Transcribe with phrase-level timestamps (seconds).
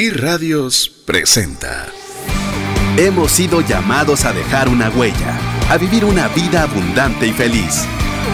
[0.00, 1.84] iRadios presenta.
[2.96, 5.38] Hemos sido llamados a dejar una huella,
[5.68, 7.84] a vivir una vida abundante y feliz.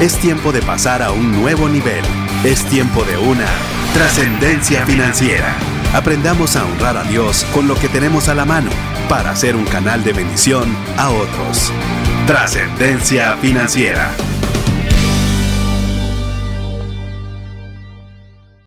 [0.01, 2.05] Es tiempo de pasar a un nuevo nivel.
[2.45, 3.49] Es tiempo de una
[3.95, 5.57] trascendencia financiera.
[5.93, 8.71] Aprendamos a honrar a Dios con lo que tenemos a la mano
[9.09, 11.73] para ser un canal de bendición a otros.
[12.29, 14.15] Trascendencia financiera.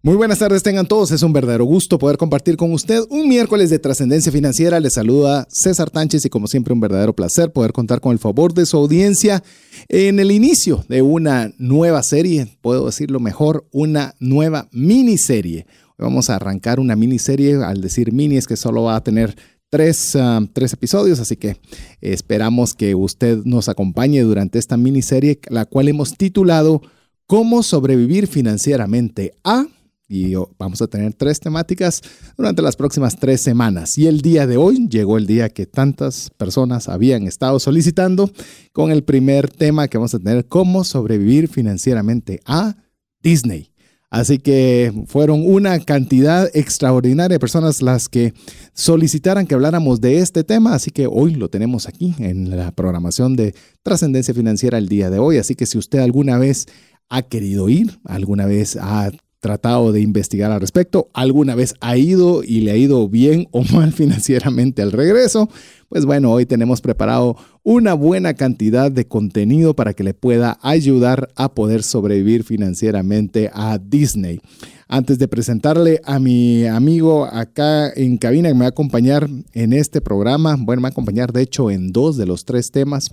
[0.02, 3.70] Muy buenas tardes tengan todos, es un verdadero gusto poder compartir con usted un miércoles
[3.70, 4.80] de trascendencia financiera.
[4.80, 8.54] Les saluda César Tánchez y como siempre un verdadero placer poder contar con el favor
[8.54, 9.44] de su audiencia
[9.90, 15.66] en el inicio de una nueva serie, puedo decirlo mejor, una nueva miniserie.
[15.98, 19.36] Hoy vamos a arrancar una miniserie, al decir mini es que solo va a tener
[19.72, 21.58] Tres, ah, tres, episodios, así que
[22.02, 26.82] esperamos que usted nos acompañe durante esta miniserie, la cual hemos titulado
[27.28, 29.68] Cómo sobrevivir financieramente a
[30.10, 32.02] y vamos a tener tres temáticas
[32.36, 33.98] durante las próximas tres semanas.
[33.98, 38.30] Y el día de hoy llegó el día que tantas personas habían estado solicitando
[38.74, 42.76] con el primer tema que vamos a tener, cómo sobrevivir financieramente a
[43.22, 43.72] Disney.
[44.10, 48.34] Así que fueron una cantidad extraordinaria de personas las que
[48.74, 53.36] solicitaran que habláramos de este tema, así que hoy lo tenemos aquí en la programación
[53.36, 55.38] de Trascendencia Financiera el día de hoy.
[55.38, 56.66] Así que si usted alguna vez
[57.08, 62.44] ha querido ir, alguna vez ha tratado de investigar al respecto, alguna vez ha ido
[62.44, 65.50] y le ha ido bien o mal financieramente al regreso,
[65.88, 71.30] pues bueno, hoy tenemos preparado una buena cantidad de contenido para que le pueda ayudar
[71.36, 74.40] a poder sobrevivir financieramente a Disney.
[74.88, 79.74] Antes de presentarle a mi amigo acá en cabina que me va a acompañar en
[79.74, 83.12] este programa, bueno, me va a acompañar de hecho en dos de los tres temas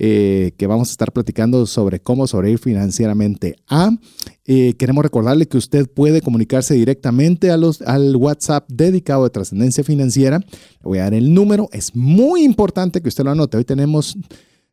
[0.00, 3.90] eh, que vamos a estar platicando sobre cómo sobrevivir financieramente a.
[4.44, 9.82] Eh, queremos recordarle que usted puede comunicarse directamente a los, al WhatsApp dedicado de trascendencia
[9.82, 10.38] financiera.
[10.38, 11.68] Le voy a dar el número.
[11.72, 13.56] Es muy importante que usted lo anote.
[13.56, 14.16] Hoy tenemos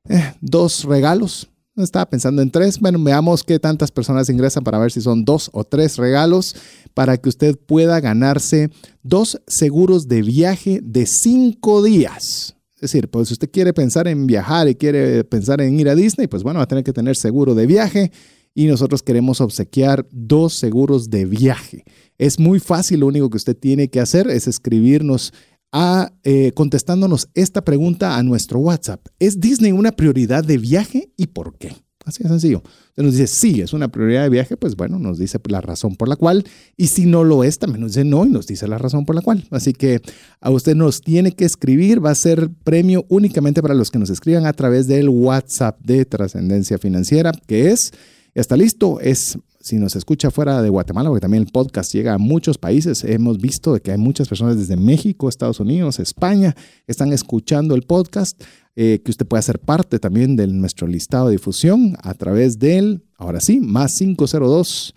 [0.08, 1.50] eh, dos regalos.
[1.76, 2.80] Estaba pensando en tres.
[2.80, 6.56] Bueno, veamos qué tantas personas ingresan para ver si son dos o tres regalos
[6.94, 8.70] para que usted pueda ganarse
[9.04, 12.55] dos seguros de viaje de cinco días.
[12.86, 15.96] Es decir, pues si usted quiere pensar en viajar y quiere pensar en ir a
[15.96, 18.12] Disney, pues bueno, va a tener que tener seguro de viaje
[18.54, 21.84] y nosotros queremos obsequiar dos seguros de viaje.
[22.20, 25.34] Es muy fácil, lo único que usted tiene que hacer es escribirnos
[25.72, 29.08] a, eh, contestándonos esta pregunta a nuestro WhatsApp.
[29.18, 31.85] ¿Es Disney una prioridad de viaje y por qué?
[32.06, 32.62] Así de sencillo.
[32.90, 35.96] Usted nos dice, sí, es una prioridad de viaje, pues bueno, nos dice la razón
[35.96, 36.46] por la cual.
[36.78, 39.16] Y si no lo es, también nos dice no y nos dice la razón por
[39.16, 39.46] la cual.
[39.50, 40.02] Así que
[40.40, 44.12] a usted nos tiene que escribir, va a ser premio únicamente para los que nos
[44.12, 47.92] escriban a través del WhatsApp de Trascendencia Financiera, que es,
[48.36, 52.18] está listo, es si nos escucha fuera de Guatemala, porque también el podcast llega a
[52.20, 56.56] muchos países, hemos visto que hay muchas personas desde México, Estados Unidos, España,
[56.86, 58.40] están escuchando el podcast.
[58.78, 63.04] Eh, que usted puede ser parte también de nuestro listado de difusión a través del,
[63.18, 64.94] ahora sí, más 502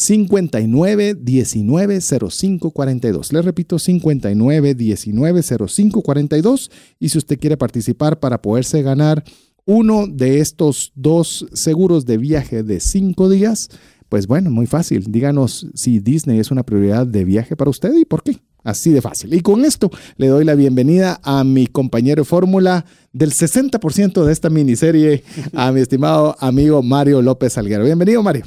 [0.00, 3.32] 59 19 05 42.
[3.32, 6.70] Le repito, 59 19 05 42.
[6.98, 9.22] Y si usted quiere participar para poderse ganar
[9.66, 13.68] uno de estos dos seguros de viaje de cinco días,
[14.08, 15.04] pues bueno, muy fácil.
[15.12, 18.40] Díganos si Disney es una prioridad de viaje para usted y por qué.
[18.62, 19.32] Así de fácil.
[19.34, 24.50] Y con esto le doy la bienvenida a mi compañero fórmula del 60% de esta
[24.50, 27.84] miniserie, a mi estimado amigo Mario López Alguero.
[27.84, 28.44] Bienvenido, Mario.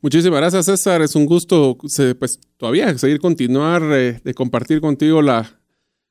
[0.00, 1.02] Muchísimas gracias, César.
[1.02, 1.76] Es un gusto,
[2.18, 5.60] pues todavía seguir continuar eh, de compartir contigo la,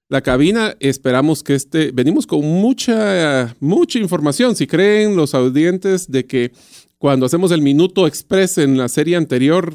[0.09, 0.75] la cabina.
[0.79, 4.55] Esperamos que este, venimos con mucha, mucha información.
[4.55, 6.51] Si creen los audientes de que
[6.97, 9.73] cuando hacemos el minuto express en la serie anterior,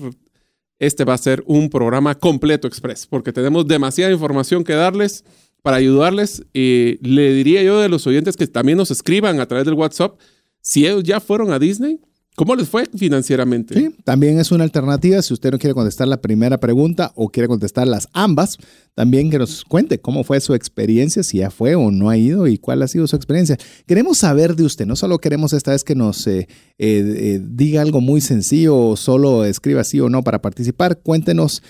[0.78, 5.24] este va a ser un programa completo express, porque tenemos demasiada información que darles
[5.62, 6.44] para ayudarles.
[6.52, 10.18] Y le diría yo de los oyentes que también nos escriban a través del WhatsApp
[10.60, 12.00] si ellos ya fueron a Disney
[12.36, 13.74] ¿Cómo les fue financieramente?
[13.74, 17.48] Sí, también es una alternativa si usted no quiere contestar la primera pregunta o quiere
[17.48, 18.58] contestar las ambas,
[18.94, 22.46] también que nos cuente cómo fue su experiencia, si ya fue o no ha ido
[22.46, 23.56] y cuál ha sido su experiencia.
[23.86, 26.46] Queremos saber de usted, no solo queremos esta vez que nos eh, eh,
[26.78, 31.62] eh, diga algo muy sencillo o solo escriba sí o no para participar, cuéntenos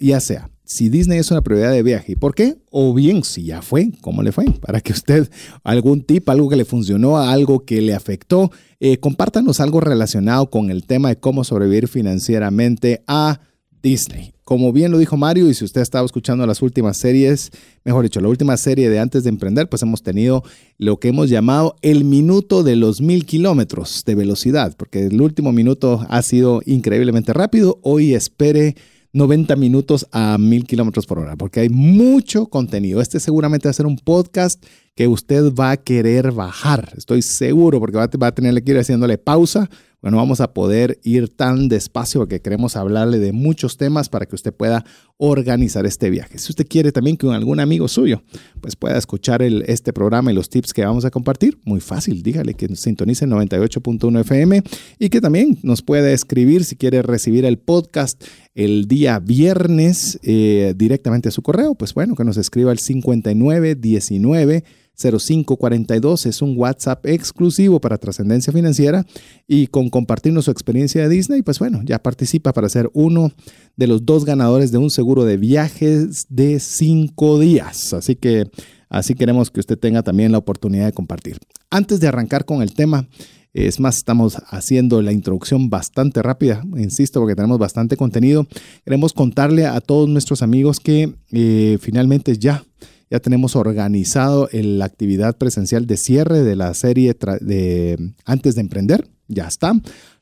[0.00, 2.12] ya sea si Disney es una prioridad de viaje.
[2.12, 2.58] ¿Y por qué?
[2.70, 4.44] O bien, si ya fue, ¿cómo le fue?
[4.60, 5.30] Para que usted,
[5.64, 10.70] algún tip, algo que le funcionó, algo que le afectó, eh, compártanos algo relacionado con
[10.70, 13.40] el tema de cómo sobrevivir financieramente a
[13.82, 14.34] Disney.
[14.44, 17.50] Como bien lo dijo Mario, y si usted ha estado escuchando las últimas series,
[17.82, 20.42] mejor dicho, la última serie de Antes de Emprender, pues hemos tenido
[20.76, 25.50] lo que hemos llamado el minuto de los mil kilómetros de velocidad, porque el último
[25.50, 27.78] minuto ha sido increíblemente rápido.
[27.82, 28.74] Hoy espere
[29.12, 33.00] 90 minutos a 1000 kilómetros por hora, porque hay mucho contenido.
[33.00, 34.62] Este seguramente va a ser un podcast
[34.94, 39.16] que usted va a querer bajar, estoy seguro, porque va a, tener que ir haciéndole
[39.16, 44.26] pausa bueno, vamos a poder ir tan despacio porque queremos hablarle de muchos temas para
[44.26, 44.84] que usted pueda
[45.16, 46.38] organizar este viaje.
[46.38, 48.22] Si usted quiere también que algún amigo suyo
[48.60, 52.54] pues pueda escuchar este programa y los tips que vamos a compartir, muy fácil, dígale
[52.54, 54.62] que sintonice 98.1 FM
[55.00, 58.22] y que también nos pueda escribir si quiere recibir el podcast
[58.54, 64.64] el día viernes eh, directamente a su correo, pues bueno, que nos escriba el 5919
[64.98, 69.06] 0542 es un WhatsApp exclusivo para trascendencia financiera
[69.46, 73.30] y con compartirnos su experiencia de Disney, pues bueno, ya participa para ser uno
[73.76, 77.92] de los dos ganadores de un seguro de viajes de cinco días.
[77.92, 78.50] Así que
[78.88, 81.38] así queremos que usted tenga también la oportunidad de compartir.
[81.70, 83.06] Antes de arrancar con el tema,
[83.54, 88.46] es más, estamos haciendo la introducción bastante rápida, insisto, porque tenemos bastante contenido.
[88.84, 92.64] Queremos contarle a todos nuestros amigos que eh, finalmente ya
[93.10, 99.08] ya tenemos organizado la actividad presencial de cierre de la serie de Antes de Emprender.
[99.28, 99.72] Ya está.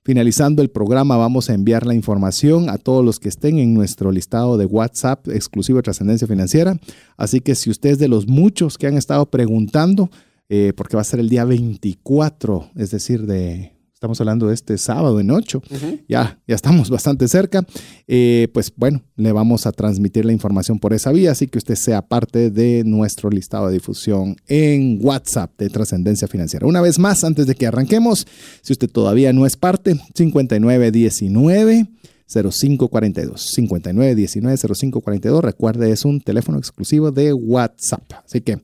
[0.05, 4.12] Finalizando el programa, vamos a enviar la información a todos los que estén en nuestro
[4.12, 6.79] listado de WhatsApp exclusivo de trascendencia financiera.
[7.17, 10.11] Así que si usted es de los muchos que han estado preguntando,
[10.49, 13.75] eh, porque va a ser el día 24, es decir, de
[14.06, 15.62] Estamos hablando de este sábado en 8.
[16.08, 17.67] Ya, ya estamos bastante cerca.
[18.06, 21.75] Eh, pues bueno, le vamos a transmitir la información por esa vía, así que usted
[21.75, 26.69] sea parte de nuestro listado de difusión en WhatsApp de Trascendencia Financiera.
[26.69, 28.29] Una vez más, antes de que arranquemos,
[28.62, 31.88] si usted todavía no es parte, 5919.
[32.29, 38.59] 0542 5919 0542 recuerde es un teléfono exclusivo de WhatsApp así que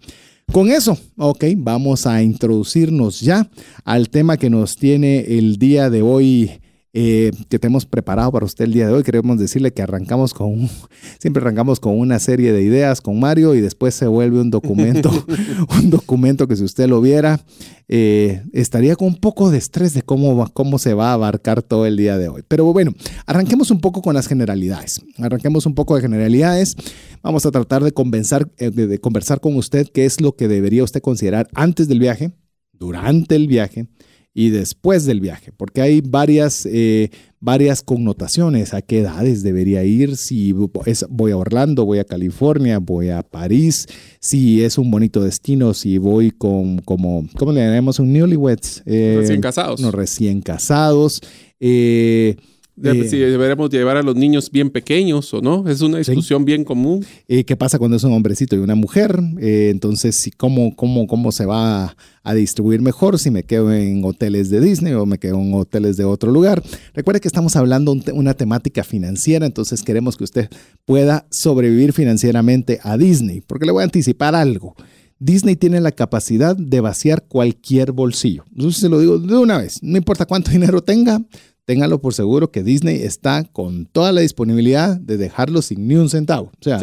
[0.51, 3.49] con eso, ok, vamos a introducirnos ya
[3.85, 6.62] al tema que nos tiene el día de hoy
[6.95, 9.03] eh, que tenemos preparado para usted el día de hoy.
[9.03, 10.69] Queremos decirle que arrancamos con,
[11.19, 15.11] siempre arrancamos con una serie de ideas con Mario y después se vuelve un documento,
[15.79, 17.41] un documento que si usted lo viera,
[17.89, 21.87] eh, estaría con un poco de estrés de cómo, cómo se va a abarcar todo
[21.87, 22.43] el día de hoy.
[22.47, 22.93] Pero bueno,
[23.27, 25.01] arranquemos un poco con las generalidades.
[25.17, 26.77] Arranquemos un poco de generalidades.
[27.23, 30.85] Vamos a tratar de, convencer, eh, de conversar con usted qué es lo que debería
[30.85, 32.33] usted considerar antes del viaje,
[32.73, 33.89] durante el viaje
[34.35, 40.17] y después del viaje, porque hay varias, eh, varias connotaciones, a qué edades debería ir,
[40.17, 43.87] si voy a Orlando, voy a California, voy a París,
[44.21, 47.99] si es un bonito destino, si voy con, como, ¿cómo le llamamos?
[47.99, 48.83] Un newlyweds.
[48.87, 49.81] Eh, recién casados.
[49.81, 51.21] No, recién casados.
[51.61, 52.37] Eh,
[52.83, 56.65] eh, si deberíamos llevar a los niños bien pequeños o no, es una discusión bien
[56.65, 57.05] común.
[57.29, 59.19] Eh, ¿Qué pasa cuando es un hombrecito y una mujer?
[59.41, 64.49] Eh, entonces, ¿cómo, cómo, ¿cómo se va a, distribuir mejor si me quedo en hoteles
[64.49, 66.63] de Disney o me quedo en hoteles de otro lugar?
[66.95, 70.49] Recuerde que estamos hablando de una temática financiera, entonces queremos que usted
[70.87, 74.75] pueda sobrevivir financieramente a Disney, porque le voy a anticipar algo.
[75.23, 78.45] Disney tiene la capacidad de vaciar cualquier bolsillo.
[78.51, 81.23] Entonces se lo digo de una vez, no importa cuánto dinero tenga,
[81.65, 86.09] téngalo por seguro que Disney está con toda la disponibilidad de dejarlo sin ni un
[86.09, 86.53] centavo.
[86.61, 86.81] O sea,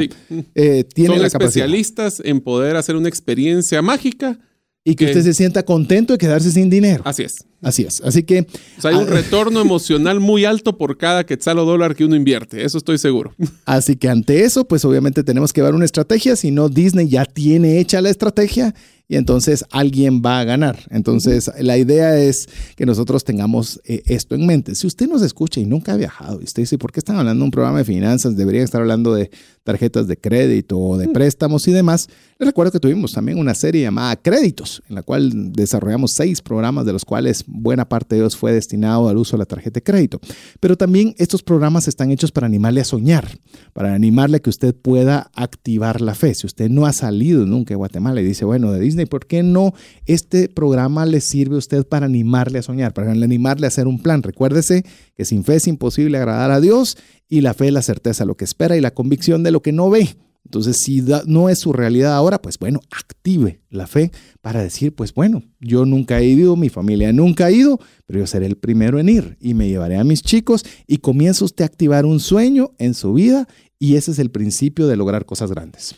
[0.55, 4.39] eh, tiene Son especialistas en poder hacer una experiencia mágica.
[4.85, 7.03] Y que, usted se sienta contento de quedarse sin dinero.
[7.05, 7.45] Así es.
[7.61, 8.01] Así es.
[8.01, 8.47] Así que.
[8.77, 12.05] O sea, hay un ah, retorno emocional muy alto por cada quetzal o dólar que
[12.05, 12.63] uno invierte.
[12.63, 13.35] Eso estoy seguro.
[13.65, 16.35] Así que ante eso, pues obviamente tenemos que ver una estrategia.
[16.37, 18.73] Si no, Disney ya tiene hecha la estrategia
[19.11, 20.85] y entonces alguien va a ganar.
[20.91, 24.75] Entonces, la idea es que nosotros tengamos eh, esto en mente.
[24.75, 27.41] Si usted nos escucha y nunca ha viajado y usted dice, ¿por qué están hablando
[27.41, 28.37] de un programa de finanzas?
[28.37, 29.31] Deberían estar hablando de
[29.63, 32.07] tarjetas de crédito o de préstamos y demás.
[32.37, 36.85] Les recuerdo que tuvimos también una serie llamada Créditos, en la cual desarrollamos seis programas,
[36.85, 39.83] de los cuales buena parte de ellos fue destinado al uso de la tarjeta de
[39.83, 40.19] crédito.
[40.59, 43.39] Pero también estos programas están hechos para animarle a soñar,
[43.73, 46.33] para animarle a que usted pueda activar la fe.
[46.35, 49.25] Si usted no ha salido nunca de Guatemala y dice, bueno, de Disney, ¿Y ¿por
[49.25, 49.73] qué no
[50.05, 53.99] este programa le sirve a usted para animarle a soñar, para animarle a hacer un
[54.01, 54.23] plan?
[54.23, 58.25] Recuérdese que sin fe es imposible agradar a Dios y la fe es la certeza
[58.25, 60.15] lo que espera y la convicción de lo que no ve.
[60.45, 65.13] Entonces, si no es su realidad ahora, pues bueno, active la fe para decir, pues
[65.13, 68.99] bueno, yo nunca he ido, mi familia nunca ha ido, pero yo seré el primero
[68.99, 72.71] en ir y me llevaré a mis chicos y comienza usted a activar un sueño
[72.79, 75.95] en su vida y ese es el principio de lograr cosas grandes.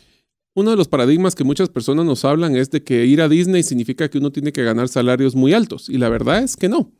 [0.54, 3.62] Uno de los paradigmas que muchas personas nos hablan es de que ir a Disney
[3.62, 5.88] significa que uno tiene que ganar salarios muy altos.
[5.88, 6.92] Y la verdad es que no.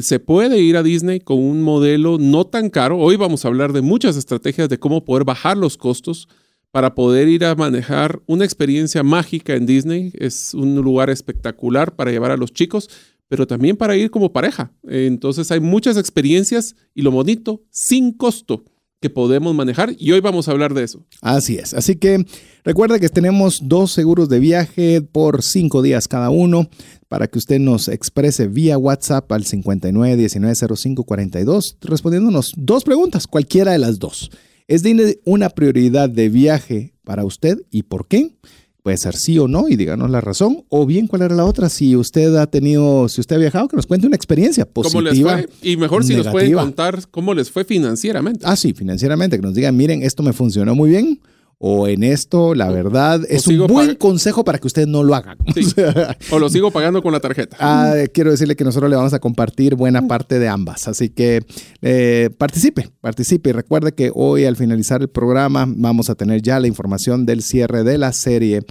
[0.00, 2.98] Se puede ir a Disney con un modelo no tan caro.
[2.98, 6.28] Hoy vamos a hablar de muchas estrategias de cómo poder bajar los costos
[6.70, 10.12] para poder ir a manejar una experiencia mágica en Disney.
[10.14, 12.90] Es un lugar espectacular para llevar a los chicos,
[13.28, 14.70] pero también para ir como pareja.
[14.86, 18.64] Entonces hay muchas experiencias y lo bonito, sin costo
[19.02, 21.04] que podemos manejar y hoy vamos a hablar de eso.
[21.20, 21.74] Así es.
[21.74, 22.24] Así que
[22.64, 26.70] recuerda que tenemos dos seguros de viaje por cinco días cada uno
[27.08, 33.98] para que usted nos exprese vía WhatsApp al 59190542 respondiéndonos dos preguntas, cualquiera de las
[33.98, 34.30] dos.
[34.68, 38.36] ¿Es de una prioridad de viaje para usted y por qué?
[38.82, 40.64] Puede ser sí o no y díganos la razón.
[40.68, 41.68] O bien, ¿cuál era la otra?
[41.68, 45.02] Si usted ha tenido, si usted ha viajado, que nos cuente una experiencia positiva.
[45.10, 45.70] ¿Cómo les fue?
[45.70, 48.40] Y mejor si nos pueden contar cómo les fue financieramente.
[48.44, 49.36] Ah, sí, financieramente.
[49.36, 51.20] Que nos digan, miren, esto me funcionó muy bien
[51.64, 55.38] o en esto, la verdad, es un buen consejo para que ustedes no lo hagan.
[56.32, 57.56] o lo sigo pagando con la tarjeta.
[57.60, 60.88] Ah, quiero decirle que nosotros le vamos a compartir buena parte de ambas.
[60.88, 61.44] Así que
[61.80, 63.50] eh, participe, participe.
[63.50, 67.42] Y recuerde que hoy al finalizar el programa vamos a tener ya la información del
[67.42, 68.62] cierre de la serie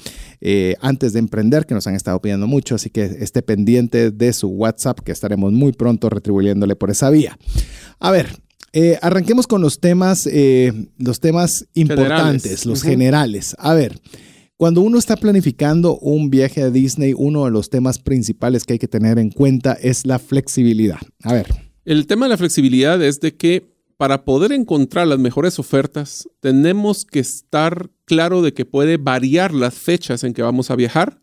[0.42, 2.76] eh, antes de emprender, que nos han estado pidiendo mucho.
[2.76, 7.40] Así que esté pendiente de su WhatsApp, que estaremos muy pronto retribuyéndole por esa vía.
[8.02, 8.41] A ver,
[8.74, 13.56] eh, arranquemos con los temas, eh, los temas importantes, los generales.
[13.60, 14.00] A ver,
[14.58, 18.80] cuando uno está planificando un viaje a Disney, uno de los temas principales que hay
[18.80, 21.00] que tener en cuenta es la flexibilidad.
[21.24, 21.48] A ver.
[21.84, 27.06] El tema de la flexibilidad es de que para poder encontrar las mejores ofertas, tenemos
[27.06, 31.22] que estar claro de que puede variar las fechas en que vamos a viajar,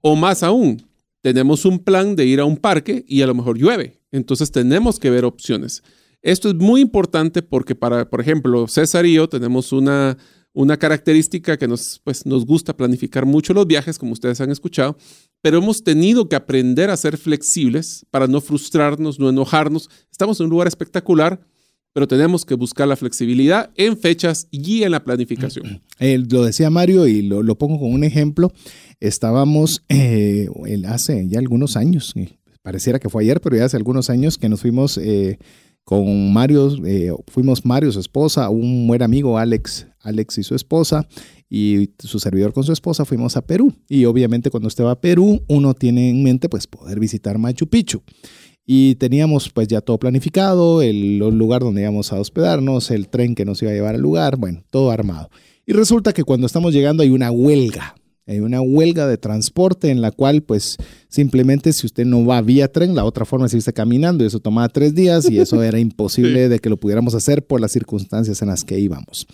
[0.00, 0.82] o más aún,
[1.22, 4.00] tenemos un plan de ir a un parque y a lo mejor llueve.
[4.12, 5.82] Entonces tenemos que ver opciones.
[6.26, 10.18] Esto es muy importante porque para, por ejemplo, César y yo tenemos una,
[10.52, 14.96] una característica que nos, pues, nos gusta planificar mucho los viajes, como ustedes han escuchado,
[15.40, 19.88] pero hemos tenido que aprender a ser flexibles para no frustrarnos, no enojarnos.
[20.10, 21.46] Estamos en un lugar espectacular,
[21.92, 25.80] pero tenemos que buscar la flexibilidad en fechas y en la planificación.
[26.28, 28.52] lo decía Mario y lo, pongo con un ejemplo.
[28.98, 30.48] Estábamos eh,
[30.88, 32.14] hace ya algunos años,
[32.62, 34.98] pareciera que fue ayer, pero ya hace algunos años que nos fuimos...
[34.98, 35.38] Eh,
[35.86, 41.06] con Mario, eh, fuimos Mario, su esposa, un buen amigo, Alex, Alex y su esposa,
[41.48, 43.72] y su servidor con su esposa, fuimos a Perú.
[43.88, 47.68] Y obviamente cuando usted va a Perú, uno tiene en mente pues poder visitar Machu
[47.68, 48.02] Picchu.
[48.66, 53.44] Y teníamos pues ya todo planificado, el, lugar donde íbamos a hospedarnos, el tren que
[53.44, 55.30] nos iba a llevar al lugar, bueno, todo armado.
[55.66, 57.94] Y resulta que cuando estamos llegando hay una huelga
[58.26, 60.76] hay una huelga de transporte en la cual, pues,
[61.08, 64.40] simplemente si usted no va vía tren, la otra forma es irse caminando y eso
[64.40, 68.42] tomaba tres días y eso era imposible de que lo pudiéramos hacer por las circunstancias
[68.42, 69.28] en las que íbamos.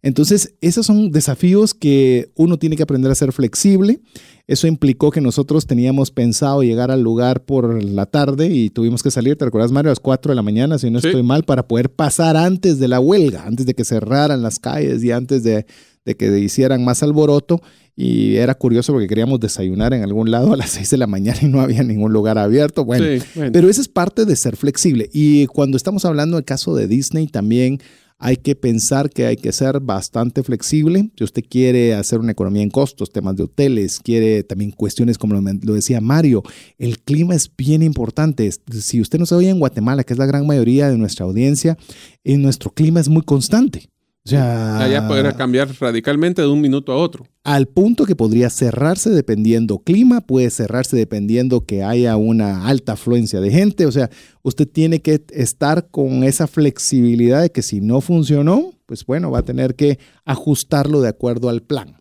[0.00, 4.00] Entonces, esos son desafíos que uno tiene que aprender a ser flexible.
[4.46, 9.10] Eso implicó que nosotros teníamos pensado llegar al lugar por la tarde y tuvimos que
[9.10, 9.90] salir, ¿te recuerdas, Mario?
[9.90, 12.88] A las 4 de la mañana, si no estoy mal, para poder pasar antes de
[12.88, 15.66] la huelga, antes de que cerraran las calles y antes de,
[16.04, 17.60] de que hicieran más alboroto
[18.00, 21.40] y era curioso porque queríamos desayunar en algún lado a las 6 de la mañana
[21.42, 22.84] y no había ningún lugar abierto.
[22.84, 23.04] Bueno,
[23.52, 25.10] pero eso es parte de ser flexible.
[25.12, 27.80] Y cuando estamos hablando del caso de Disney, también
[28.16, 31.10] hay que pensar que hay que ser bastante flexible.
[31.16, 35.34] Si usted quiere hacer una economía en costos, temas de hoteles, quiere también cuestiones como
[35.34, 36.44] lo, decía Mario,
[36.78, 38.48] el clima es bien importante.
[38.80, 41.76] Si usted no se oye en Guatemala, que es la gran mayoría de nuestra audiencia,
[42.22, 43.88] en nuestro clima es muy constante.
[44.28, 47.26] Ya, Allá podría cambiar radicalmente de un minuto a otro.
[47.44, 53.40] Al punto que podría cerrarse dependiendo clima, puede cerrarse dependiendo que haya una alta afluencia
[53.40, 53.86] de gente.
[53.86, 54.10] O sea,
[54.42, 59.38] usted tiene que estar con esa flexibilidad de que si no funcionó, pues bueno, va
[59.38, 61.96] a tener que ajustarlo de acuerdo al plan.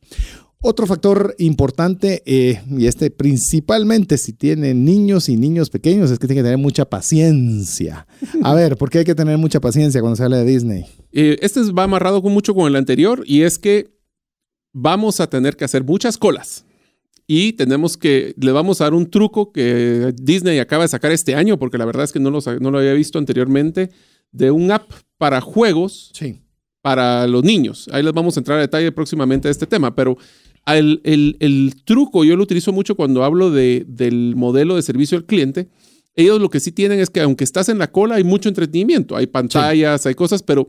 [0.60, 6.26] Otro factor importante, eh, y este principalmente si tienen niños y niños pequeños, es que
[6.26, 8.08] tienen que tener mucha paciencia.
[8.42, 10.86] A ver, ¿por qué hay que tener mucha paciencia cuando se habla de Disney?
[11.20, 13.90] Eh, este va amarrado con mucho con el anterior y es que
[14.72, 16.64] vamos a tener que hacer muchas colas.
[17.26, 21.34] Y tenemos que, le vamos a dar un truco que Disney acaba de sacar este
[21.34, 23.90] año, porque la verdad es que no, no lo había visto anteriormente,
[24.32, 26.40] de un app para juegos sí.
[26.84, 27.90] para los niños.
[27.92, 30.20] Ahí les vamos a entrar a detalle próximamente de este tema, pero
[30.68, 35.68] el, truco yo lo utilizo mucho cuando hablo de, del modelo de servicio al cliente.
[36.14, 39.16] Ellos lo que sí tienen es que aunque estás en la cola hay mucho entretenimiento,
[39.16, 40.68] hay pantallas, hay cosas, pero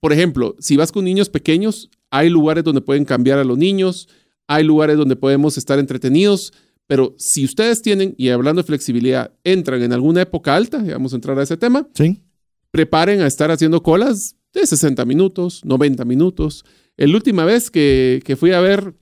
[0.00, 4.08] por ejemplo, si vas con niños pequeños, hay lugares donde pueden cambiar a los niños,
[4.48, 6.52] hay lugares donde podemos estar entretenidos,
[6.86, 11.16] pero si ustedes tienen, y hablando de flexibilidad, entran en alguna época alta, vamos a
[11.16, 12.22] entrar a ese tema, sí.
[12.70, 16.64] preparen a estar haciendo colas de 60 minutos, 90 minutos.
[16.96, 18.94] La última vez que, que fui a ver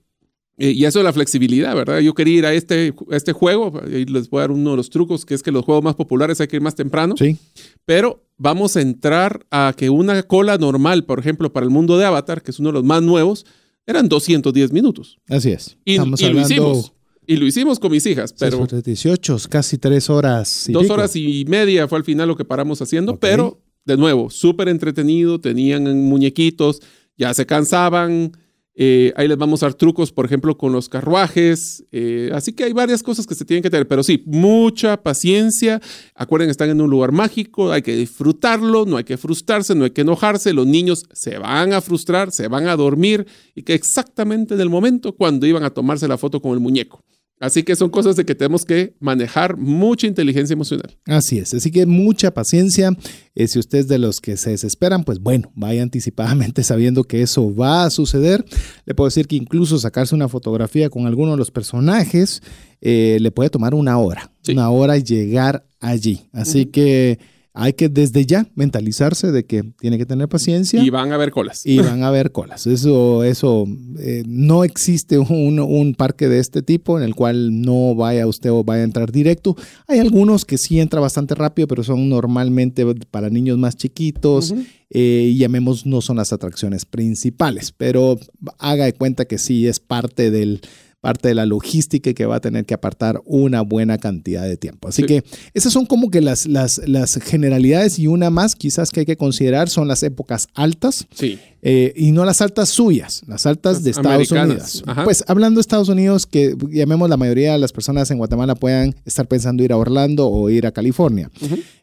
[0.61, 1.99] y eso es la flexibilidad, ¿verdad?
[1.99, 4.89] Yo quería ir a este, este juego, y les voy a dar uno de los
[4.89, 7.15] trucos, que es que los juegos más populares hay que ir más temprano.
[7.17, 7.37] Sí.
[7.85, 12.05] Pero vamos a entrar a que una cola normal, por ejemplo, para el mundo de
[12.05, 13.45] Avatar, que es uno de los más nuevos,
[13.87, 15.17] eran 210 minutos.
[15.29, 15.77] Así es.
[15.85, 16.91] Y, lo hicimos.
[17.25, 18.67] Y lo hicimos con mis hijas, pero...
[18.67, 20.67] 18, casi tres horas.
[20.69, 24.67] dos horas y media fue al final lo que paramos haciendo, pero de nuevo, súper
[24.67, 26.81] entretenido, tenían muñequitos,
[27.17, 28.33] ya se cansaban.
[28.81, 31.83] Eh, ahí les vamos a dar trucos, por ejemplo, con los carruajes.
[31.91, 35.81] eh, así que hay varias cosas que se tienen que tener, pero sí, mucha paciencia.
[36.15, 39.91] Acuerden, están en un lugar mágico, hay que disfrutarlo, no hay que frustrarse, no hay
[39.91, 40.53] que enojarse.
[40.53, 44.69] Los niños se van a frustrar, se van a dormir y que exactamente en el
[44.69, 47.03] momento cuando iban a tomarse la foto con el muñeco.
[47.39, 50.97] Así que son cosas de que tenemos que manejar mucha inteligencia emocional.
[51.05, 52.91] Así es, así que mucha paciencia.
[53.33, 57.21] Eh, si usted es de los que se desesperan, pues bueno, vaya anticipadamente sabiendo que
[57.21, 58.43] eso va a suceder.
[58.85, 62.41] Le puedo decir que incluso sacarse una fotografía con alguno de los personajes
[62.81, 64.51] eh, le puede tomar una hora, Sí.
[64.51, 66.27] una hora llegar allí.
[66.33, 67.19] Así que
[67.61, 70.81] hay que desde ya mentalizarse de que tiene que tener paciencia.
[70.81, 71.65] Y van a haber colas.
[71.65, 72.65] y van a haber colas.
[72.67, 73.65] Eso, eso,
[73.99, 78.49] eh, no existe un, un parque de este tipo en el cual no vaya usted
[78.51, 79.57] o vaya a entrar directo.
[79.87, 84.51] Hay algunos que sí entra bastante rápido, pero son normalmente para niños más chiquitos.
[84.51, 84.63] Ujú.
[84.91, 88.17] eh, y llamemos, no son las atracciones principales, pero
[88.57, 90.61] haga de cuenta que sí es parte del
[91.01, 94.57] parte de la logística y que va a tener que apartar una buena cantidad de
[94.57, 94.89] tiempo.
[94.89, 95.07] Así Sí.
[95.07, 99.05] que esas son como que las, las, las generalidades y una más quizás que hay
[99.05, 101.07] que considerar son las épocas altas.
[101.13, 101.39] Sí.
[101.61, 104.31] Eh, y no las altas suyas, las altas de Estados.
[104.31, 104.83] Unidos.
[104.85, 105.03] Ajá.
[105.03, 108.95] Pues hablando de Estados Unidos, que llamemos la mayoría de las personas en Guatemala puedan
[109.05, 111.29] estar pensando ir a Orlando o ir a California,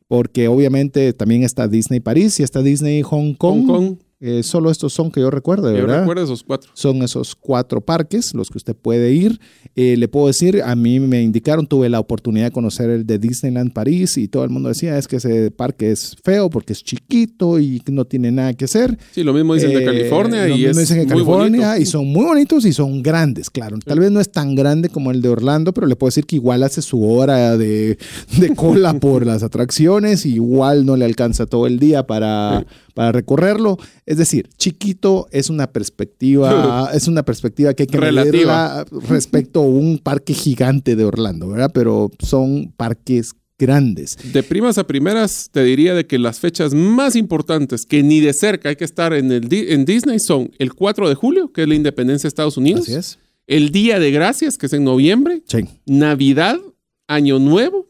[0.08, 3.66] porque obviamente también está Disney París y está Disney Hong Kong.
[3.66, 3.96] Hong Kong.
[4.18, 6.00] Eh, solo estos son que yo recuerdo, Yo ¿verdad?
[6.00, 6.70] recuerdo esos cuatro.
[6.72, 9.38] Son esos cuatro parques los que usted puede ir.
[9.74, 13.18] Eh, le puedo decir, a mí me indicaron, tuve la oportunidad de conocer el de
[13.18, 16.82] Disneyland París y todo el mundo decía, es que ese parque es feo porque es
[16.82, 18.98] chiquito y no tiene nada que hacer.
[19.12, 21.82] Sí, lo mismo dicen de Eh, California y es dicen de California bonito.
[21.82, 23.76] y son muy bonitos y son grandes, claro.
[23.84, 26.36] Tal vez no es tan grande como el de Orlando, pero le puedo decir que
[26.36, 27.98] igual hace su hora de,
[28.38, 32.66] de cola por las atracciones, y igual no le alcanza todo el día para, Sí.
[32.94, 33.76] para recorrerlo.
[34.06, 38.84] Es decir, chiquito es una perspectiva, es una perspectiva que hay que Relativa.
[39.08, 41.70] respecto a un parque gigante de Orlando, ¿verdad?
[41.74, 44.16] Pero son parques grandes.
[44.32, 48.32] De primas a primeras, te diría de que las fechas más importantes que ni de
[48.34, 51.68] cerca hay que estar en, el, en Disney son el 4 de julio, que es
[51.68, 53.18] la independencia de Estados Unidos, Así es.
[53.46, 55.64] el Día de Gracias, que es en noviembre, Sí.
[55.86, 56.58] Navidad,
[57.08, 57.88] Año Nuevo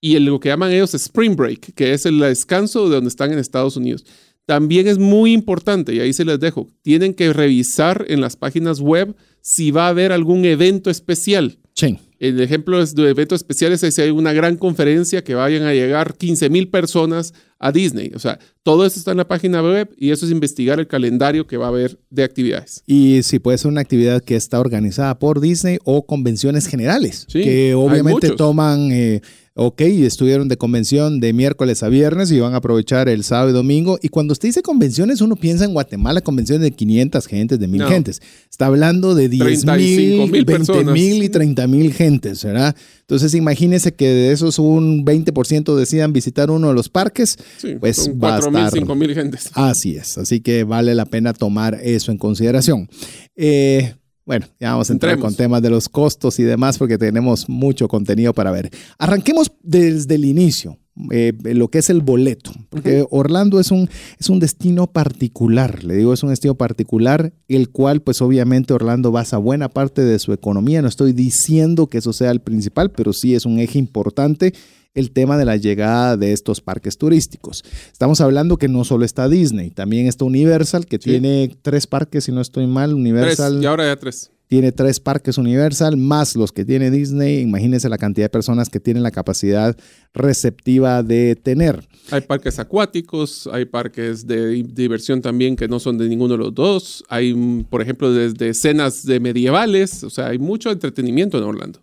[0.00, 3.32] y el- lo que llaman ellos Spring Break, que es el descanso de donde están
[3.32, 4.04] en Estados Unidos.
[4.46, 8.80] También es muy importante, y ahí se les dejo, tienen que revisar en las páginas
[8.80, 11.58] web si va a haber algún evento especial.
[11.74, 11.98] Sí.
[12.22, 15.72] El ejemplo es de eventos especiales es si hay una gran conferencia que vayan a
[15.72, 18.12] llegar 15 mil personas a Disney.
[18.14, 21.48] O sea, todo eso está en la página web y eso es investigar el calendario
[21.48, 22.84] que va a haber de actividades.
[22.86, 27.42] Y si puede ser una actividad que está organizada por Disney o convenciones generales, Sí,
[27.42, 29.20] que obviamente toman, eh,
[29.54, 33.52] ok, estuvieron de convención de miércoles a viernes y van a aprovechar el sábado y
[33.52, 33.98] domingo.
[34.02, 37.80] Y cuando usted dice convenciones, uno piensa en Guatemala, convenciones de 500 gentes, de mil
[37.82, 37.88] No.
[37.88, 38.20] gentes.
[38.50, 40.94] Está hablando de 10 35,000 mil, 20 personas.
[40.94, 42.74] mil y 30 mil gentes, ¿verdad?
[43.00, 47.36] Entonces imagínese que de esos un 20% decidan visitar uno de los parques.
[47.58, 49.50] Sí, Pues son va a 4 mil, estar- 5 mil gentes.
[49.52, 52.88] Así es, así que vale la pena tomar eso en consideración.
[53.36, 55.32] Eh, bueno, ya vamos a entrar Entremos.
[55.32, 58.70] con temas de los costos y demás porque tenemos mucho contenido para ver.
[58.98, 60.78] Arranquemos desde el inicio,
[61.10, 63.88] eh, lo que es el boleto, porque Orlando es un,
[64.20, 69.10] es un destino particular, le digo, es un destino particular, el cual pues obviamente Orlando
[69.10, 73.12] basa buena parte de su economía, no estoy diciendo que eso sea el principal, pero
[73.12, 74.52] sí es un eje importante
[74.94, 77.64] el tema de la llegada de estos parques turísticos.
[77.92, 81.10] Estamos hablando que no solo está Disney, también está Universal, que Sí.
[81.10, 82.90] tiene tres parques, si no estoy mal.
[82.90, 84.30] Tres, Universal y ahora ya tres.
[84.48, 87.40] tiene tres parques Universal, más los que tiene Disney.
[87.40, 89.74] Imagínense la cantidad de personas que tienen la capacidad
[90.12, 91.88] receptiva de tener.
[92.10, 96.54] Hay parques acuáticos, hay parques de diversión también que no son de ninguno de los
[96.54, 97.02] dos.
[97.08, 100.04] Hay, por ejemplo, desde escenas de medievales.
[100.04, 101.80] O sea, hay mucho entretenimiento en Orlando.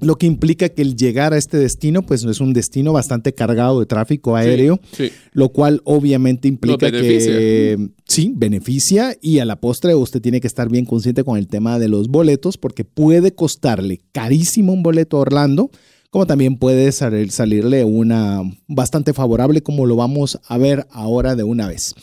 [0.00, 3.80] Lo que implica que el llegar a este destino, pues es un destino bastante cargado
[3.80, 4.80] de tráfico aéreo.
[4.92, 5.10] Sí.
[5.32, 10.68] lo cual obviamente implica que sí, beneficia y a la postre usted tiene que estar
[10.70, 15.20] bien consciente con el tema de los boletos porque puede costarle carísimo un boleto a
[15.20, 15.70] Orlando,
[16.10, 21.42] como también puede sal- salirle una bastante favorable como lo vamos a ver ahora de
[21.44, 21.94] una vez.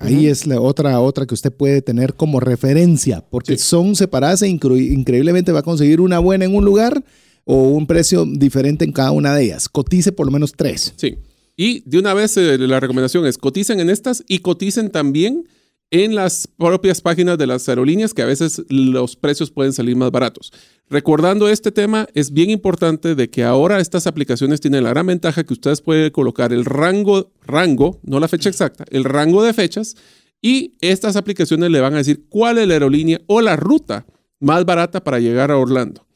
[0.00, 0.26] Ahí Ujú.
[0.28, 3.64] es la otra, otra que usted puede tener como referencia, porque Sí.
[3.64, 7.02] son separadas e incre- increíblemente va a conseguir una buena en un lugar
[7.44, 9.68] o un precio diferente en cada una de ellas.
[9.68, 10.92] Cotice por lo menos tres.
[10.96, 11.16] Sí.
[11.60, 15.48] Y de una vez eh, la recomendación es coticen en estas y coticen también
[15.90, 20.12] en las propias páginas de las aerolíneas que a veces los precios pueden salir más
[20.12, 20.52] baratos.
[20.88, 25.42] Recordando este tema, es bien importante de que ahora estas aplicaciones tienen la gran ventaja
[25.42, 29.96] que ustedes pueden colocar el rango, rango, no la fecha exacta, el rango de fechas
[30.40, 34.06] y estas aplicaciones le van a decir cuál es la aerolínea o la ruta
[34.38, 36.07] más barata para llegar a Orlando.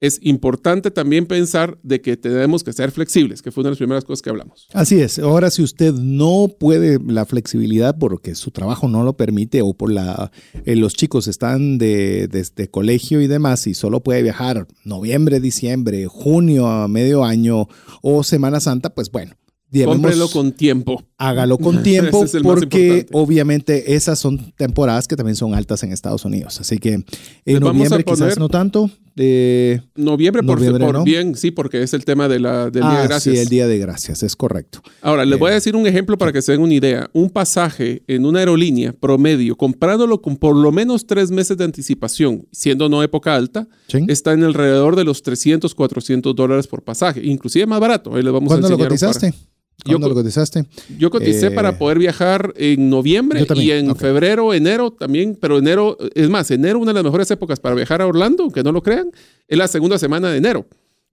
[0.00, 3.78] Es importante también pensar de que tenemos que ser flexibles, que fue una de las
[3.78, 4.68] primeras cosas que hablamos.
[4.72, 5.18] Así es.
[5.18, 9.90] Ahora, si usted no puede la flexibilidad porque su trabajo no lo permite o por
[9.92, 10.30] la
[10.64, 16.06] eh, los chicos están de, desde colegio y demás y solo puede viajar noviembre, diciembre,
[16.06, 17.66] junio a medio año
[18.00, 19.34] o Semana Santa, pues bueno,
[19.84, 21.04] Cómprelo con tiempo.
[21.18, 26.24] Hágalo con tiempo es porque obviamente esas son temporadas que también son altas en Estados
[26.24, 26.60] Unidos.
[26.60, 27.04] Así que en
[27.44, 28.88] Les a noviembre quizás no tanto.
[29.16, 31.04] eh, Noviembre, por, Noviembre, por ¿no?
[31.04, 33.34] bien, sí, porque es el tema de la, del Día de ah, Gracias.
[33.34, 34.80] sí, el Día de Gracias, es correcto.
[35.02, 37.10] Ahora, les voy a decir un ejemplo para que se den una idea.
[37.12, 42.46] Un pasaje en una aerolínea promedio, comprándolo con por lo menos tres meses de anticipación,
[42.52, 44.04] siendo no época alta, ¿Sí?
[44.06, 48.14] está en alrededor de los 300, 400 dólares por pasaje, inclusive más barato.
[48.14, 49.08] Ahí les vamos a ¿Cuándo lo enseñar un par.
[49.08, 49.34] cotizaste?
[49.84, 50.64] Yo ¿Cuándo co- lo cotizaste?
[50.98, 55.58] Yo coticé Eh, para poder viajar en noviembre también, y en febrero, enero también, pero
[55.58, 58.72] enero, es más, enero una de las mejores épocas para viajar a Orlando, aunque no
[58.72, 59.10] lo crean,
[59.46, 60.66] es la segunda semana de enero,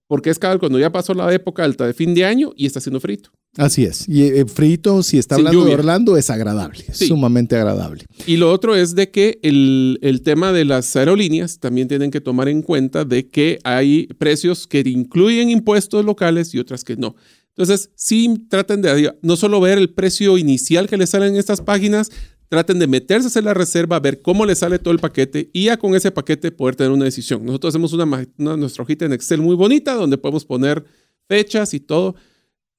[0.08, 2.80] porque es cada cuando ya pasó la época alta de fin de año y está
[2.80, 3.30] haciendo frito.
[3.58, 4.10] Así es.
[4.10, 7.08] Y eh, frito, si está hablando de Orlando, es agradable, Sí.
[7.08, 8.04] sumamente agradable.
[8.28, 12.20] Y lo otro es de que el, el tema de las aerolíneas también tienen que
[12.20, 17.16] tomar en cuenta de que hay precios que incluyen impuestos locales y otras que no.
[17.58, 21.62] Entonces, sí traten de no solo ver el precio inicial que les sale en estas
[21.62, 22.12] páginas,
[22.50, 25.66] traten de meterse a hacer la reserva, ver cómo les sale todo el paquete y
[25.66, 27.46] ya con ese paquete poder tener una decisión.
[27.46, 28.04] Nosotros hacemos una,
[28.38, 30.84] una- nuestra hojita en Excel muy bonita donde podemos poner
[31.28, 32.16] fechas y todo.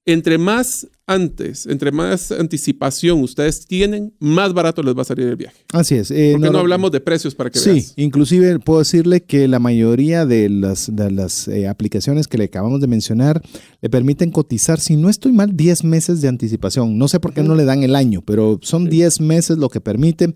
[0.05, 5.37] Entre más antes, entre más anticipación ustedes tienen, más barato les va a salir el
[5.37, 5.55] viaje.
[5.71, 6.11] Así es.
[6.11, 7.93] eh, ¿Por qué no, no- hablamos de precios para que Sí, veas?
[7.95, 12.81] inclusive puedo decirle que la mayoría de las, de las eh, aplicaciones que le acabamos
[12.81, 13.41] de mencionar
[13.81, 16.97] le permiten cotizar, si no estoy mal, 10 meses de anticipación.
[16.97, 19.79] No sé por qué no le dan el año, pero son 10 meses lo que
[19.79, 20.33] permite.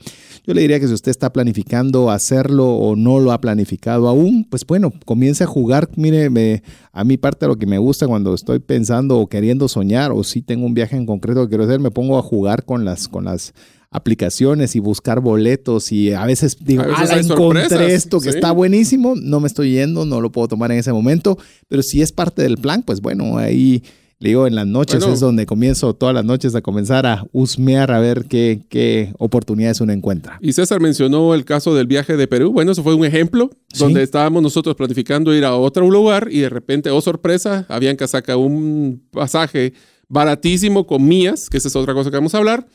[0.47, 4.47] Yo le diría que si usted está planificando hacerlo o no lo ha planificado aún,
[4.49, 5.89] pues bueno, comience a jugar.
[5.97, 10.11] Mire, me- a mí parte lo que me gusta cuando estoy pensando o queriendo soñar
[10.11, 12.85] o si tengo un viaje en concreto que quiero hacer, me pongo a jugar con
[12.85, 13.53] las, con las
[13.93, 18.31] aplicaciones y buscar boletos y a veces digo, A veces "Ah, encontré sorpresas", esto que
[18.31, 18.35] sí.
[18.37, 22.01] está buenísimo, no me estoy yendo, no lo puedo tomar en ese momento, pero si
[22.01, 23.83] es parte del plan, pues bueno, ahí
[24.19, 25.13] le digo, en las noches Bueno.
[25.15, 29.81] es donde comienzo todas las noches a comenzar a husmear a ver qué, qué oportunidades
[29.81, 30.37] uno encuentra.
[30.41, 32.51] Y César mencionó el caso del viaje de Perú.
[32.53, 33.79] Bueno, eso fue un ejemplo Sí.
[33.79, 38.37] donde estábamos nosotros planificando ir a otro lugar y de repente, oh sorpresa, Avianca saca
[38.37, 39.73] un pasaje
[40.11, 42.67] baratísimo con mías, que esa es otra cosa que vamos a hablar.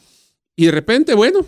[0.56, 1.44] Y de repente, bueno,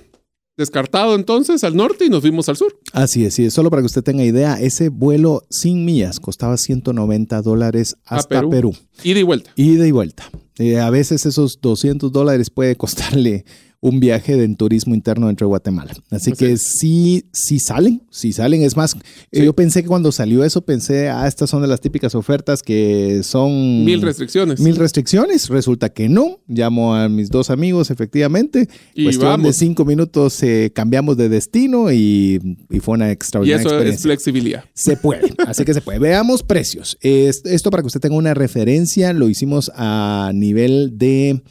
[0.56, 2.78] descartado entonces al norte y nos fuimos al sur.
[2.92, 7.40] Así es, sí, solo para que usted tenga idea, ese vuelo sin millas costaba 190
[7.40, 8.50] dólares hasta Perú.
[8.50, 8.76] Perú.
[9.02, 9.50] Ida y vuelta.
[9.56, 10.30] Ida y vuelta.
[10.58, 13.46] Eh, a veces esos 200 dólares puede costarle
[13.80, 15.92] un viaje de turismo interno dentro de Guatemala.
[16.10, 18.62] Así que sí, sí salen, sí salen.
[18.62, 18.98] Es más, eh,
[19.38, 19.44] Sí.
[19.44, 23.20] yo pensé que cuando salió eso, pensé, ah, estas son de las típicas ofertas que
[23.22, 23.84] son...
[23.84, 24.58] Mil restricciones.
[24.58, 25.48] Mil restricciones.
[25.48, 26.40] Resulta que no.
[26.48, 28.68] Llamo a mis dos amigos, efectivamente.
[28.96, 33.64] Y Cuestión de cinco minutos eh, cambiamos de destino y, y fue una y extraordinaria
[33.64, 34.64] eso es flexibilidad.
[34.74, 36.00] Se puede, así que se puede.
[36.00, 36.98] Veamos precios.
[37.00, 41.42] Es- Esto para que usted tenga una referencia, lo hicimos a nivel de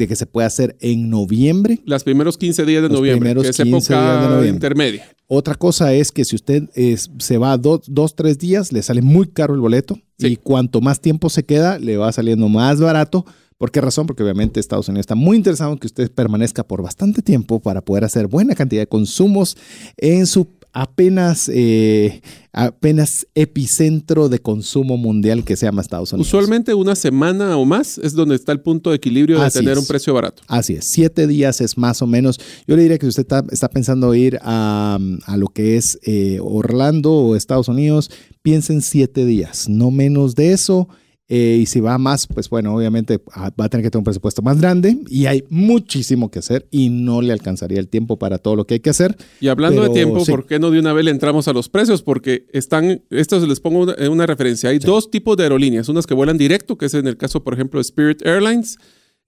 [0.00, 1.80] de que se puede hacer en noviembre.
[1.84, 4.48] Los primeros 15 días de Los noviembre, primeros que es 15 época días de noviembre.
[4.50, 5.04] intermedia.
[5.28, 9.00] Otra cosa es que si usted es- se va dos, dos, tres días, le sale
[9.02, 10.26] muy caro el boleto Sí.
[10.28, 13.24] y cuanto más tiempo se queda, le va saliendo más barato.
[13.56, 14.06] ¿Por qué razón?
[14.06, 17.82] Porque obviamente Estados Unidos está muy interesado en que usted permanezca por bastante tiempo para
[17.82, 19.56] poder hacer buena cantidad de consumos
[19.98, 22.20] en su apenas, eh,
[22.52, 26.28] apenas epicentro de consumo mundial que se llama Estados Unidos.
[26.28, 29.72] Usualmente una semana o más es donde está el punto de equilibrio de Así tener
[29.74, 29.78] es.
[29.78, 30.42] un precio barato.
[30.46, 32.38] Así es, siete días es más o menos.
[32.66, 35.98] Yo le diría que si usted está, está pensando ir a, a lo que es
[36.02, 38.10] eh, Orlando o Estados Unidos,
[38.42, 40.88] piensa en siete días, no menos de eso.
[41.32, 44.04] Eh, y si va más, pues bueno, obviamente ah, va a tener que tener un
[44.04, 48.38] presupuesto más grande y hay muchísimo que hacer y no le alcanzaría el tiempo para
[48.38, 49.16] todo lo que hay que hacer.
[49.40, 50.32] Y hablando Pero de tiempo, sí.
[50.32, 52.02] ¿por qué no de una vez le entramos a los precios?
[52.02, 54.70] Porque están, estos les pongo una, una referencia.
[54.70, 57.54] Hay dos tipos de aerolíneas, unas que vuelan directo, que es en el caso, por
[57.54, 58.76] ejemplo, de Spirit Airlines.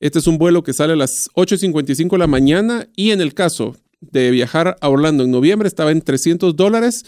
[0.01, 3.33] Este es un vuelo que sale a las 8.55 de la mañana y en el
[3.33, 7.05] caso de viajar a Orlando en noviembre estaba en 300 dólares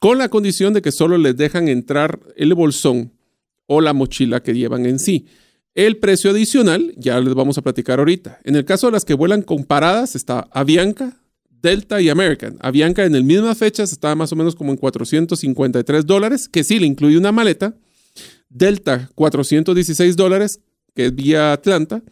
[0.00, 3.12] con la condición de que solo les dejan entrar el bolsón
[3.72, 5.26] o la mochila que llevan en sí.
[5.74, 8.40] El precio adicional, ya les vamos a platicar ahorita.
[8.44, 11.16] En el caso de las que vuelan comparadas, está Avianca,
[11.48, 12.58] Delta y American.
[12.60, 16.78] Avianca en el mismas fechas estaba más o menos como en 453 dólares, que sí
[16.78, 17.74] le incluye una maleta.
[18.50, 20.60] Delta, 416 dólares,
[20.94, 22.02] que es vía Atlanta,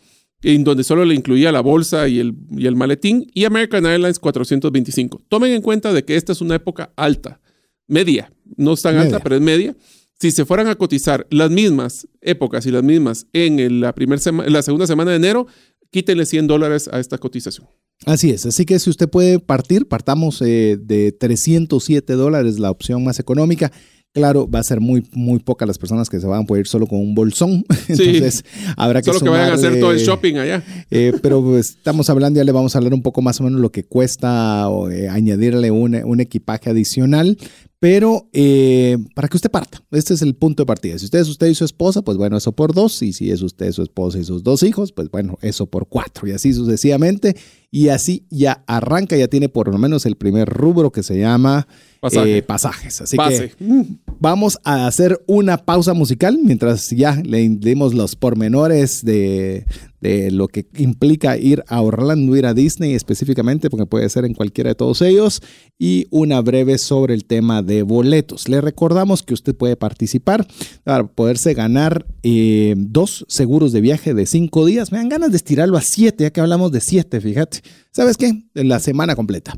[0.42, 3.30] en donde solo le incluía la bolsa y el, y el maletín.
[3.34, 5.20] Y American Airlines, 425.
[5.28, 7.40] Tomen en cuenta de que esta es una época alta,
[7.86, 8.32] media.
[8.56, 9.06] No es tan Media.
[9.06, 9.76] alta, pero es media.
[10.20, 14.18] Si se fueran a cotizar las mismas épocas y las mismas en el- la, primer
[14.20, 15.46] sema- la segunda semana de enero,
[15.90, 17.66] quítenle 100 dólares a esta cotización.
[18.06, 23.02] Así es, así que si usted puede partir, partamos eh, de 307 dólares, la opción
[23.04, 23.72] más económica.
[24.12, 26.66] Claro, va a ser muy, muy pocas las personas que se van a poder ir
[26.66, 27.64] solo con un bolsón.
[27.88, 28.44] Entonces,
[28.76, 30.64] habrá que Solo que vayan a hacer sumarle- todo el shopping allá.
[30.90, 33.70] Eh, pero estamos hablando, ya le vamos a hablar un poco más o menos lo
[33.70, 37.38] que cuesta o, eh, añadirle un, un equipaje adicional.
[37.80, 40.98] Pero eh, para que usted parta, este es el punto de partida.
[40.98, 43.00] Si usted es usted y su esposa, pues bueno, eso por dos.
[43.02, 46.28] Y si es usted, su esposa y sus dos hijos, pues bueno, eso por cuatro.
[46.28, 47.36] Y así sucesivamente.
[47.70, 51.68] Y así ya arranca, ya tiene por lo menos el primer rubro que se llama
[52.00, 52.38] Pasaje.
[52.38, 53.00] eh, pasajes.
[53.00, 53.52] Así que
[54.18, 59.66] vamos a hacer una pausa musical mientras ya le dimos los pormenores de,
[60.00, 64.34] de lo que implica ir a Orlando, ir a Disney específicamente, porque puede ser en
[64.34, 65.42] cualquiera de todos ellos,
[65.78, 68.48] y una breve sobre el tema de boletos.
[68.48, 70.46] Le recordamos que usted puede participar
[70.84, 74.90] para poderse ganar eh, dos seguros de viaje de cinco días.
[74.90, 77.59] Me dan ganas de estirarlo a siete, ya que hablamos de siete, fíjate.
[77.92, 78.44] ¿Sabes qué?
[78.54, 79.56] La semana completa.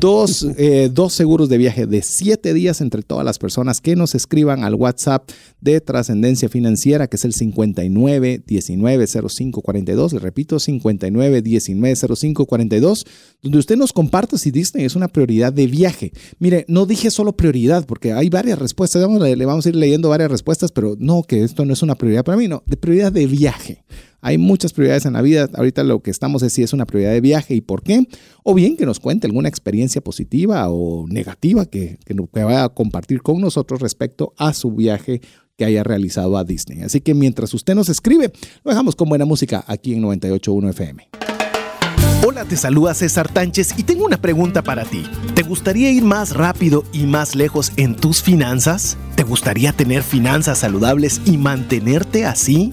[0.00, 4.14] Dos, eh, dos seguros de viaje de siete días entre todas las personas que nos
[4.14, 5.28] escriban al WhatsApp
[5.60, 10.12] de Trascendencia Financiera, que es el 59 19 05 42.
[10.14, 13.06] Le repito, 59 19 05 42,
[13.42, 16.12] donde usted nos comparta si Disney es una prioridad de viaje.
[16.38, 19.02] Mire, no dije solo prioridad, porque hay varias respuestas.
[19.02, 21.96] Vamos, le vamos a ir leyendo varias respuestas, pero no, que esto no es una
[21.96, 23.84] prioridad para mí, no, de prioridad de viaje.
[24.24, 25.50] Hay muchas prioridades en la vida.
[25.52, 28.08] Ahorita lo que estamos es si es una prioridad de viaje y por qué.
[28.42, 32.68] O bien que nos cuente alguna experiencia positiva o negativa que, que, que vaya a
[32.70, 35.20] compartir con nosotros respecto a su viaje
[35.58, 36.80] que haya realizado a Disney.
[36.80, 38.32] Así que mientras usted nos escribe,
[38.64, 41.06] lo dejamos con buena música aquí en 98.1 FM.
[42.26, 45.02] Hola, te saluda César Tánchez y tengo una pregunta para ti.
[45.34, 48.96] ¿Te gustaría ir más rápido y más lejos en tus finanzas?
[49.16, 52.72] ¿Te gustaría tener finanzas saludables y mantenerte así?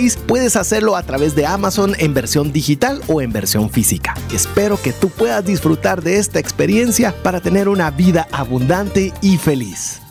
[0.27, 4.15] puedes hacerlo a través de Amazon en versión digital o en versión física.
[4.33, 10.01] Espero que tú puedas disfrutar de esta experiencia para tener una vida abundante y feliz.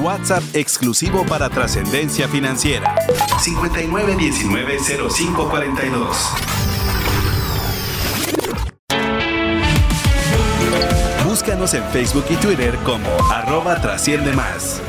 [0.00, 2.94] WhatsApp exclusivo para trascendencia financiera.
[3.40, 6.16] 59190542.
[11.24, 14.80] Búscanos en Facebook y Twitter como arroba trasciende más.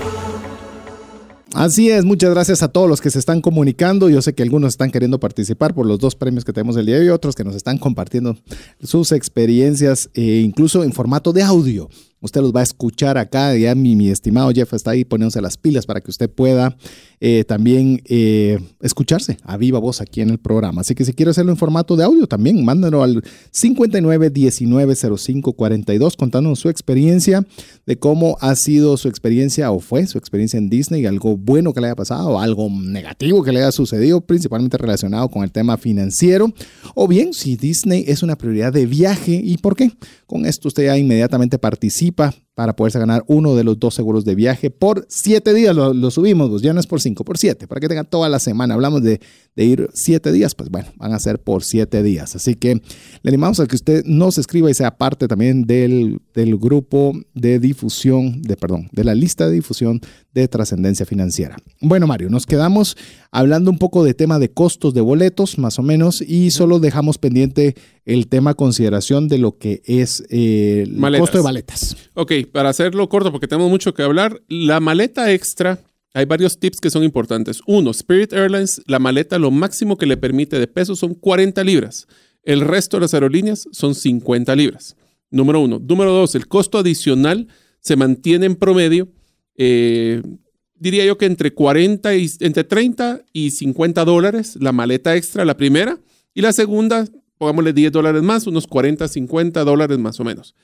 [1.54, 4.10] Así es, muchas gracias a todos los que se están comunicando.
[4.10, 6.96] Yo sé que algunos están queriendo participar por los dos premios que tenemos el día
[6.96, 8.36] de hoy, otros que nos están compartiendo
[8.82, 11.90] sus experiencias, eh, incluso en formato de audio.
[12.24, 13.54] Usted los va a escuchar acá.
[13.56, 16.78] Ya mi, estimado Jeff está ahí poniéndose las pilas para que usted pueda
[17.20, 20.80] eh, también eh, escucharse a viva voz aquí en el programa.
[20.82, 26.70] Así que si quiere hacerlo en formato de audio también, mándalo al 59190542 contándonos su
[26.70, 27.46] experiencia
[27.86, 31.82] de cómo ha sido su experiencia o fue su experiencia en Disney, algo bueno que
[31.82, 36.54] le haya pasado algo negativo que le haya sucedido, principalmente relacionado con el tema financiero,
[36.96, 39.92] o bien si Disney es una prioridad de viaje y por qué.
[40.26, 44.26] Con esto usted ya inmediatamente participa participa para poderse ganar uno de los dos seguros
[44.26, 45.76] de viaje por siete días.
[45.76, 48.40] Lo, subimos, pues ya no es por cinco, por siete, para que tengan toda la
[48.40, 48.76] semana.
[48.76, 49.20] Hablamos de,
[49.56, 52.36] de, ir siete días, pues bueno, van a ser por siete días.
[52.36, 56.58] Así que le animamos a que usted nos escriba y sea parte también del, del
[56.58, 60.02] grupo de difusión, de perdón, de la lista de difusión
[60.34, 61.58] de trascendencia financiera.
[61.80, 62.98] Bueno, Mario, nos quedamos
[63.32, 67.18] hablando un poco de tema de costos de boletos, más o menos, y solo dejamos
[67.18, 71.96] pendiente el tema consideración de lo que es eh, el costo de maletas.
[72.16, 75.80] Ok, para hacerlo corto, porque tenemos mucho que hablar, la maleta extra,
[76.14, 77.62] hay varios tips que son importantes.
[77.66, 82.08] Uno, Spirit Airlines, la maleta lo máximo que le permite de peso son 40 libras.
[82.44, 84.96] El resto de las aerolíneas son 50 libras.
[85.32, 85.80] Número uno.
[85.80, 87.48] Número dos, el costo adicional
[87.80, 89.08] se mantiene en promedio.
[89.56, 90.22] Eh,
[90.76, 95.58] diría yo que entre 40 y entre 30 y 50 dólares la maleta extra, la
[95.58, 96.00] primera,
[96.34, 97.08] y la segunda
[97.44, 100.56] pongámosle 10 dólares más, unos 40, 50 dólares más o menos.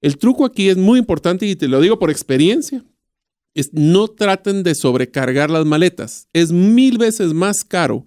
[0.00, 2.84] El truco aquí es muy importante y te lo digo por experiencia.
[3.54, 6.28] Es no traten de sobrecargar las maletas.
[6.32, 8.04] Es mil veces más caro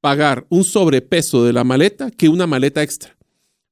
[0.00, 3.16] pagar un sobrepeso de la maleta que una maleta extra.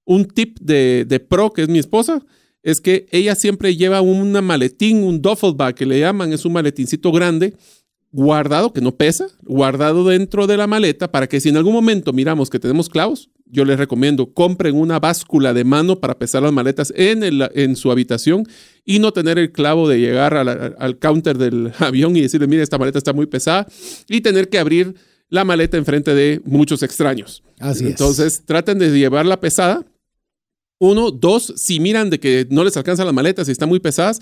[0.05, 2.25] Un tip de, de pro, que es mi esposa,
[2.63, 6.53] es que ella siempre lleva un maletín, un duffel bag que le llaman, es un
[6.53, 7.55] maletincito grande
[8.13, 12.13] guardado, que no pesa, guardado dentro de la maleta para que si en algún momento
[12.13, 16.53] miramos que tenemos clavos, yo les recomiendo compren una báscula de mano para pesar las
[16.53, 18.47] maletas en, en su habitación
[18.85, 22.79] y no tener el clavo de llegar al counter del avión y decirle, mire, esta
[22.79, 23.67] maleta está muy pesada
[24.09, 24.95] y tener que abrir
[25.29, 27.43] la maleta enfrente de muchos extraños.
[27.59, 29.87] Así Entonces, traten de llevarla pesada.
[30.79, 34.21] Uno, dos, si miran de que no les alcanzan las maletas y están muy pesadas,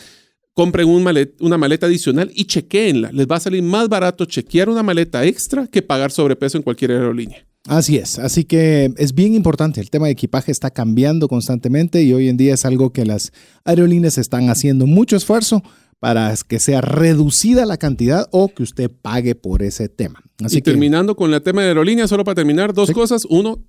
[0.58, 3.12] compren una maleta adicional y chequeenla.
[3.12, 6.90] Les va a salir más barato chequear una maleta extra que pagar sobrepeso en cualquier
[6.90, 7.46] aerolínea.
[7.68, 12.12] Así es, así que es bien importante, el tema de equipaje está cambiando constantemente y
[12.12, 13.32] hoy en día es algo que las
[13.64, 15.62] aerolíneas están haciendo mucho esfuerzo
[16.00, 20.24] para que sea reducida la cantidad o que usted pague por ese tema.
[20.42, 23.24] Así y terminando con el tema de aerolíneas, solo para terminar, dos cosas.
[23.30, 23.64] Uno,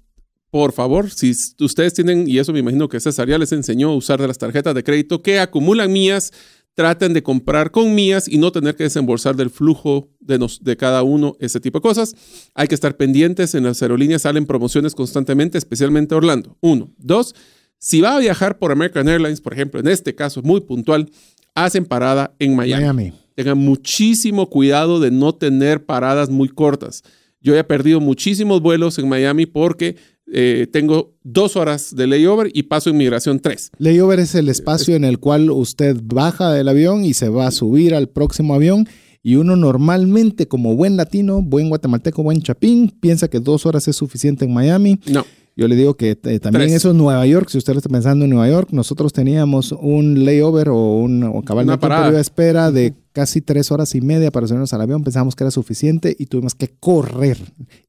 [0.51, 3.95] por favor, si ustedes tienen, y eso me imagino que César ya les enseñó a
[3.95, 6.31] usar de las tarjetas de crédito que acumulan mías,
[6.79, 11.03] traten de comprar con mías y no tener que desembolsar del flujo de, de cada
[11.03, 12.15] uno ese tipo de cosas.
[12.55, 16.55] Hay que estar pendientes, en las aerolíneas salen promociones constantemente, especialmente Orlando.
[16.61, 16.89] Uno.
[16.97, 17.35] Dos,
[17.79, 21.11] si va a viajar por American Airlines, por ejemplo, en este caso muy puntual,
[21.53, 22.83] hacen parada en Miami.
[22.85, 23.13] Miami.
[23.35, 27.03] Tengan muchísimo cuidado de no tener paradas muy cortas.
[27.41, 29.97] Yo he perdido muchísimos vuelos en Miami porque
[30.31, 33.71] eh, tengo dos horas de layover y paso inmigración tres.
[33.77, 37.51] Layover es el espacio en el cual usted baja del avión y se va a
[37.51, 38.87] subir al próximo avión.
[39.21, 43.95] Y uno normalmente, como buen latino, buen guatemalteco, buen chapín, piensa que dos horas es
[43.97, 44.99] suficiente en Miami.
[45.07, 45.25] No.
[45.59, 47.49] Yo le digo que eh, también eso es Nueva York.
[47.49, 52.11] Si usted está pensando en Nueva York, nosotros teníamos un layover o un o periodo
[52.13, 55.03] de espera de casi tres horas y media para subirnos al avión.
[55.03, 57.37] Pensamos que era suficiente y tuvimos que correr.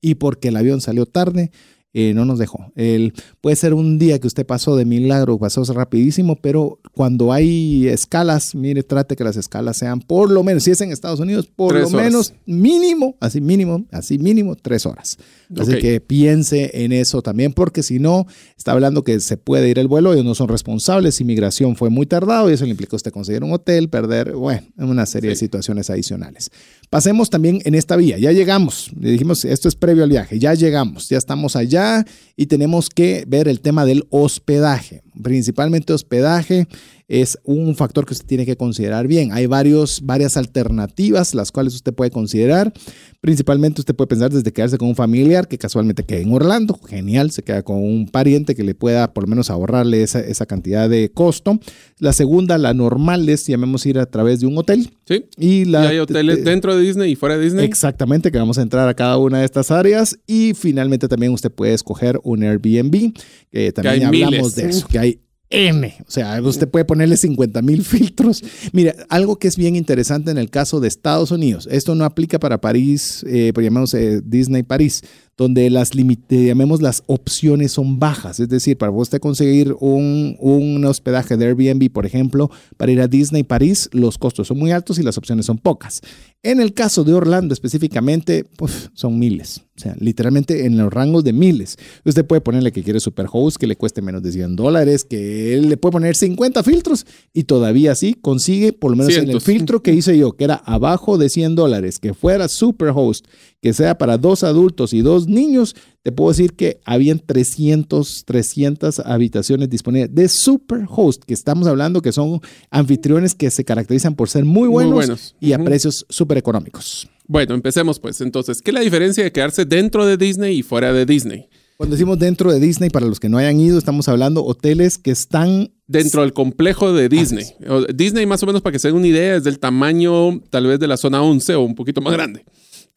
[0.01, 1.53] Y porque el avión salió tarde,
[1.93, 2.73] eh, no nos dejó.
[2.77, 7.89] El, puede ser un día que usted pasó de milagro, pasó rapidísimo, pero cuando hay
[7.89, 11.49] escalas, mire, trate que las escalas sean por lo menos, si es en Estados Unidos,
[11.49, 15.19] por lo menos mínimo, así mínimo, así mínimo, tres horas.
[15.59, 18.27] Así que piense en eso también, porque si no,
[18.57, 22.07] está hablando que se puede ir el vuelo, ellos no son responsables, inmigración fue muy
[22.07, 25.91] tardado y eso le implica usted conseguir un hotel, perder, bueno, una serie de situaciones
[25.91, 26.51] adicionales.
[26.91, 30.55] Pasemos también en esta vía, ya llegamos, le dijimos, esto es previo al viaje, ya
[30.55, 36.67] llegamos, ya estamos allá y tenemos que ver el tema del hospedaje, principalmente hospedaje
[37.11, 39.33] es un factor que usted tiene que considerar bien.
[39.33, 42.73] Hay varios, varias alternativas las cuales usted puede considerar.
[43.21, 46.79] Principalmente usted puede pensar desde quedarse con un familiar que casualmente quede en Orlando.
[46.89, 50.47] Genial, se queda con un pariente que le pueda por lo menos ahorrarle esa, esa
[50.47, 51.59] cantidad de costo.
[51.99, 54.93] La segunda, la normal es, llamemos ir a través de un hotel.
[55.05, 55.25] Sí.
[55.37, 57.65] Y, la, hay hoteles dentro de Disney y fuera de Disney.
[57.65, 60.17] Exactamente, que vamos a entrar a cada una de estas áreas.
[60.29, 63.13] Y finalmente también usted puede escoger un Airbnb,
[63.51, 65.21] que también hablamos de eso, que hay
[65.51, 65.95] M.
[66.07, 68.43] O sea, usted puede ponerle 50 mil filtros.
[68.73, 72.39] Mira, algo que es bien interesante en el caso de Estados Unidos, esto no aplica
[72.39, 75.03] para París, eh, por llamarse Disney París.
[75.41, 78.41] Donde las limite, llamemos las opciones son bajas.
[78.41, 83.09] Es decir, para usted conseguir un, un hospedaje de Airbnb, por ejemplo, para ir a
[83.09, 86.03] Disney París, los costos son muy altos y las opciones son pocas.
[86.43, 89.63] En el caso de Orlando específicamente, pues son miles.
[89.81, 91.79] O sea, literalmente en los rangos de miles.
[92.05, 95.71] Usted puede ponerle que quiere Superhost, que le cueste menos de 100 dólares, que él
[95.71, 99.83] le puede poner 50 filtros y todavía así consigue, por lo menos en el filtro
[99.83, 103.27] que hice yo, que era abajo de 100 dólares, que fuera Superhost,
[103.61, 109.01] que sea para dos adultos y dos niños, te puedo decir que habían 300, 300
[109.01, 112.41] habitaciones disponibles de Superhost, que estamos hablando que son
[112.71, 117.09] anfitriones que se caracterizan por ser muy buenos, y a precios súper económicos.
[117.27, 118.21] Bueno, empecemos pues.
[118.21, 121.49] Entonces, ¿qué es la diferencia de quedarse dentro de Disney y fuera de Disney?
[121.77, 125.11] Cuando decimos dentro de Disney, para los que no hayan ido, estamos hablando hoteles que
[125.11, 125.73] están...
[125.87, 127.47] Dentro del complejo de Disney.
[127.95, 130.79] Disney, más o menos, para que se den una idea, es del tamaño tal vez
[130.79, 132.45] de la zona 11 o un poquito más grande.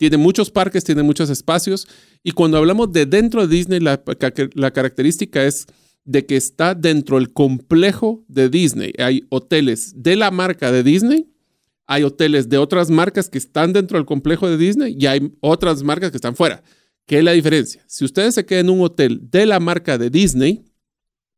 [0.03, 1.87] Tiene muchos parques, tiene muchos espacios.
[2.23, 4.03] Y cuando hablamos de dentro de Disney, la,
[4.73, 5.65] característica es
[6.03, 8.91] de que está dentro del complejo de Disney.
[8.97, 11.31] Hay hoteles de la marca de Disney,
[11.87, 15.83] hay hoteles de otras marcas que están dentro del complejo de Disney y hay otras
[15.83, 16.61] marcas que están fuera.
[17.05, 17.81] ¿Qué es la diferencia?
[17.87, 20.65] Si ustedes se quedan en un hotel de la marca de Disney,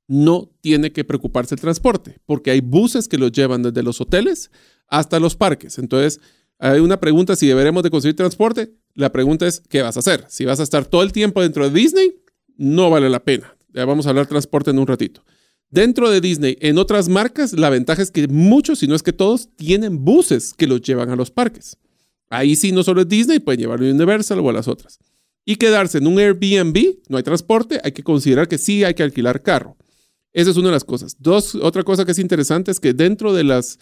[0.07, 4.49] no tiene que preocuparse el transporte, porque hay buses que los llevan desde los hoteles
[4.87, 5.77] hasta los parques.
[5.77, 6.19] Entonces,
[6.59, 8.73] hay una pregunta si deberemos de conseguir transporte.
[8.93, 10.25] La pregunta es, ¿qué vas a hacer?
[10.29, 12.15] Si vas a estar todo el tiempo dentro de Disney,
[12.57, 13.55] no vale la pena.
[13.73, 15.23] Ya vamos a hablar transporte en un ratito.
[15.69, 19.11] Dentro de Disney, en otras marcas, la ventaja es que muchos, si no es que
[19.11, 21.77] todos, tienen buses que los llevan a los parques.
[22.29, 24.99] Ahí sí, no solo es Disney, pueden llevarlo a Universal o a las otras.
[25.43, 29.03] Y quedarse en un Airbnb, no hay transporte, hay que considerar que sí hay que
[29.03, 29.75] alquilar carro.
[30.33, 31.17] Esa es una de las cosas.
[31.19, 33.79] Dos, otra cosa que es interesante es que dentro de los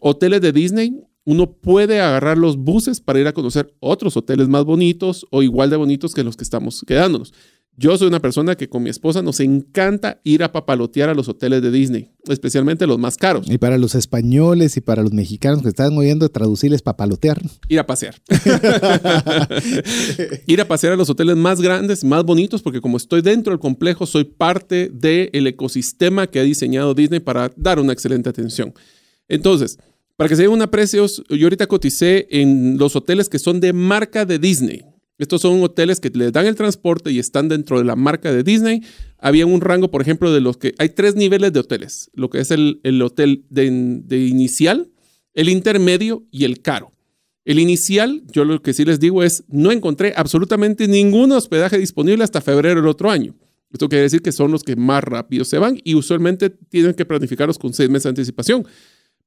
[0.00, 4.64] hoteles de Disney, uno puede agarrar los buses para ir a conocer otros hoteles más
[4.64, 7.32] bonitos o igual de bonitos que los que estamos quedándonos.
[7.74, 11.28] Yo soy una persona que con mi esposa nos encanta ir a papalotear a los
[11.28, 13.50] hoteles de Disney, especialmente los más caros.
[13.50, 17.40] Y para los españoles y para los mexicanos que están oyendo, traducirles papalotear.
[17.68, 18.16] Ir a pasear.
[20.46, 23.60] ir a pasear a los hoteles más grandes, más bonitos, porque como estoy dentro del
[23.60, 28.74] complejo, soy parte del ecosistema que ha diseñado Disney para dar una excelente atención.
[29.28, 29.78] Entonces,
[30.16, 33.72] para que se den una precios, yo ahorita coticé en los hoteles que son de
[33.72, 34.82] marca de Disney.
[35.18, 38.42] Estos son hoteles que les dan el transporte y están dentro de la marca de
[38.42, 38.82] Disney.
[39.18, 42.10] Había un rango, por ejemplo, de los que hay tres niveles de hoteles.
[42.12, 43.66] Lo que es el, hotel de,
[44.18, 44.90] inicial,
[45.34, 46.92] el intermedio y el caro.
[47.44, 52.24] El inicial, yo lo que sí les digo es, no encontré absolutamente ningún hospedaje disponible
[52.24, 53.36] hasta febrero del otro año.
[53.72, 57.04] Esto quiere decir que son los que más rápido se van y usualmente tienen que
[57.04, 58.66] planificarlos con seis meses de anticipación.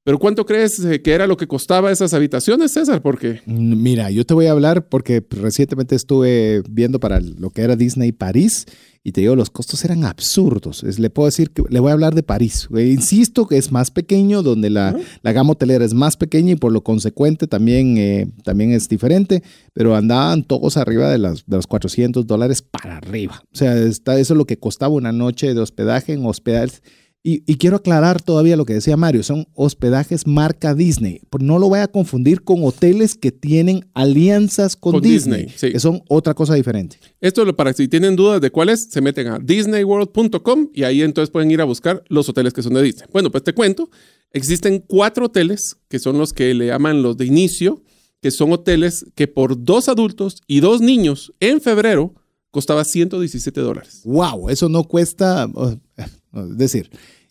[0.06, 3.02] Pero ¿cuánto crees eh, que era lo que costaba esas habitaciones, César?
[3.02, 7.74] Porque mira, yo te voy a hablar porque recientemente estuve viendo para lo que era
[7.74, 8.66] Disney París
[9.02, 10.84] y te digo, los costos eran absurdos.
[10.84, 12.68] le puedo decir que le voy a hablar de París.
[12.70, 16.70] insisto que es más pequeño, donde la, la, gama hotelera es más pequeña y por
[16.70, 19.42] lo consecuente también, eh, también es diferente,
[19.72, 23.42] pero andaban todos arriba de, las, de los 400 dólares para arriba.
[23.52, 26.82] O sea, está, eso es lo que costaba una noche de hospedaje en hospedajes
[27.28, 31.22] y, quiero aclarar todavía lo que decía Mario, son hospedajes marca Disney.
[31.40, 36.34] No lo voy a confundir con hoteles que tienen alianzas con, Disney, que son otra
[36.34, 37.00] cosa diferente.
[37.20, 41.30] Esto es para si tienen dudas de cuáles, se meten a disneyworld.com y ahí entonces
[41.30, 43.08] pueden ir a buscar los hoteles que son de Disney.
[43.12, 43.90] Bueno, pues te cuento,
[44.30, 47.82] existen cuatro hoteles que son los que le llaman los de inicio,
[48.22, 52.14] que son hoteles que por dos adultos y dos niños en febrero
[52.52, 54.02] costaba 117 dólares.
[54.04, 54.48] ¡Wow!
[54.48, 55.50] Eso no cuesta,
[55.96, 56.88] es decir,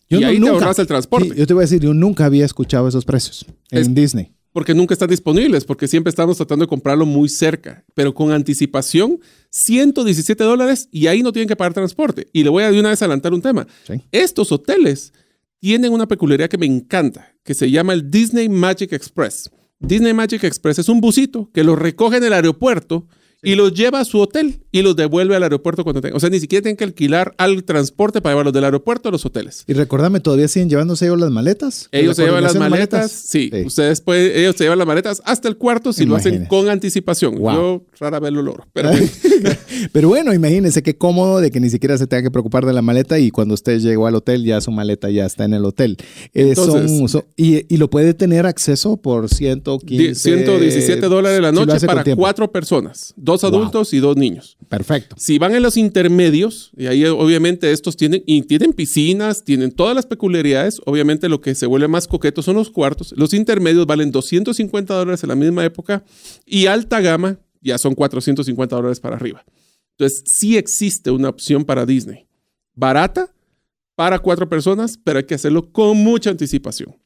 [0.08, 1.34] yo y ahí te ahorras el transporte.
[1.36, 4.32] yo te voy a decir, yo nunca había escuchado esos precios en Disney.
[4.52, 9.20] Porque nunca están disponibles, porque siempre estamos tratando de comprarlo muy cerca, pero con anticipación,
[9.50, 12.28] 117 dólares y ahí no tienen que pagar transporte.
[12.32, 13.66] Y le voy a de una vez adelantar un tema.
[14.12, 15.12] Estos hoteles
[15.60, 19.50] tienen una peculiaridad que me encanta, que se llama el Disney Magic Express.
[19.78, 23.08] Disney Magic Express es un busito que lo recoge en el aeropuerto
[23.42, 26.16] y los lleva a su hotel y los devuelve al aeropuerto cuando tenga.
[26.16, 29.24] O sea, ni siquiera tienen que alquilar al transporte para llevarlos del aeropuerto a los
[29.24, 29.64] hoteles.
[29.66, 31.88] Y recordame, ¿todavía siguen llevándose ellos las maletas?
[31.92, 33.50] Ellos se llevan las maletas, Sí.
[33.64, 37.38] Ustedes pueden, ellos se llevan las maletas hasta el cuarto si lo hacen con anticipación.
[37.38, 38.66] Yo rara vez lo logro.
[38.72, 38.90] Pero,
[39.92, 42.82] pero bueno, imagínense qué cómodo de que ni siquiera se tenga que preocupar de la
[42.82, 45.96] maleta y cuando usted llegó al hotel ya su maleta ya está en el hotel.
[46.34, 46.54] Eh,
[47.36, 50.14] y, y, lo puede tener acceso por 115...
[50.14, 54.56] 117 dólares la noche para cuatro personas dos adultos y dos niños.
[54.70, 55.16] Perfecto.
[55.18, 59.94] Si van en los intermedios, y ahí obviamente estos tienen, y tienen piscinas, tienen todas
[59.94, 63.12] las peculiaridades, obviamente lo que se vuelve más coqueto son los cuartos.
[63.16, 66.04] Los intermedios valen 250 dólares en la misma época
[66.46, 69.44] y alta gama ya son 450 dólares para arriba.
[69.98, 72.26] Entonces, sí existe una opción para Disney.
[72.74, 73.34] Barata,
[73.96, 76.96] para cuatro personas, pero hay que hacerlo con mucha anticipación.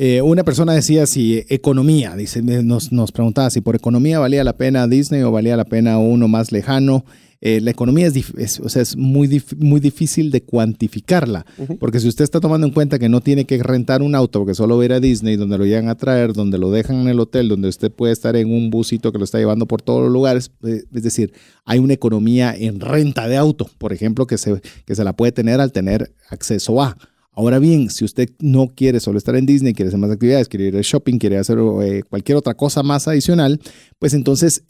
[0.00, 4.56] Eh, una persona decía si economía, dice, nos, nos preguntaba si por economía valía la
[4.56, 7.04] pena Disney o valía la pena uno más lejano.
[7.40, 11.44] Eh, la economía es, o sea, es muy, muy difícil de cuantificarla,
[11.80, 14.54] porque si usted está tomando en cuenta que no tiene que rentar un auto porque
[14.54, 17.08] solo va a ir a Disney, donde lo llegan a traer, donde lo dejan en
[17.08, 20.02] el hotel, donde usted puede estar en un busito que lo está llevando por todos
[20.02, 21.32] los lugares, eh, es decir,
[21.64, 25.32] hay una economía en renta de auto, por ejemplo, que se, que se la puede
[25.32, 26.96] tener al tener acceso a.
[27.38, 30.66] Ahora bien, si usted no quiere solo estar en Disney, quiere hacer más actividades, quiere
[30.66, 33.60] ir al shopping, quiere hacer eh, cualquier otra cosa más adicional,
[34.00, 34.64] pues entonces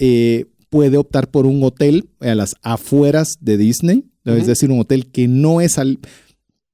[0.68, 5.28] puede optar por un hotel a las afueras de Disney, es decir, un hotel que
[5.28, 5.98] no es al...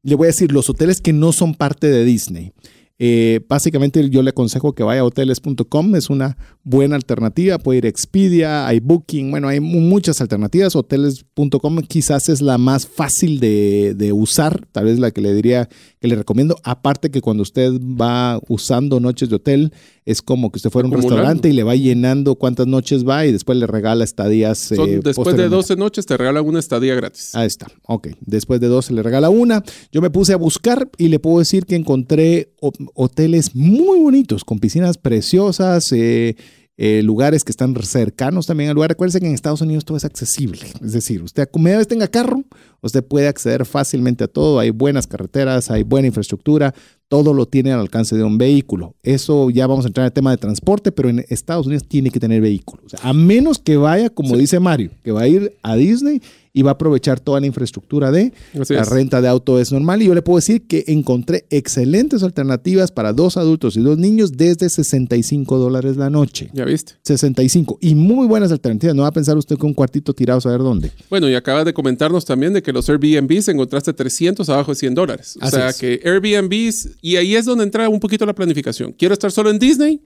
[0.03, 2.53] Le voy a decir, los hoteles que no son parte de Disney.
[3.01, 7.86] Eh, básicamente yo le aconsejo que vaya a hoteles.com, es una buena alternativa, puede ir
[7.86, 13.95] a Expedia, hay Booking, bueno, hay muchas alternativas, hoteles.com quizás es la más fácil de,
[13.97, 15.68] de, usar, tal vez la que le diría
[16.01, 19.72] que le recomiendo, aparte que cuando usted va usando noches de hotel,
[20.07, 23.24] es como que usted fuera a un restaurante y le va llenando cuántas noches va
[23.24, 24.70] y después le regala estadías.
[24.72, 27.34] Eh, después de 12 noches te regala una estadía gratis.
[27.34, 28.09] Ahí está, ok.
[28.20, 29.62] Después de 12 le regala una.
[29.92, 32.52] Yo me puse a buscar y le puedo decir que encontré
[32.94, 35.90] hoteles muy bonitos, con piscinas preciosas.
[35.92, 36.36] Eh,
[36.77, 38.91] eh, lugares que están cercanos también al lugar.
[38.91, 40.66] Recuerden que en Estados Unidos todo es accesible.
[40.83, 42.43] Es decir, usted media vez tenga carro,
[42.81, 44.59] usted puede acceder fácilmente a todo.
[44.59, 46.75] Hay buenas carreteras, hay buena infraestructura,
[47.09, 48.97] todo lo tiene al alcance de un vehículo.
[49.03, 52.11] Eso ya vamos a entrar en el tema de transporte, pero en Estados Unidos tiene
[52.11, 52.95] que tener vehículos.
[53.01, 56.20] a menos que vaya, como dice Mario, que va a ir a Disney
[56.57, 60.00] y va a aprovechar toda la infraestructura de la renta de auto es normal.
[60.02, 64.32] Y yo le puedo decir que encontré excelentes alternativas para dos adultos y dos niños
[64.32, 66.50] desde 65 dólares la noche.
[66.52, 66.94] Ya viste.
[67.02, 67.78] 65.
[67.80, 68.94] Y muy buenas alternativas.
[68.94, 70.92] No va a pensar usted con un cuartito tirado a saber dónde.
[71.11, 74.94] Bueno, y acaba de comentarnos también de que los Airbnbs encontraste 300 abajo de 100
[74.94, 75.36] dólares.
[75.42, 78.92] O sea que Airbnbs, y ahí es donde entra un poquito la planificación.
[78.92, 80.00] Quiero estar solo en Disney,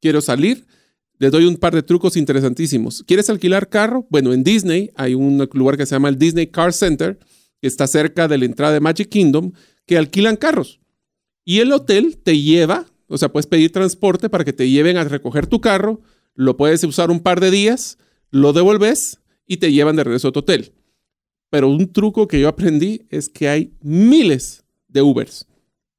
[0.00, 0.66] quiero salir
[1.18, 3.04] les doy un par de trucos interesantísimos.
[3.06, 4.06] ¿Quieres alquilar carro?
[4.10, 7.18] Bueno, en Disney hay un lugar que se llama el Disney Car Center,
[7.60, 9.52] que está cerca de la entrada de Magic Kingdom,
[9.86, 10.80] que alquilan carros.
[11.44, 15.04] Y el hotel te lleva, o sea, puedes pedir transporte para que te lleven a
[15.04, 16.00] recoger tu carro,
[16.34, 17.98] lo puedes usar un par de días,
[18.30, 20.72] lo devolves y te llevan de regreso a tu hotel.
[21.50, 25.46] Pero un truco que yo aprendí es que hay miles de Ubers.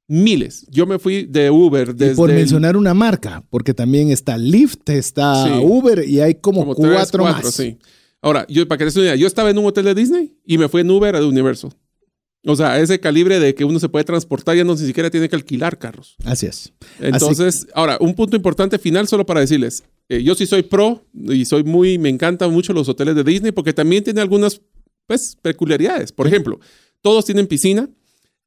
[0.08, 0.68] Miles.
[0.70, 2.14] Yo me fui de Uber desde.
[2.14, 7.24] Y por mencionar una marca, porque también está Lyft, está Uber y hay como, cuatro,
[7.24, 7.54] más.
[7.54, 7.78] Sí.
[8.22, 10.70] Ahora, yo, para que te una yo estaba en un hotel de Disney y me
[10.70, 11.74] fui en Uber a Universo.
[12.46, 15.30] O sea, ese calibre de que uno se puede transportar ya no ni siquiera tiene
[15.30, 16.18] que alquilar carros.
[16.26, 16.74] Así es.
[17.00, 21.46] Entonces, ahora, un punto importante final solo para decirles, eh, yo sí soy pro y
[21.46, 24.62] soy muy, me encantan mucho los hoteles de Disney porque también tiene algunas,
[25.08, 26.12] pues, peculiaridades.
[26.12, 26.60] Por ejemplo,
[27.02, 27.90] todos tienen piscina,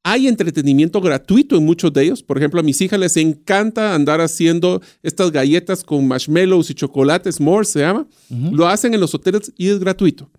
[0.08, 2.22] hay entretenimiento gratuito en muchos de ellos.
[2.22, 7.40] Por ejemplo, a mis hijas les encanta andar haciendo estas galletas con marshmallows y chocolates,
[7.40, 8.06] more se llama.
[8.52, 10.30] Lo hacen en los hoteles y es gratuito.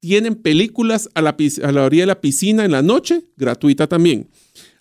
[0.00, 4.28] Tienen películas a la, a la orilla de la piscina en la noche, gratuita también.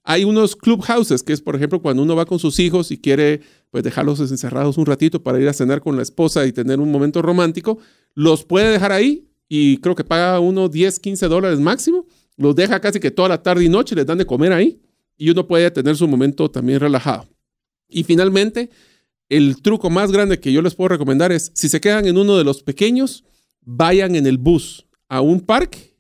[0.03, 3.39] Hay unos clubhouses, que es, por ejemplo, cuando uno va con sus hijos y quiere
[3.71, 6.91] pues, dejarlos encerrados un ratito para ir a cenar con la esposa y tener un
[6.91, 7.79] momento romántico,
[8.15, 12.05] los puede dejar ahí y creo que paga uno 10, 15 dólares máximo
[12.37, 14.81] los deja casi que toda la tarde y noche, les dan de comer ahí
[15.17, 17.27] y uno puede tener su momento también relajado.
[17.87, 18.69] Y finalmente,
[19.29, 22.37] el truco más grande que yo les puedo recomendar es, si se quedan en uno
[22.37, 23.23] de los pequeños,
[23.61, 25.95] vayan en el bus a un parque,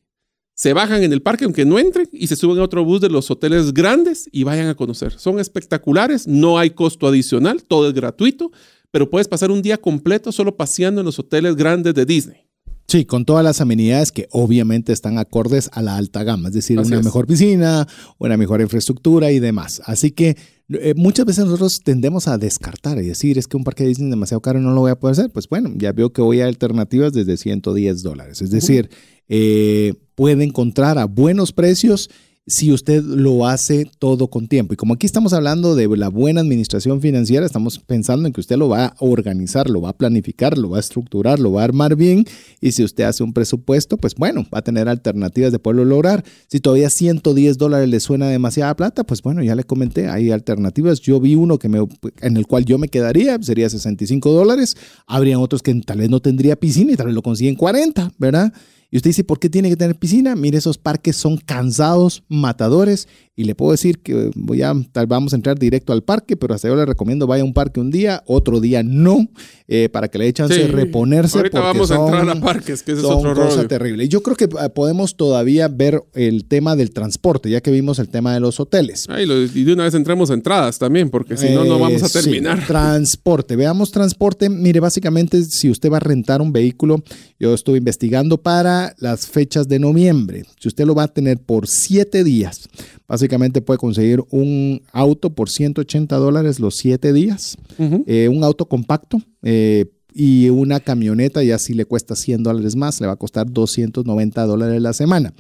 [0.53, 3.09] se bajan en el parque aunque no entren y se suben a otro bus de
[3.09, 5.13] los hoteles grandes y vayan a conocer.
[5.19, 8.51] Son espectaculares, no hay costo adicional, todo es gratuito,
[8.89, 12.44] pero puedes pasar un día completo solo paseando en los hoteles grandes de Disney.
[12.87, 16.79] Sí, con todas las amenidades que obviamente están acordes a la alta gama, es decir,
[16.79, 17.87] una mejor piscina,
[18.19, 19.81] una mejor infraestructura y demás.
[19.85, 20.37] Así que
[20.69, 24.09] eh, muchas veces nosotros tendemos a descartar y decir, es que un parque de Disney
[24.09, 25.31] es demasiado caro y no lo voy a poder hacer.
[25.31, 28.41] Pues bueno, ya veo que voy a alternativas desde 110 dólares.
[28.43, 28.89] Es decir,
[29.29, 32.09] eh, puede encontrar a buenos precios
[32.47, 34.73] si usted lo hace todo con tiempo.
[34.73, 38.57] Y como aquí estamos hablando de la buena administración financiera, estamos pensando en que usted
[38.57, 41.63] lo va a organizar, lo va a planificar, lo va a estructurar, lo va a
[41.63, 42.25] armar bien.
[42.61, 46.23] Y si usted hace un presupuesto, pues bueno, va a tener alternativas de poderlo lograr.
[46.47, 50.99] Si todavía 110 dólares le suena demasiada plata, pues bueno, ya le comenté, hay alternativas.
[50.99, 51.79] Yo vi uno que me,
[52.21, 54.77] en el cual yo me quedaría, sería 65 dólares.
[55.07, 58.53] Habrían otros que tal vez no tendría piscina y tal vez lo consiguen 40, ¿verdad?
[58.95, 60.37] Y usted dice, ¿por qué tiene que tener piscina?
[60.37, 65.33] Mire, esos parques son cansados, matadores y le puedo decir que voy a, tal, vamos
[65.33, 67.91] a entrar directo al parque, pero hasta yo le recomiendo vaya a un parque un
[67.91, 69.27] día, otro día no,
[69.67, 71.37] eh, para que le dé chance de reponerse.
[71.37, 74.07] Ahorita vamos a entrar a parques, que es otro cosa terrible.
[74.07, 78.07] Yo creo que eh, podemos todavía ver el tema del transporte, ya que vimos el
[78.07, 79.05] tema de los hoteles.
[79.09, 82.09] y, de una vez entremos a entradas también, porque si no, no vamos a eh,
[82.21, 82.63] terminar.
[82.67, 84.49] transporte, veamos transporte.
[84.49, 87.03] Mire, básicamente, si usted va a rentar un vehículo,
[87.37, 90.45] yo estuve investigando para las fechas de noviembre.
[90.59, 92.69] Si usted lo va a tener por siete días,
[93.07, 99.21] Básicamente puede conseguir un auto por 180 dólares los 7 días, eh, un auto compacto
[99.43, 99.85] eh,
[100.17, 104.45] y una camioneta ya si le cuesta 100 dólares más, le va a costar 290
[104.45, 105.33] dólares la semana.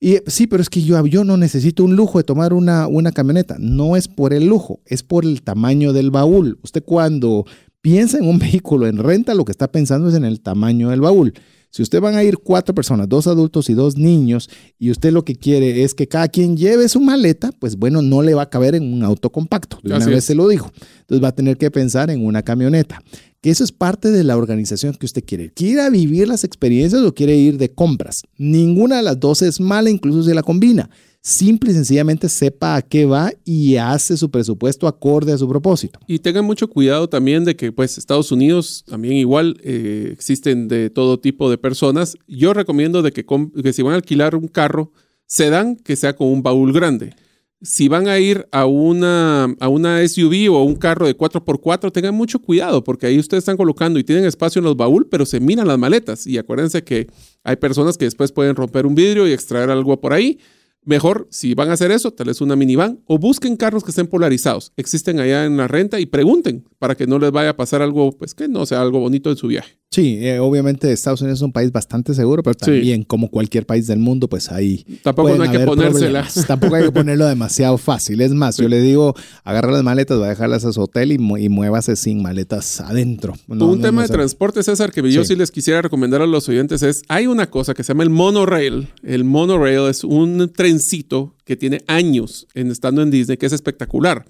[0.00, 3.10] Y sí, pero es que yo, yo no necesito un lujo de tomar una, una
[3.10, 3.56] camioneta.
[3.58, 6.58] No es por el lujo, es por el tamaño del baúl.
[6.62, 7.46] Usted cuando
[7.80, 11.00] piensa en un vehículo en renta, lo que está pensando es en el tamaño del
[11.00, 11.32] baúl.
[11.70, 14.48] Si usted van a ir cuatro personas, dos adultos y dos niños,
[14.78, 18.22] y usted lo que quiere es que cada quien lleve su maleta, pues bueno, no
[18.22, 19.78] le va a caber en un auto compacto.
[19.82, 20.70] De una vez se lo dijo.
[21.00, 23.02] Entonces va a tener que pensar en una camioneta.
[23.40, 25.50] Que eso es parte de la organización que usted quiere.
[25.50, 28.22] ¿Quiere vivir las experiencias o quiere ir de compras?
[28.36, 30.90] Ninguna de las dos es mala, incluso si la combina
[31.20, 36.00] simple y sencillamente sepa a qué va y hace su presupuesto acorde a su propósito.
[36.06, 40.90] Y tengan mucho cuidado también de que pues Estados Unidos también igual eh, existen de
[40.90, 42.16] todo tipo de personas.
[42.26, 44.92] Yo recomiendo de que, que si van a alquilar un carro,
[45.26, 47.14] se dan que sea con un baúl grande.
[47.60, 52.14] Si van a ir a una, a una SUV o un carro de 4x4, tengan
[52.14, 55.40] mucho cuidado porque ahí ustedes están colocando y tienen espacio en los baúl, pero se
[55.40, 56.24] miran las maletas.
[56.24, 57.08] Y acuérdense que
[57.42, 60.38] hay personas que después pueden romper un vidrio y extraer algo por ahí
[60.84, 64.06] Mejor, si van a hacer eso, tal vez una minivan o busquen carros que estén
[64.06, 64.72] polarizados.
[64.76, 68.12] Existen allá en la renta y pregunten para que no les vaya a pasar algo,
[68.12, 69.78] pues que no sea algo bonito en su viaje.
[69.90, 73.86] Sí, eh, obviamente Estados Unidos es un país bastante seguro, pero también como cualquier país
[73.86, 76.28] del mundo, pues ahí tampoco no hay que ponérsela.
[76.46, 78.20] Tampoco hay que ponerlo demasiado fácil.
[78.20, 79.14] Es más, yo le digo,
[79.44, 83.34] agarra las maletas, va a dejarlas a su hotel y, muévase sin maletas adentro.
[83.48, 85.34] un tema de transporte, César, que yo sí.
[85.34, 88.88] les quisiera recomendar a los oyentes es, hay una cosa que se llama el monorail.
[89.02, 94.26] El monorail es un trencito que tiene años en, estando en Disney, que es espectacular.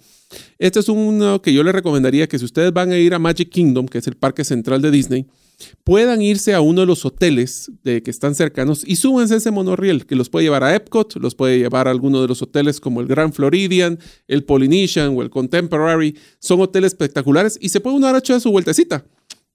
[0.60, 3.48] Este es uno que yo les recomendaría que si ustedes van a ir a Magic
[3.48, 5.26] Kingdom, que es el parque central de Disney,
[5.84, 10.06] puedan irse a uno de los hoteles de, que están cercanos y súbanse ese monorriel
[10.06, 13.00] que los puede llevar a Epcot, los puede llevar a alguno de los hoteles como
[13.00, 16.16] el Grand Floridian, el Polynesian o el Contemporary.
[16.38, 19.04] Son hoteles espectaculares y se puede uno dar a su vueltecita.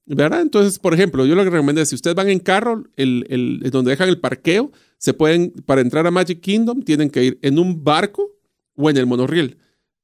[0.06, 0.42] ¿Verdad?
[0.42, 3.92] Entonces, por ejemplo, yo lo que recomiendo si ustedes van en carro, el, el, donde
[3.92, 7.86] dejan el parqueo, se pueden, para entrar a Magic Kingdom, tienen que ir en un
[7.86, 8.30] barco
[8.76, 9.58] o en el monorriel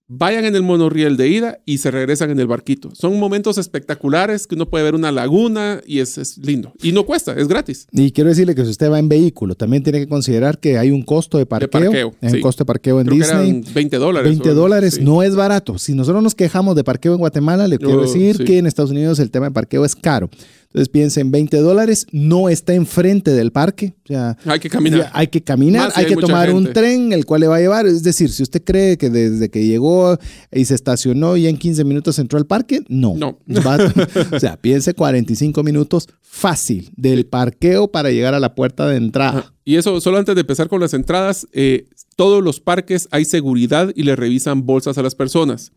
[0.10, 2.89] vayan en el monorriel de ida y se regresan en el barquito.
[2.93, 6.74] Son momentos espectaculares que uno puede ver una laguna y es, lindo.
[6.82, 7.88] Y no cuesta, es gratis.
[7.91, 10.89] Y quiero decirle que si usted va en vehículo, también tiene que considerar que hay
[10.91, 11.70] un costo de parqueo.
[11.70, 13.64] De parqueo un costo de parqueo en Disney.
[13.74, 14.30] 20 dólares.
[14.30, 15.78] 20 dólares no es barato.
[15.78, 19.20] Si nosotros nos quejamos de parqueo en Guatemala, le quiero decir que en Estados Unidos
[19.20, 20.30] el tema de parqueo es caro.
[20.72, 23.96] Entonces piensen, 20 dólares no está enfrente del parque.
[24.04, 25.10] O sea, hay que caminar.
[25.14, 27.88] Hay que caminar, hay, que tomar un tren el cual le va a llevar.
[27.88, 30.20] Es decir, si usted cree que desde que llegó
[30.52, 33.16] y se estacionó y en 15 minutos entró al parque, no.
[33.16, 33.40] No.
[34.32, 39.52] o sea, piense 45 minutos fácil del parqueo para llegar a la puerta de entrada.
[39.66, 43.92] Y eso, solo antes de empezar con las entradas, eh, todos los parques hay seguridad
[43.96, 45.72] y le revisan bolsas a las personas.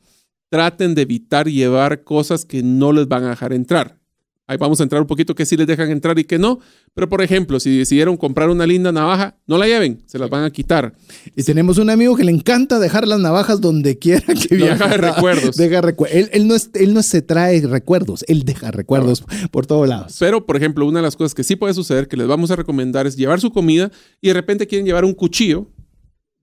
[0.50, 4.01] Traten de evitar llevar cosas que no les van a dejar entrar
[4.52, 6.60] Ahí vamos a entrar un poquito que sí les dejan entrar y que no.
[6.92, 10.44] Pero, por ejemplo, si decidieron comprar una linda navaja, no la lleven, se las van
[10.44, 10.92] a quitar.
[11.34, 14.74] Y tenemos un amigo que le encanta dejar las navajas donde quiera que viaje.
[14.74, 15.56] Deja recuerdos.
[15.62, 15.80] Deja
[16.10, 20.16] él, él, no él no se trae recuerdos, él deja recuerdos por todos lados.
[20.20, 22.56] Pero, por ejemplo, una de las cosas que sí puede suceder, que les vamos a
[22.56, 23.90] recomendar, es llevar su comida
[24.20, 25.68] y de repente quieren llevar un cuchillo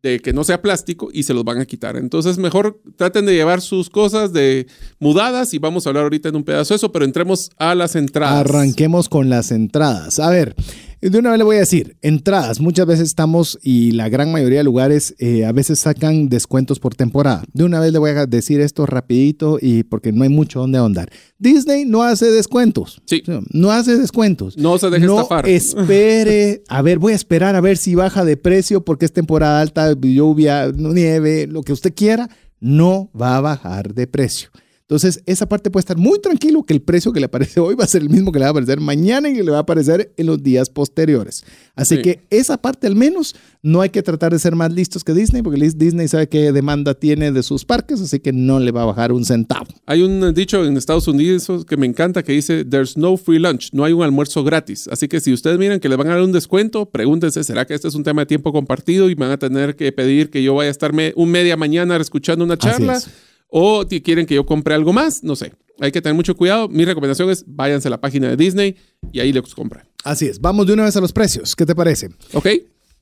[0.01, 1.97] de que no sea plástico y se los van a quitar.
[1.97, 4.67] Entonces, mejor traten de llevar sus cosas de
[4.99, 7.95] mudadas y vamos a hablar ahorita en un pedazo de eso, pero entremos a las
[7.95, 8.39] entradas.
[8.39, 10.19] Arranquemos con las entradas.
[10.19, 10.55] A ver,
[11.01, 14.57] de una vez le voy a decir, entradas, muchas veces estamos y la gran mayoría
[14.59, 17.43] de lugares eh, a veces sacan descuentos por temporada.
[17.53, 20.77] De una vez le voy a decir esto rapidito y porque no hay mucho donde
[20.77, 21.09] ahondar.
[21.37, 23.01] Disney no hace descuentos.
[23.05, 23.23] Sí.
[23.51, 24.57] No hace descuentos.
[24.57, 25.47] No se deje no estafar.
[25.47, 29.61] espere, a ver, voy a esperar a ver si baja de precio porque es temporada
[29.61, 32.29] alta, lluvia, nieve, lo que usted quiera,
[32.59, 34.49] no va a bajar de precio.
[34.89, 37.83] Entonces, esa parte puede estar muy tranquilo que el precio que le aparece hoy va
[37.83, 39.61] a ser el mismo que le va a aparecer mañana y que le va a
[39.61, 41.43] aparecer en los días posteriores.
[41.75, 42.01] Así Sí.
[42.01, 45.43] que esa parte al menos no hay que tratar de ser más listos que Disney,
[45.43, 48.85] porque Disney sabe qué demanda tiene de sus parques, así que no le va a
[48.85, 49.67] bajar un centavo.
[49.85, 53.69] Hay un dicho en Estados Unidos que me encanta que dice, there's no free lunch,
[53.73, 54.87] no hay un almuerzo gratis.
[54.91, 57.75] Así que si ustedes miran que les van a dar un descuento, pregúntense, ¿será que
[57.75, 60.55] este es un tema de tiempo compartido y van a tener que pedir que yo
[60.55, 62.95] vaya a estarme un media mañana escuchando una Así charla?
[62.97, 63.07] es.
[63.49, 65.53] O quieren que yo compre algo más, no sé.
[65.81, 66.67] Hay que tener mucho cuidado.
[66.69, 68.75] Mi recomendación es váyanse a la página de Disney
[69.11, 69.87] y ahí les compran.
[70.03, 70.39] Así es.
[70.39, 71.55] Vamos de una vez a los precios.
[71.55, 72.09] ¿Qué te parece?
[72.33, 72.47] ¿Ok?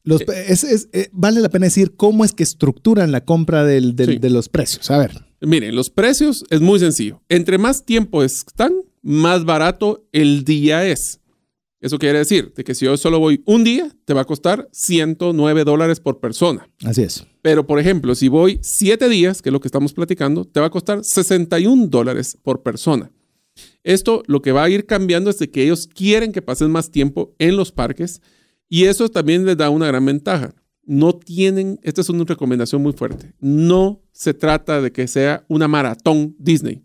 [0.04, 3.96] Los, es- es- eh, vale la pena decir cómo es que estructuran la compra del-
[3.96, 4.18] del- Sí.
[4.20, 4.90] de los precios.
[4.92, 5.26] A ver.
[5.42, 7.22] Miren, los precios es muy sencillo.
[7.30, 11.20] Entre más tiempo están, más barato el día es.
[11.80, 14.68] Eso quiere decir de que si yo solo voy un día, te va a costar
[14.72, 16.68] 109 dólares por persona.
[16.84, 17.26] Así es.
[17.44, 20.68] Pero, por ejemplo, si voy siete días, que es lo que estamos platicando, te va
[20.68, 23.12] a costar 61 dólares por persona.
[23.84, 26.92] Esto lo que va a ir cambiando es de que ellos quieren que pasen más
[26.92, 28.22] tiempo en los parques
[28.70, 30.54] y eso también les da una gran ventaja.
[30.84, 35.68] No tienen, esta es una recomendación muy fuerte, no se trata de que sea una
[35.68, 36.82] maratón Disney.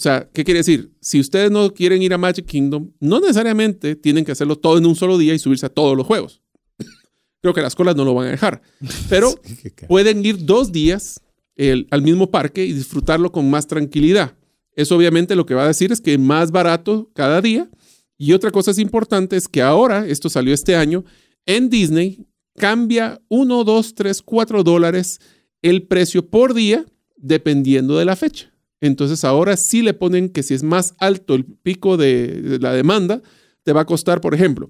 [0.00, 0.94] O sea, ¿qué quiere decir?
[1.02, 4.86] Si ustedes no quieren ir a Magic Kingdom, no necesariamente tienen que hacerlo todo en
[4.86, 6.40] un solo día y subirse a todos los juegos.
[7.42, 8.62] Creo que las colas no lo van a dejar.
[9.10, 9.34] Pero
[9.88, 11.20] pueden ir dos días
[11.54, 14.38] el- al mismo parque y disfrutarlo con más tranquilidad.
[14.74, 17.68] Eso obviamente lo que va a decir es que más barato cada día.
[18.16, 21.04] Y otra cosa es importante es que ahora, esto salió este año,
[21.44, 22.24] en Disney
[22.56, 25.18] cambia 1, 2, 3, 4 dólares
[25.60, 26.86] el precio por día
[27.18, 28.49] dependiendo de la fecha.
[28.80, 33.22] Entonces ahora sí le ponen que si es más alto el pico de, la demanda,
[33.62, 34.68] te va a costar, por ejemplo,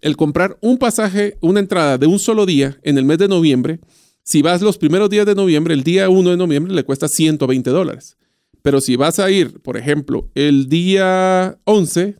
[0.00, 3.80] el comprar un pasaje, una entrada de un solo día en el mes de noviembre,
[4.22, 7.70] si vas los primeros días de noviembre, el día 1 de noviembre le cuesta 120
[7.70, 8.16] dólares.
[8.62, 12.16] Pero si vas a ir, por ejemplo, el día 11,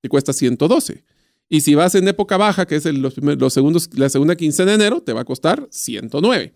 [0.00, 1.04] te cuesta 112.
[1.48, 4.76] Y si vas en época baja, que es el- los segundos, la segunda quincena de
[4.76, 6.52] enero, te va a costar 109.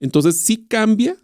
[0.00, 1.16] Entonces sí cambia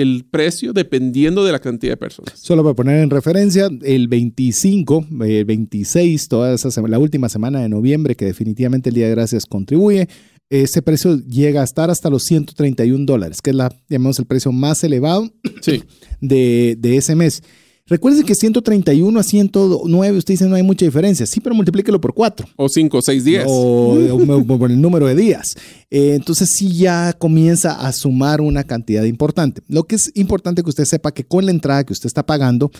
[0.00, 2.38] el precio dependiendo de la cantidad de personas.
[2.38, 7.68] Solo para poner en referencia, el 25, el 26, toda esa la última semana de
[7.68, 10.08] noviembre, que definitivamente el Día de Gracias contribuye,
[10.50, 14.50] ese precio llega a estar hasta los 131 dólares, que es la, llamamos el precio
[14.50, 15.30] más elevado
[15.60, 15.84] Sí,
[16.20, 17.42] de, de ese mes.
[17.90, 21.26] Recuerden que 131 a 109, usted dice no hay mucha diferencia.
[21.26, 22.46] Sí, pero multiplíquelo por 4.
[22.54, 23.44] o 5 o 6 días.
[23.48, 23.98] O,
[24.46, 25.56] por el número de días.
[25.90, 29.62] Eh, entonces sí ya comienza a sumar una cantidad importante.
[29.66, 32.70] Lo que es importante que usted sepa que con la entrada que usted está pagando,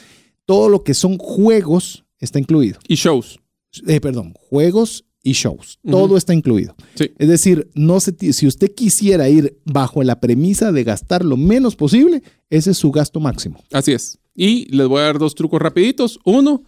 [0.47, 2.79] todo lo que son juegos está incluido.
[2.87, 3.41] Y shows.
[3.89, 5.81] Eh, perdón, juegos y shows.
[5.89, 6.77] Todo está incluido.
[6.95, 7.11] Sí.
[7.19, 11.75] Es decir, no se si usted quisiera ir bajo la premisa de gastar lo menos
[11.75, 13.61] posible, ese es su gasto máximo.
[13.73, 14.21] Así es.
[14.43, 16.19] Y les voy a dar dos trucos rapiditos.
[16.25, 16.63] Uno,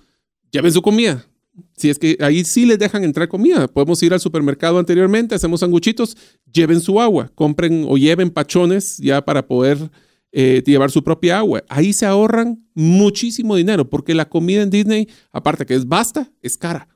[0.50, 1.24] lleven su comida.
[1.74, 3.66] Si es que ahí sí les dejan entrar comida.
[3.66, 6.14] Podemos ir al supermercado anteriormente, hacemos sanguchitos,
[6.52, 9.90] lleven su agua, compren o lleven pachones ya para poder
[10.32, 11.64] eh, llevar su propia agua.
[11.70, 16.58] Ahí se ahorran muchísimo dinero porque la comida en Disney, aparte que es basta, es
[16.58, 16.86] cara.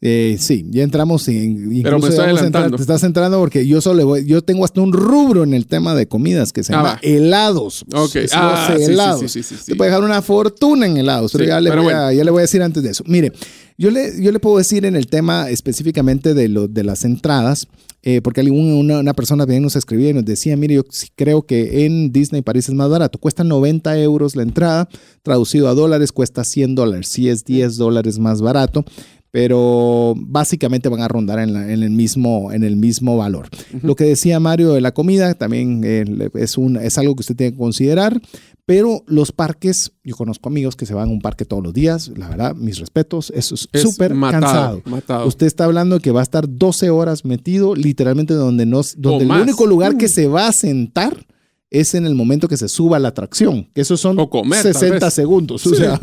[0.00, 1.80] Eh, sí, ya entramos en.
[1.82, 2.76] Pero me estoy a adelantando.
[2.76, 5.94] te estás entrando porque yo solo voy- yo tengo hasta un rubro en el tema
[5.94, 6.98] de comidas que se Ah, llama va.
[7.02, 7.84] helados.
[7.94, 8.16] Ok.
[8.32, 9.30] Ah, sí, helados.
[9.30, 9.54] sí, sí.
[9.66, 12.12] Te puede dejar una fortuna en helados, pero, ya, le pero voy a, bueno.
[12.12, 13.04] ya le voy a decir antes de eso.
[13.06, 13.32] Mire,
[13.78, 17.66] yo le, yo le puedo decir en el tema específicamente de, lo, de las entradas,
[18.02, 20.84] eh, porque una, una persona bien nos escribía y nos decía, mire, yo
[21.16, 24.88] creo que en Disney París es más barato, cuesta 90 euros la entrada,
[25.24, 28.84] traducido a dólares cuesta 100 dólares, sí es 10 dólares más barato,
[29.30, 33.48] pero básicamente van a rondar en, la- en el, mismo, en el mismo valor.
[33.82, 36.04] Lo que decía Mario de la comida también eh,
[36.34, 38.20] es, un, es algo que usted tiene que considerar,
[38.64, 42.10] pero los parques, yo conozco amigos que se van a un parque todos los días,
[42.16, 44.82] la verdad, mis respetos, eso es súper cansado.
[44.86, 45.26] matado.
[45.26, 49.22] Usted está hablando de que va a estar 12 horas metido, literalmente donde, no, donde
[49.24, 49.42] el más.
[49.42, 51.26] único lugar que se va a sentar
[51.70, 55.06] es en el momento que se suba la atracción, que esos son comer, tal 60
[55.06, 55.14] vez.
[55.14, 55.66] segundos.
[55.66, 55.98] O sea,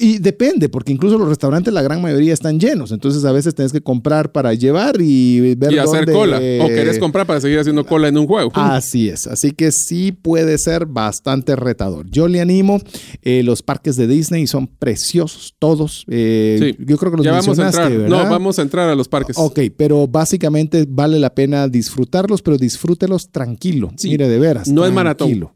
[0.00, 2.92] y depende, porque incluso los restaurantes, la gran mayoría están llenos.
[2.92, 6.36] Entonces, a veces tenés que comprar para llevar y ver y hacer dónde- cola.
[6.36, 8.50] O querés comprar para seguir haciendo cola en un juego.
[8.54, 12.06] Así es, así que sí puede ser bastante retador.
[12.10, 12.78] Yo le animo,
[13.22, 16.04] eh, los parques de Disney son preciosos todos.
[16.08, 16.84] eh, Sí.
[16.84, 17.90] Yo creo que los ya vamos a entrar.
[17.90, 18.08] ¿verdad?
[18.24, 19.36] No, vamos a entrar a los parques.
[19.38, 23.92] Ok, pero básicamente vale la pena disfrutarlos, pero disfrútelos tranquilo.
[23.96, 24.08] Sí.
[24.10, 24.68] Mire, de veras.
[24.68, 25.50] No es maratón.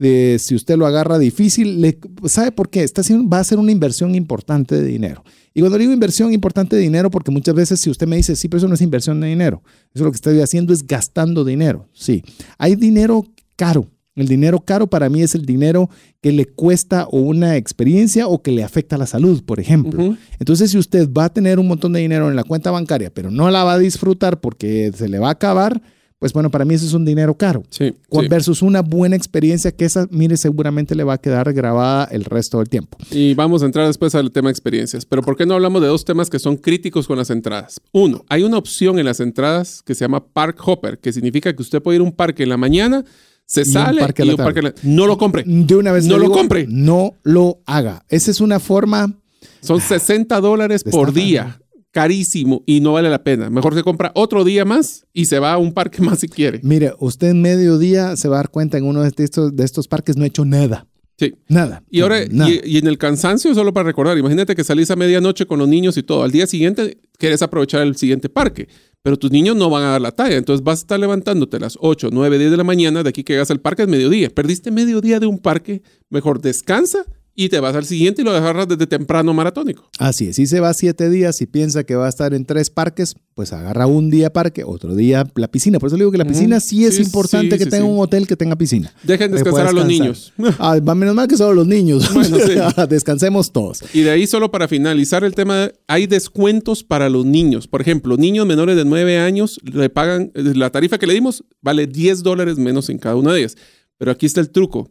[0.00, 2.82] De, si usted lo agarra difícil, le- ¿sabe por qué?
[2.82, 5.22] Está haciendo, va a ser una inversión importante de dinero.
[5.54, 8.48] Y cuando digo inversión importante de dinero, porque muchas veces si usted me dice, sí,
[8.48, 9.62] pero eso no es inversión de dinero,
[9.94, 11.86] eso lo que estoy haciendo es gastando dinero.
[11.92, 12.22] Sí,
[12.58, 13.26] hay dinero
[13.56, 13.86] caro
[14.16, 15.88] El dinero caro para mí es el dinero
[16.20, 20.16] que le cuesta o una experiencia o que le afecta a la salud, por ejemplo.
[20.38, 23.30] Entonces, si usted va a tener un montón de dinero en la cuenta bancaria, pero
[23.30, 25.80] no la va a disfrutar porque se le va a acabar,
[26.20, 27.62] pues bueno, para mí eso es un dinero caro.
[27.70, 27.94] Sí.
[28.28, 32.58] Versus una buena experiencia que esa, mire, seguramente le va a quedar grabada el resto
[32.58, 32.98] del tiempo.
[33.10, 35.06] Y vamos a entrar después al tema de experiencias.
[35.06, 37.80] Pero ¿por qué no hablamos de dos temas que son críticos con las entradas?
[37.92, 41.62] Uno, hay una opción en las entradas que se llama Park Hopper, que significa que
[41.62, 43.02] usted puede ir a un parque en la mañana,
[43.46, 45.42] se sale y un parque la- No lo compre.
[45.46, 46.66] De una vez No lo digo, compre.
[46.68, 48.04] No lo haga.
[48.10, 49.14] Esa es una forma.
[49.62, 51.60] Son 60 dólares De por día.
[51.92, 53.50] Carísimo y no vale la pena.
[53.50, 56.60] Mejor se compra otro día más y se va a un parque más si quiere.
[56.62, 59.88] Mire, usted en mediodía se va a dar cuenta en uno de estos, de estos
[59.88, 60.86] parques no ha hecho nada.
[61.18, 61.34] Sí.
[61.48, 61.82] Nada.
[61.90, 62.50] Y ahora, Nada.
[62.50, 65.68] y, y en el cansancio, solo para recordar, imagínate que salís a medianoche con los
[65.68, 66.22] niños y todo.
[66.22, 68.68] Al día siguiente quieres aprovechar el siguiente parque,
[69.02, 70.36] pero tus niños no van a dar la talla.
[70.36, 73.02] Entonces vas a estar levantándote a las 8, 9, 10 de la mañana.
[73.02, 74.30] De aquí que llegas al parque es mediodía.
[74.30, 77.04] Perdiste mediodía de un parque, mejor descansa
[77.40, 79.88] y te vas al siguiente y lo agarras desde temprano maratónico.
[79.98, 82.68] Así es, si se va siete días y piensa que va a estar en tres
[82.68, 85.78] parques, pues agarra un día parque, otro día la piscina.
[85.78, 87.86] Por eso le digo que la piscina sí es Sí, importante sí, que sí, tenga
[87.86, 88.92] un hotel que tenga piscina.
[89.04, 90.34] Dejen descansar a los niños.
[90.58, 92.12] Ah, va menos mal que solo los niños.
[92.12, 92.36] Bueno.
[92.90, 93.82] Descansemos todos.
[93.94, 97.68] Y de ahí solo para finalizar el tema, hay descuentos para los niños.
[97.68, 101.44] Por ejemplo, niños menores de 9 años le pagan, eh, la tarifa que le dimos
[101.62, 103.56] vale 10 dólares menos en cada una de ellas.
[103.96, 104.90] Pero aquí está el truco.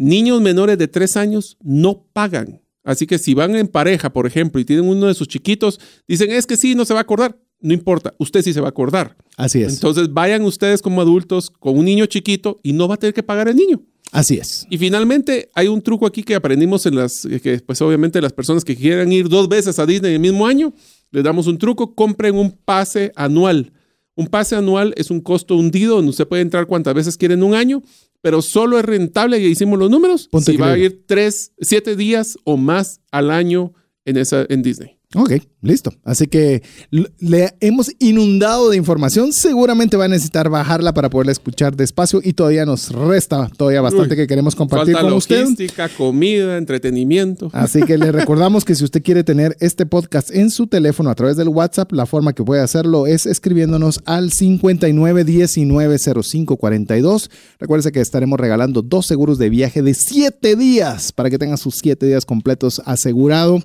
[0.00, 2.62] Niños menores de 3 años no pagan.
[2.84, 5.78] Así que si van en pareja, por ejemplo, y tienen uno de sus chiquitos,
[6.08, 7.38] dicen, es que sí, no se va a acordar.
[7.60, 9.14] No importa, usted sí se va a acordar.
[9.36, 9.74] Así es.
[9.74, 13.22] Entonces vayan ustedes como adultos con un niño chiquito y no va a tener que
[13.22, 13.82] pagar el niño.
[14.10, 14.66] Así es.
[14.70, 18.32] Y finalmente hay un truco aquí que aprendimos en las, eh, que pues obviamente las
[18.32, 20.72] personas que quieran ir dos veces a Disney el mismo año,
[21.10, 23.74] les damos un truco, compren un pase anual.
[24.14, 27.42] Un pase anual es un costo hundido donde usted puede entrar cuantas veces quiere en
[27.42, 27.82] un año,
[28.20, 31.96] pero solo es rentable, ya hicimos los números, Ponte si va a ir tres, siete
[31.96, 33.72] días o más al año
[34.04, 34.99] en, esa, en Disney.
[35.16, 35.92] Ok, listo.
[36.04, 39.32] Así que le hemos inundado de información.
[39.32, 44.14] Seguramente va a necesitar bajarla para poderla escuchar despacio y todavía nos resta todavía bastante
[44.14, 45.40] Uy, que queremos compartir Falta con usted.
[45.40, 47.50] logística, comida, entretenimiento.
[47.52, 51.16] Así que le recordamos que si usted quiere tener este podcast en su teléfono a
[51.16, 57.30] través del WhatsApp, la forma que puede hacerlo es escribiéndonos al 59190542.
[57.58, 61.74] Recuerde que estaremos regalando dos seguros de viaje de siete días para que tenga sus
[61.82, 63.60] siete días completos asegurado.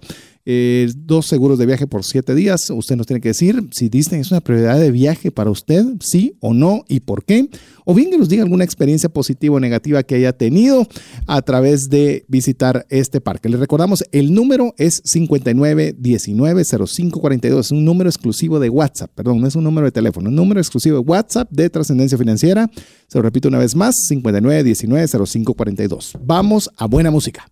[0.48, 2.70] Eh, dos seguros de viaje por siete días.
[2.70, 6.38] Usted nos tiene que decir si Disney es una prioridad de viaje para usted, sí
[6.39, 7.50] o no y por qué.
[7.84, 10.88] O bien que nos diga alguna experiencia positiva o negativa que haya tenido
[11.26, 13.50] a través de visitar este parque.
[13.50, 17.60] Le recordamos, el número es 59190542.
[17.60, 20.60] Es un número exclusivo de WhatsApp, perdón, no es un número de teléfono, un número
[20.60, 22.70] exclusivo de WhatsApp de trascendencia financiera.
[23.08, 26.20] Se lo repito una vez más, 59190542.
[26.22, 27.48] Vamos a buena música.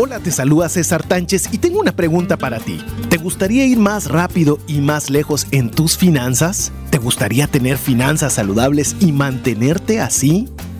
[0.00, 2.80] Hola, te saluda César Tánchez y tengo una pregunta para ti.
[3.10, 6.72] ¿Te gustaría ir más rápido y más lejos en tus finanzas?
[6.90, 10.48] ¿Te gustaría tener finanzas saludables y mantenerte así?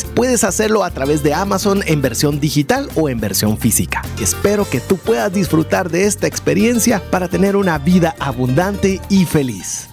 [0.00, 4.02] puedes hacerlo a través de Amazon en versión digital o en versión física.
[4.20, 9.88] Espero que tú puedas disfrutar de esta experiencia para tener una vida abundante y feliz.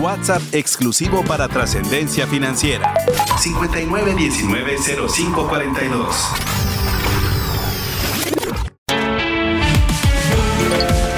[0.00, 2.94] WhatsApp exclusivo para trascendencia financiera.
[3.38, 6.14] 59190542.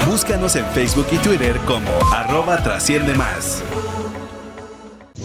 [0.07, 3.61] Búscanos en Facebook y Twitter como arroba trasciende más.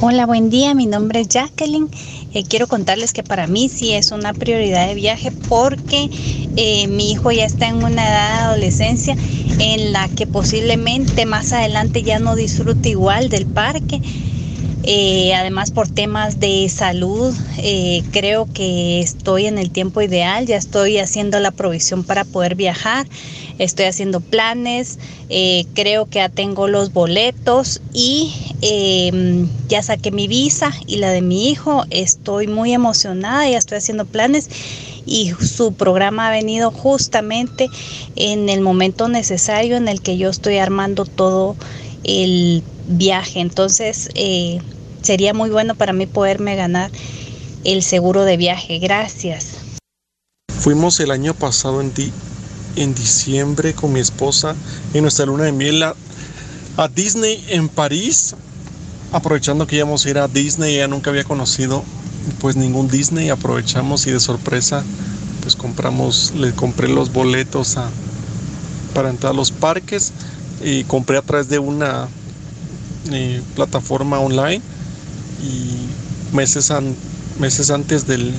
[0.00, 0.74] Hola, buen día.
[0.74, 1.88] Mi nombre es Jacqueline.
[2.32, 6.08] Eh, quiero contarles que para mí sí es una prioridad de viaje porque
[6.56, 9.16] eh, mi hijo ya está en una edad de adolescencia
[9.58, 14.00] en la que posiblemente más adelante ya no disfrute igual del parque.
[14.82, 17.32] Eh, además por temas de salud,
[18.10, 23.06] creo que estoy en el tiempo ideal, ya estoy haciendo la provisión para poder viajar,
[23.58, 24.98] estoy haciendo planes,
[25.28, 31.10] eh, creo que ya tengo los boletos y eh, ya saqué mi visa y la
[31.10, 34.48] de mi hijo, estoy muy emocionada, ya estoy haciendo planes
[35.06, 37.68] y su programa ha venido justamente
[38.16, 41.56] en el momento necesario en el que yo estoy armando todo
[42.04, 43.40] el viaje.
[43.40, 44.60] Entonces, eh,
[45.02, 46.90] sería muy bueno para mí poderme ganar
[47.64, 48.78] el seguro de viaje.
[48.78, 49.54] Gracias.
[50.48, 52.12] Fuimos el año pasado en, di
[52.76, 54.54] en diciembre con mi esposa
[54.94, 55.94] en nuestra luna de miel a,
[56.94, 58.34] Disney en París,
[59.12, 61.84] aprovechando que íbamos a ir a Disney, ella nunca había conocido
[62.40, 64.82] pues ningún Disney, aprovechamos y de sorpresa
[65.42, 67.90] pues compramos, le compré los boletos a,
[68.94, 70.12] para entrar a los parques
[70.64, 72.08] y compré a través de una
[73.10, 74.62] eh, plataforma online
[75.42, 78.32] y meses antes del,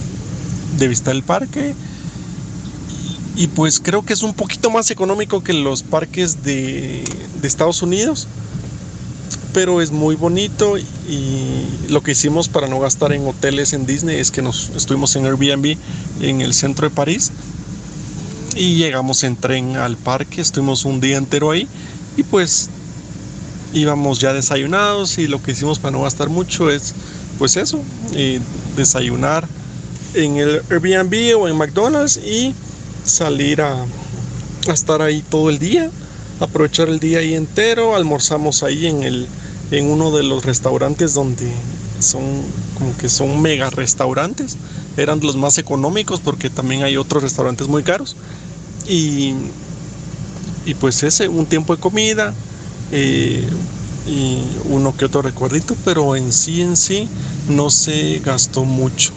[0.78, 1.76] de visitar el parque
[3.36, 7.04] y, pues creo que es un poquito más económico que los parques de,
[7.42, 8.28] de Estados Unidos
[9.54, 14.20] pero es muy bonito y lo que hicimos para no gastar en hoteles en Disney
[14.20, 15.78] es que nos estuvimos en Airbnb
[16.22, 17.32] en el centro de París
[18.56, 21.68] y llegamos en tren al parque, estuvimos un día entero ahí
[22.18, 22.70] y pues
[23.74, 26.94] íbamos ya desayunados y lo que hicimos para no gastar mucho es
[27.38, 27.80] pues eso,
[28.14, 28.40] eh,
[28.76, 29.48] desayunar
[30.16, 32.56] en el Airbnb o en McDonald's y
[33.04, 33.86] salir a,
[34.68, 35.91] estar ahí todo el día
[36.39, 39.28] aprovechar el día ahí entero, almorzamos ahí en el
[39.72, 41.51] en uno de los restaurantes donde
[41.99, 42.43] son
[42.78, 44.58] como que son mega restaurantes,
[44.97, 48.16] eran los más económicos porque también hay otros restaurantes muy caros
[48.88, 49.34] y,
[50.66, 52.34] y pues ese un tiempo de comida
[52.91, 53.47] eh,
[54.06, 57.08] y uno que otro recuerdito, pero en sí en sí
[57.47, 59.14] no se gastó mucho.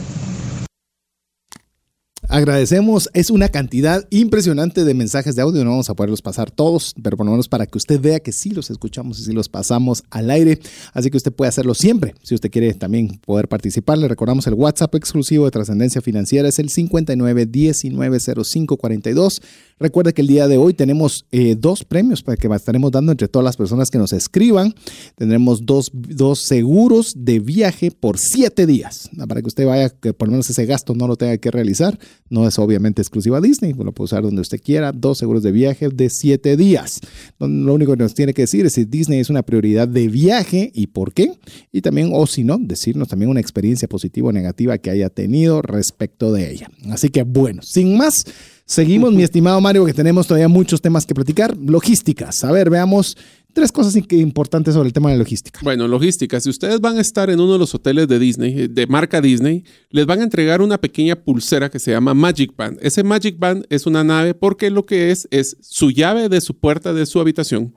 [2.36, 6.94] Agradecemos, es una cantidad impresionante de mensajes de audio, no vamos a poderlos pasar todos,
[7.02, 9.48] pero por lo menos para que usted vea que sí los escuchamos y sí los
[9.48, 10.58] pasamos al aire,
[10.92, 12.14] así que usted puede hacerlo siempre.
[12.22, 16.58] Si usted quiere también poder participar, le recordamos el WhatsApp exclusivo de Trascendencia Financiera es
[16.58, 19.40] el 59190542.
[19.78, 23.28] Recuerde que el día de hoy tenemos eh, dos premios para que estaremos dando entre
[23.28, 24.74] todas las personas que nos escriban.
[25.16, 30.28] Tendremos dos, dos seguros de viaje por siete días, para que usted vaya, que por
[30.28, 31.98] lo menos ese gasto no lo tenga que realizar.
[32.30, 34.92] No es obviamente exclusiva Disney, lo puede usar donde usted quiera.
[34.92, 37.00] Dos seguros de viaje de siete días.
[37.38, 40.70] Lo único que nos tiene que decir es si Disney es una prioridad de viaje
[40.72, 41.32] y por qué.
[41.70, 45.60] Y también, o si no, decirnos también una experiencia positiva o negativa que haya tenido
[45.60, 46.70] respecto de ella.
[46.88, 48.24] Así que bueno, sin más.
[48.68, 51.56] Seguimos, mi estimado Mario, que tenemos todavía muchos temas que platicar.
[51.56, 52.42] Logísticas.
[52.42, 53.16] A ver, veamos
[53.52, 55.60] tres cosas importantes sobre el tema de logística.
[55.62, 56.40] Bueno, logística.
[56.40, 59.62] Si ustedes van a estar en uno de los hoteles de Disney, de marca Disney,
[59.90, 62.78] les van a entregar una pequeña pulsera que se llama Magic Band.
[62.82, 66.58] Ese Magic Band es una nave porque lo que es es su llave de su
[66.58, 67.72] puerta de su habitación,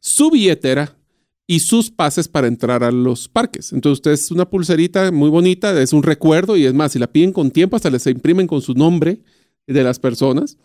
[0.00, 0.96] su billetera
[1.46, 3.74] y sus pases para entrar a los parques.
[3.74, 7.12] Entonces, usted es una pulserita muy bonita, es un recuerdo y es más, si la
[7.12, 9.20] piden con tiempo, hasta les imprimen con su nombre
[9.66, 10.56] de las personas.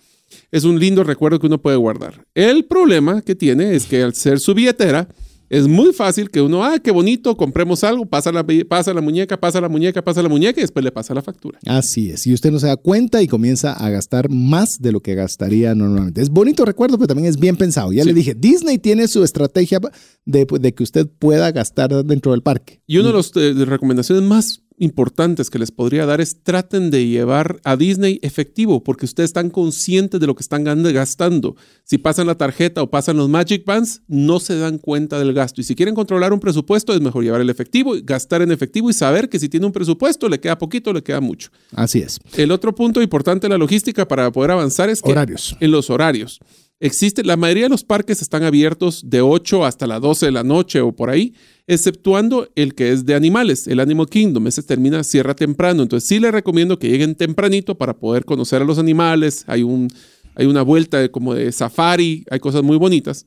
[0.52, 2.26] Es un lindo recuerdo que uno puede guardar.
[2.36, 5.08] El problema que tiene es que al ser su billetera,
[5.50, 9.40] es muy fácil que uno, ah, qué bonito, compremos algo, pasa la, pasa la muñeca,
[9.40, 11.60] pasa la muñeca, pasa la muñeca y después le pasa la factura.
[11.66, 15.00] Así es, y usted no se da cuenta y comienza a gastar más de lo
[15.00, 16.22] que gastaría normalmente.
[16.22, 17.94] Es bonito recuerdo, pero también es bien pensado.
[17.94, 18.10] Ya sí.
[18.10, 19.80] le dije, Disney tiene su estrategia
[20.26, 22.82] de, de, que usted pueda gastar dentro del parque.
[22.86, 27.08] Y una de las de recomendaciones más importantes que les podría dar es traten de
[27.08, 31.56] llevar a Disney efectivo, porque ustedes están conscientes de lo que están gastando.
[31.84, 35.62] Si pasan la tarjeta o pasan los Magic Bands, no se dan cuenta del gasto.
[35.62, 38.94] Y si quieren controlar un presupuesto, es mejor llevar el efectivo, gastar en efectivo y
[38.94, 41.50] saber que si tiene un presupuesto, le queda poquito, le queda mucho.
[41.74, 42.20] Así es.
[42.36, 45.56] El otro punto importante de la logística para poder avanzar es que horarios.
[45.60, 46.40] en los horarios.
[46.80, 50.44] Existe, la mayoría de los parques están abiertos de 8 hasta las 12 de la
[50.44, 51.34] noche o por ahí,
[51.66, 54.46] exceptuando el que es de animales, el Animal Kingdom.
[54.46, 55.82] Ese termina, cierra temprano.
[55.82, 59.44] Entonces sí les recomiendo que lleguen tempranito para poder conocer a los animales.
[59.48, 59.88] Hay, un,
[60.36, 63.26] hay una vuelta como de safari, hay cosas muy bonitas.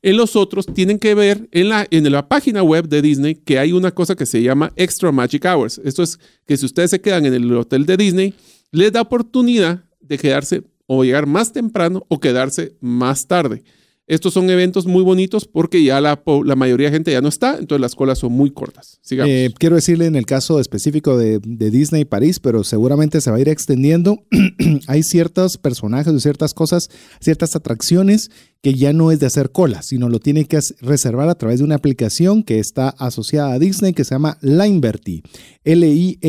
[0.00, 3.58] En los otros tienen que ver en la, en la página web de Disney que
[3.58, 5.80] hay una cosa que se llama Extra Magic Hours.
[5.84, 8.34] Esto es que si ustedes se quedan en el hotel de Disney,
[8.70, 13.62] les da oportunidad de quedarse o llegar más temprano o quedarse más tarde.
[14.06, 16.22] Estos son eventos muy bonitos porque ya la,
[16.56, 19.00] mayoría de gente ya no está, entonces las colas son muy cortas.
[19.10, 23.38] Eh, quiero decirle en el caso específico de, de, Disney París, pero seguramente se va
[23.38, 24.22] a ir extendiendo.
[24.88, 28.30] Hay ciertos personajes o ciertas cosas, ciertas atracciones
[28.64, 31.64] que ya no es de hacer cola, sino lo tiene que reservar a través de
[31.64, 35.22] una aplicación que está asociada a Disney que se llama Lineberty,
[35.64, 36.20] L-I-N-E-B-E-R-T-Y,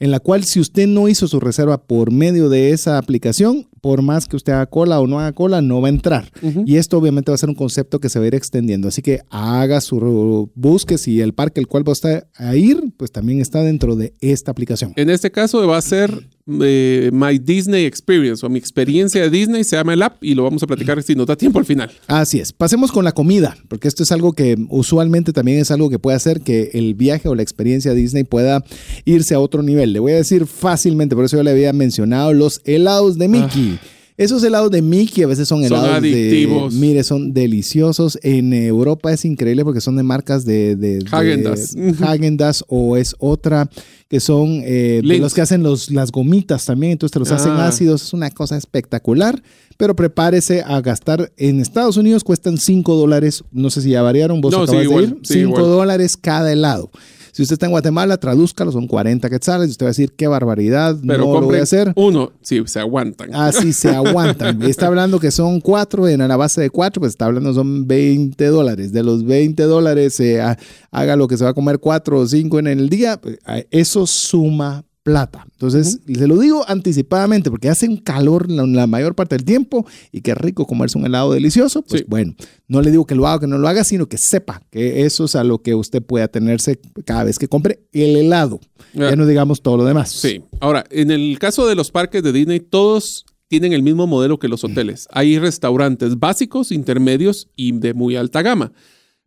[0.00, 4.00] en la cual si usted no hizo su reserva por medio de esa aplicación, por
[4.00, 6.30] más que usted haga cola o no haga cola, no va a entrar.
[6.40, 6.64] Uh -huh.
[6.66, 8.86] Y esto obviamente va a ser un concepto que se va a ir extendiendo.
[8.88, 11.92] Así que haga su busque si el parque el cual va
[12.36, 14.92] a ir, pues también está dentro de esta aplicación.
[14.94, 16.28] En este caso va a ser
[16.62, 20.44] eh, My Disney Experience o mi experiencia de Disney, se llama el app y lo
[20.44, 21.90] vamos a platicar si nos da tiempo al final.
[22.06, 22.52] Así es.
[22.52, 26.16] Pasemos con la comida, porque esto es algo que usualmente también es algo que puede
[26.16, 28.64] hacer que el viaje o la experiencia Disney pueda
[29.04, 29.92] irse a otro nivel.
[29.92, 33.78] Le voy a decir fácilmente, por eso yo le había mencionado los helados de Mickey.
[33.80, 33.86] Ah.
[34.16, 36.74] Esos helados de Mickey a veces son Son helados adictivos.
[36.74, 36.80] de...
[36.80, 38.18] Mire, son deliciosos.
[38.22, 40.76] En Europa es increíble porque son de marcas de...
[40.76, 40.98] de.
[41.10, 43.68] Häagen-Dazs o es otra
[44.08, 46.92] que son eh, de los que hacen los, las gomitas también.
[46.92, 47.68] Entonces te los hacen Ah.
[47.68, 48.02] ácidos.
[48.02, 49.42] Es una cosa espectacular.
[49.78, 51.32] Pero prepárese a gastar.
[51.38, 53.42] En Estados Unidos cuestan 5 dólares.
[53.50, 54.40] No sé si ya variaron.
[54.42, 55.16] Vos No, sí, acabas igual, de ir.
[55.22, 55.64] sí, 5 igual.
[55.64, 56.90] dólares cada helado.
[57.32, 59.68] Si usted está en Guatemala, tradúzcalo, son 40 quetzales.
[59.68, 61.92] Y usted va a decir, qué barbaridad, Pero no lo voy a hacer.
[61.96, 63.34] uno, sí, se aguantan.
[63.34, 64.62] Así se aguantan.
[64.68, 68.46] Está hablando que son cuatro, en la base de cuatro, pues está hablando son 20
[68.46, 68.92] dólares.
[68.92, 70.58] De los 20 dólares, eh, ha-
[70.90, 73.38] haga lo que se va a comer cuatro o cinco en el día, pues,
[73.70, 75.46] eso suma plata.
[75.52, 79.86] Entonces, se lo digo anticipadamente porque hace un calor la, la mayor parte del tiempo
[80.12, 81.82] y qué rico comerse un helado delicioso.
[81.82, 82.06] Pues Sí.
[82.08, 82.34] bueno,
[82.68, 85.04] no le digo que lo haga o que no lo haga, sino que sepa que
[85.04, 88.60] eso es a lo que usted puede atenerse cada vez que compre el helado.
[88.94, 89.10] Ah.
[89.10, 90.10] Ya no digamos todo lo demás.
[90.10, 90.42] Sí.
[90.60, 94.48] Ahora, en el caso de los parques de Disney, todos tienen el mismo modelo que
[94.48, 95.08] los hoteles.
[95.10, 98.72] Hay restaurantes básicos, intermedios y de muy alta gama.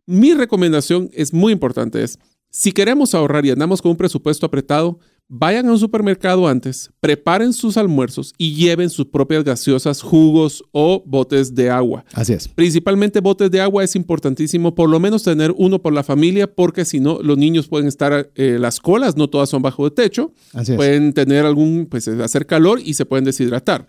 [0.06, 2.18] Mi recomendación es muy importante, es
[2.48, 4.98] si queremos ahorrar y andamos con un presupuesto apretado,
[5.28, 11.02] vayan a un supermercado antes, preparen sus almuerzos y lleven sus propias gaseosas, jugos o
[11.04, 12.04] botes de agua.
[12.12, 12.48] Así es.
[12.48, 16.84] Principalmente botes de agua es importantísimo, por lo menos tener uno por la familia, porque
[16.84, 20.32] si no, los niños pueden estar, eh, las colas no todas son bajo de techo,
[20.52, 20.76] Así es.
[20.76, 23.86] pueden tener algún, pues hacer calor y se pueden deshidratar.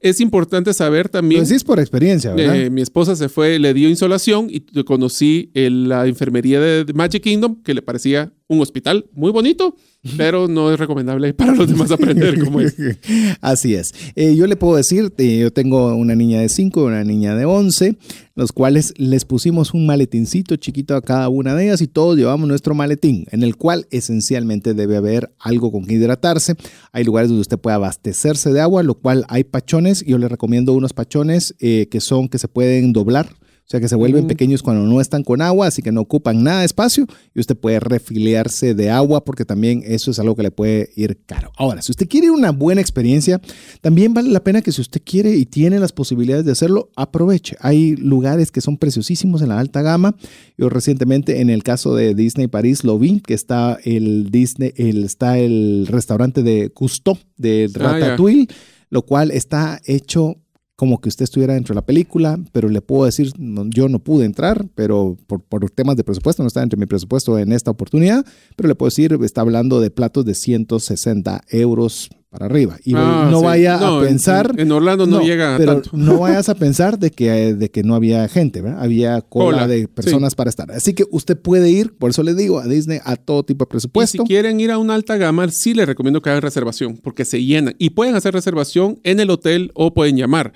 [0.00, 2.56] Es importante saber también, Lo decís por experiencia, ¿verdad?
[2.56, 6.92] eh, mi esposa se fue, le dio insolación y conocí el- la enfermería de, de
[6.92, 9.74] Magic Kingdom, que le parecía un hospital muy bonito,
[10.16, 12.76] pero no es recomendable para los demás aprender cómo es.
[13.40, 13.92] Así es.
[14.14, 17.34] Eh, yo le puedo decir, eh, yo tengo una niña de 5 y una niña
[17.34, 17.96] de 11,
[18.36, 22.46] los cuales les pusimos un maletincito chiquito a cada una de ellas y todos llevamos
[22.46, 26.54] nuestro maletín, en el cual esencialmente debe haber algo con que hidratarse.
[26.92, 30.04] Hay lugares donde usted puede abastecerse de agua, lo cual hay pachones.
[30.04, 33.26] Yo le recomiendo unos pachones eh, que son que se pueden doblar.
[33.66, 36.44] O sea que se vuelven pequeños cuando no están con agua, así que no ocupan
[36.44, 37.04] nada de espacio
[37.34, 41.18] y usted puede refiliarse de agua porque también eso es algo que le puede ir
[41.26, 41.50] caro.
[41.56, 43.40] Ahora, si usted quiere una buena experiencia,
[43.80, 47.56] también vale la pena que si usted quiere y tiene las posibilidades de hacerlo, aproveche.
[47.58, 50.14] Hay lugares que son preciosísimos en la alta gama.
[50.56, 55.02] Yo recientemente en el caso de Disney París lo vi, que está el Disney, el,
[55.02, 57.78] está el restaurante de Cousteau de Ah.
[57.78, 58.46] Ratatouille,
[58.90, 60.36] lo cual está hecho
[60.76, 63.98] como que usted estuviera dentro de la película, pero le puedo decir, no, yo no
[63.98, 67.70] pude entrar, pero por, por temas de presupuesto, no está entre mi presupuesto en esta
[67.70, 68.24] oportunidad,
[68.56, 72.76] pero le puedo decir, está hablando de platos de 160 euros para arriba.
[72.84, 73.44] Y Ah, no sí.
[73.46, 74.52] vaya No, a en- pensar...
[74.58, 75.90] En, Orlando no, llega pero tanto.
[75.96, 78.82] no vayas a pensar de que, de que no había gente, ¿verdad?
[78.82, 80.70] Había cola, de personas para estar.
[80.70, 83.68] Así que usted puede ir, por eso le digo, a Disney a todo tipo de
[83.68, 84.22] Y presupuesto.
[84.22, 87.42] si quieren ir a una alta gama, sí les recomiendo que hagan reservación, porque se
[87.42, 87.74] llenan.
[87.78, 90.52] Y pueden hacer reservación en el hotel o pueden llamar.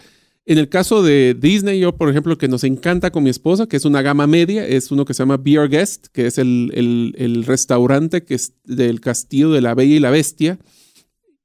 [0.47, 3.76] En el caso de Disney, yo, por ejemplo, que nos encanta con mi esposa, que
[3.76, 7.14] es una gama media, es uno que se llama Beer Guest, que es el, el-
[7.18, 10.59] el restaurante que es del castillo de la Bella y la Bestia.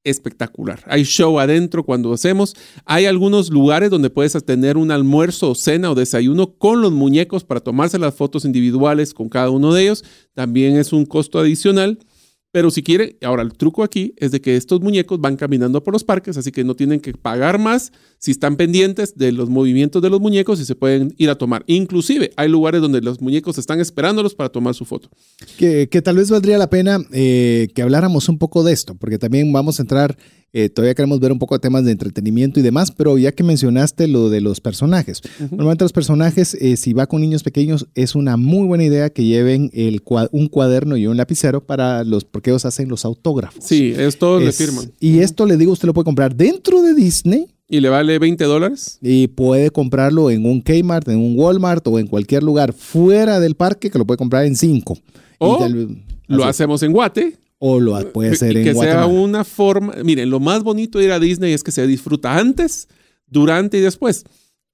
[0.05, 0.83] Espectacular.
[0.85, 2.55] Hay show adentro cuando hacemos.
[2.85, 7.59] Hay algunos lugares donde puedes tener un almuerzo, cena o desayuno con los muñecos para
[7.59, 10.05] tomarse las fotos individuales con cada uno de ellos.
[10.33, 11.99] También es un costo adicional.
[12.55, 15.93] Pero si quiere, ahora el truco aquí es de que estos muñecos van caminando por
[15.93, 20.01] los parques, así que no tienen que pagar más si están pendientes de los movimientos
[20.01, 21.65] de los muñecos y se pueden ir a tomar.
[21.67, 25.09] Inclusive hay lugares donde los muñecos están esperándolos para tomar su foto.
[25.57, 29.19] que, que tal vez valdría la pena eh, que habláramos un poco de esto, porque
[29.19, 30.17] también vamos a entrar,
[30.57, 33.43] eh, todavía queremos ver un poco de temas de entretenimiento y demás, pero ya que
[33.43, 38.15] mencionaste lo de los personajes, normalmente los personajes, eh, si va con niños pequeños, es
[38.15, 40.01] una muy buena idea que lleven el,
[40.31, 43.61] un cuaderno y un lapicero para los, porque ellos hacen los autógrafos.
[43.65, 44.93] Sí, es todos le firman.
[45.01, 47.47] Y esto le digo, usted lo puede comprar dentro de Disney.
[47.67, 48.97] Y le vale 20 dólares.
[49.01, 53.55] Y puede comprarlo en un Kmart, en un Walmart o en cualquier lugar fuera del
[53.55, 54.97] parque que lo puede comprar en 5.
[55.39, 55.67] O
[56.27, 57.44] Lo hacemos en Guate.
[57.67, 59.93] O lo ha- puede ser y en que sea una forma.
[60.03, 62.87] Miren, lo más bonito de ir a Disney es que se disfruta antes,
[63.27, 64.23] durante y después.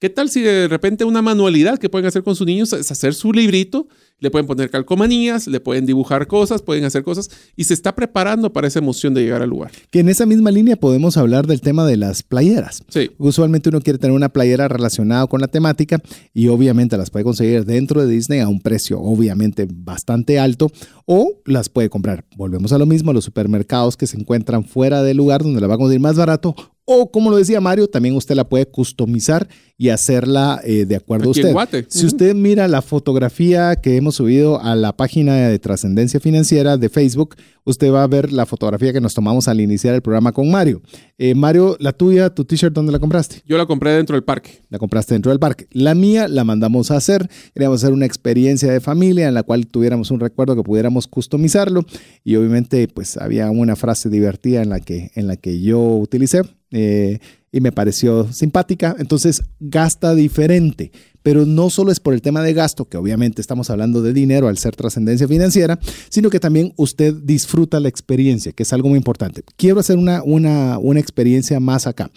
[0.01, 3.13] ¿Qué tal si de repente una manualidad que pueden hacer con sus niños es hacer
[3.13, 3.87] su librito,
[4.17, 8.51] le pueden poner calcomanías, le pueden dibujar cosas, pueden hacer cosas y se está preparando
[8.51, 9.69] para esa emoción de llegar al lugar.
[9.91, 12.83] Que en esa misma línea podemos hablar del tema de las playeras.
[12.87, 13.11] Sí.
[13.19, 16.01] Usualmente uno quiere tener una playera relacionada con la temática
[16.33, 20.71] y obviamente las puede conseguir dentro de Disney a un precio obviamente bastante alto
[21.05, 22.25] o las puede comprar.
[22.35, 25.75] Volvemos a lo mismo, los supermercados que se encuentran fuera del lugar donde la va
[25.75, 26.55] a conseguir más barato
[26.85, 29.47] o como lo decía Mario, también usted la puede customizar
[29.77, 31.85] y hacerla eh, de acuerdo Aquí a usted.
[31.89, 32.07] Si Ujú.
[32.07, 37.35] usted mira la fotografía que hemos subido a la página de Trascendencia Financiera de Facebook,
[37.63, 40.81] usted va a ver la fotografía que nos tomamos al iniciar el programa con Mario.
[41.17, 43.41] Eh, Mario, la tuya, tu t-shirt, ¿dónde la compraste?
[43.47, 44.61] Yo la compré dentro del parque.
[44.69, 45.67] La compraste dentro del parque.
[45.71, 47.27] La mía la mandamos a hacer.
[47.53, 51.85] Queríamos hacer una experiencia de familia en la cual tuviéramos un recuerdo que pudiéramos customizarlo.
[52.23, 56.41] Y obviamente, pues había una frase divertida en la que, en la que yo utilicé
[56.71, 57.19] eh,
[57.51, 58.95] y me pareció simpática.
[58.97, 60.91] Entonces, gasta diferente.
[61.23, 64.47] Pero no solo es por el tema de gasto, que obviamente estamos hablando de dinero
[64.47, 65.79] al ser trascendencia financiera,
[66.09, 69.43] sino que también usted disfruta la experiencia, que es algo muy importante.
[69.55, 72.09] Quiero hacer una, una, una experiencia más acá.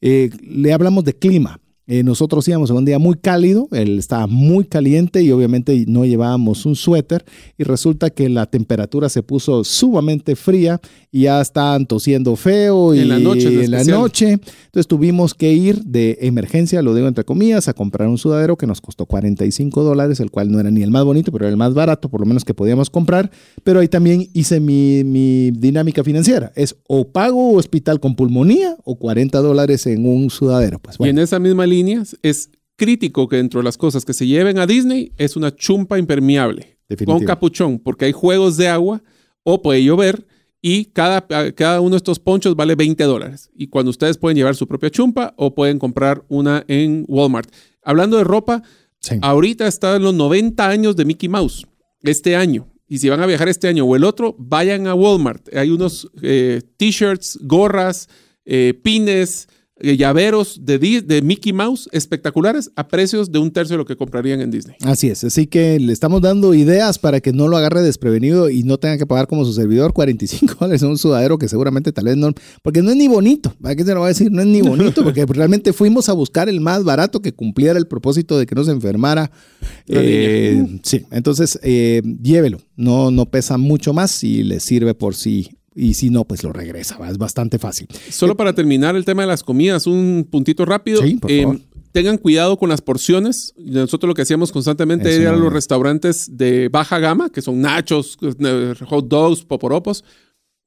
[0.00, 1.60] Eh, le hablamos de clima.
[1.92, 6.04] Eh, nosotros íbamos en un día muy cálido, él estaba muy caliente y obviamente no
[6.04, 7.24] llevábamos un suéter
[7.58, 10.80] y resulta que la temperatura se puso sumamente fría
[11.10, 14.34] y ya estaban tosiendo feo y En la noche, en en la noche.
[14.34, 18.68] Entonces tuvimos que ir de emergencia, lo digo entre comillas, a comprar un sudadero que
[18.68, 21.56] nos costó 45 dólares, el cual no era ni el más bonito, pero era el
[21.56, 23.32] más barato, por lo menos que podíamos comprar.
[23.64, 26.52] Pero ahí también hice mi, mi dinámica financiera.
[26.54, 30.78] Es o pago hospital con pulmonía o 40 dólares en un sudadero.
[30.78, 31.79] Pues Y en esa misma línea
[32.22, 35.98] es crítico que dentro de las cosas que se lleven a Disney es una chumpa
[35.98, 37.18] impermeable Definitivo.
[37.18, 39.02] con capuchón, porque hay juegos de agua
[39.42, 40.26] o puede llover
[40.62, 43.50] y cada, cada uno de estos ponchos vale 20 dólares.
[43.54, 47.50] Y cuando ustedes pueden llevar su propia chumpa o pueden comprar una en Walmart.
[47.82, 48.62] Hablando de ropa,
[49.02, 49.16] Sí.
[49.22, 51.66] ahorita están los 90 años de Mickey Mouse,
[52.02, 52.66] este año.
[52.86, 55.48] Y si van a viajar este año o el otro, vayan a Walmart.
[55.54, 58.08] Hay unos eh, t-shirts, gorras,
[58.44, 59.48] eh, pines,
[59.82, 64.40] llaveros de, de Mickey Mouse espectaculares a precios de un tercio de lo que comprarían
[64.40, 64.76] en Disney.
[64.82, 68.62] Así es, así que le estamos dando ideas para que no lo agarre desprevenido y
[68.62, 72.16] no tenga que pagar como su servidor 45 dólares un sudadero que seguramente tal vez
[72.16, 72.32] no,
[72.62, 74.30] porque no es ni bonito, ¿para qué se lo voy a decir?
[74.30, 77.86] No es ni bonito, porque realmente fuimos a buscar el más barato que cumpliera el
[77.86, 79.30] propósito de que no se enfermara.
[79.86, 85.50] Eh, sí, entonces eh, llévelo, no, no pesa mucho más y le sirve por sí.
[85.74, 87.08] Y si no, pues lo regresa, ¿va?
[87.08, 87.86] es bastante fácil.
[88.10, 91.02] Solo para terminar el tema de las comidas, un puntito rápido.
[91.02, 91.60] Sí, por Eh, favor.
[91.92, 93.54] tengan cuidado con las porciones.
[93.56, 97.40] Nosotros lo que hacíamos constantemente Eso era no- a los restaurantes de baja gama, que
[97.42, 100.04] son nachos, eh, hot dogs, poporopos.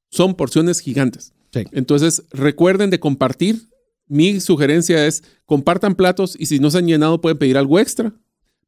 [0.09, 1.33] Son porciones gigantes.
[1.51, 1.63] Sí.
[1.73, 3.69] Entonces, recuerden de compartir.
[4.07, 8.13] Mi sugerencia es compartan platos y si no se han llenado pueden pedir algo extra,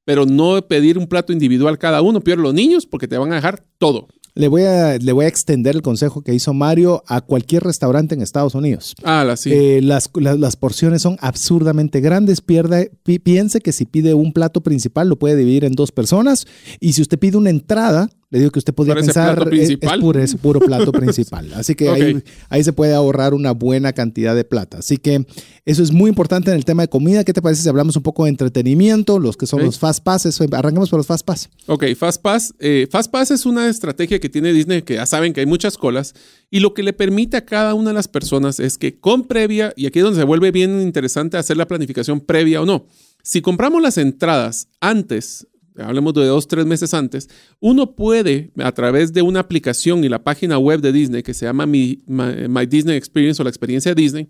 [0.04, 2.22] pero no pedir un plato individual cada uno.
[2.22, 4.08] Peor los niños porque te van a dejar todo.
[4.38, 8.16] Le voy, a, le voy a extender el consejo que hizo Mario a cualquier restaurante
[8.16, 8.94] en Estados Unidos.
[9.04, 9.50] Ah, la sí.
[9.54, 12.42] Eh, las, las, las porciones son absurdamente grandes.
[12.42, 16.46] Pierda, pi- piense que si pide un plato principal lo puede dividir en dos personas.
[16.82, 20.36] Y si usted pide una entrada, le digo que usted podría pensar es- puro, es
[20.36, 21.54] puro plato principal.
[21.54, 24.80] Así que ahí, ahí se puede ahorrar una buena cantidad de plata.
[24.80, 25.26] Así que
[25.64, 27.24] eso es muy importante en el tema de comida.
[27.24, 29.20] ¿Qué te parece si hablamos un poco de entretenimiento?
[29.20, 30.38] Los que son los fast passes.
[30.52, 31.50] Arranquemos por los fast pass.
[31.68, 32.54] Ok, FastPass.
[32.60, 36.14] Eh, FastPass es una estrategia que tiene Disney que ya saben que hay muchas colas
[36.52, 39.72] y lo que le permite a cada una de las personas es que con previa,
[39.78, 42.86] y aquí es donde se vuelve bien interesante hacer la planificación previa o no.
[43.24, 47.30] Si compramos las entradas antes, hablemos de dos, tres meses antes,
[47.60, 51.46] uno puede a través de una aplicación y la página web de Disney que se
[51.46, 54.28] llama My Disney Experience o la experiencia de Disney,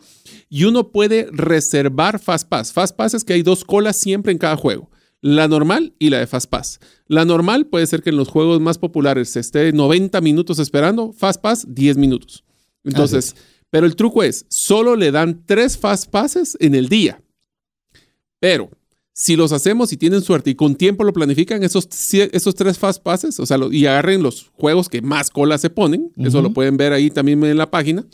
[0.49, 2.73] y uno puede reservar FastPass.
[2.73, 4.89] FastPass es que hay dos colas siempre en cada juego.
[5.21, 6.79] La normal y la de FastPass.
[7.07, 11.13] La normal puede ser que en los juegos más populares se esté 90 minutos esperando,
[11.13, 12.43] FastPass 10 minutos.
[12.83, 13.35] Entonces,
[13.71, 17.21] pero el truco es, solo le dan tres FastPasses en el día.
[18.39, 18.69] Pero
[19.17, 23.39] si los hacemos y tienen suerte y con tiempo lo planifican, esos, esos tres FastPasses,
[23.39, 26.75] o sea, lo- y agarren los juegos que más colas se ponen, eso lo pueden
[26.75, 28.05] ver ahí también en la página.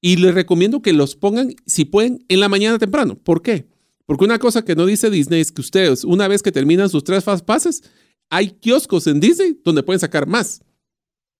[0.00, 3.14] Y les recomiendo que los pongan, si pueden, en la mañana temprano.
[3.16, 3.66] ¿Por qué?
[4.06, 7.04] Porque una cosa que no dice Disney es que ustedes, una vez que terminan sus
[7.04, 7.82] tres fast passes,
[8.30, 10.62] hay kioscos en Disney donde pueden sacar más.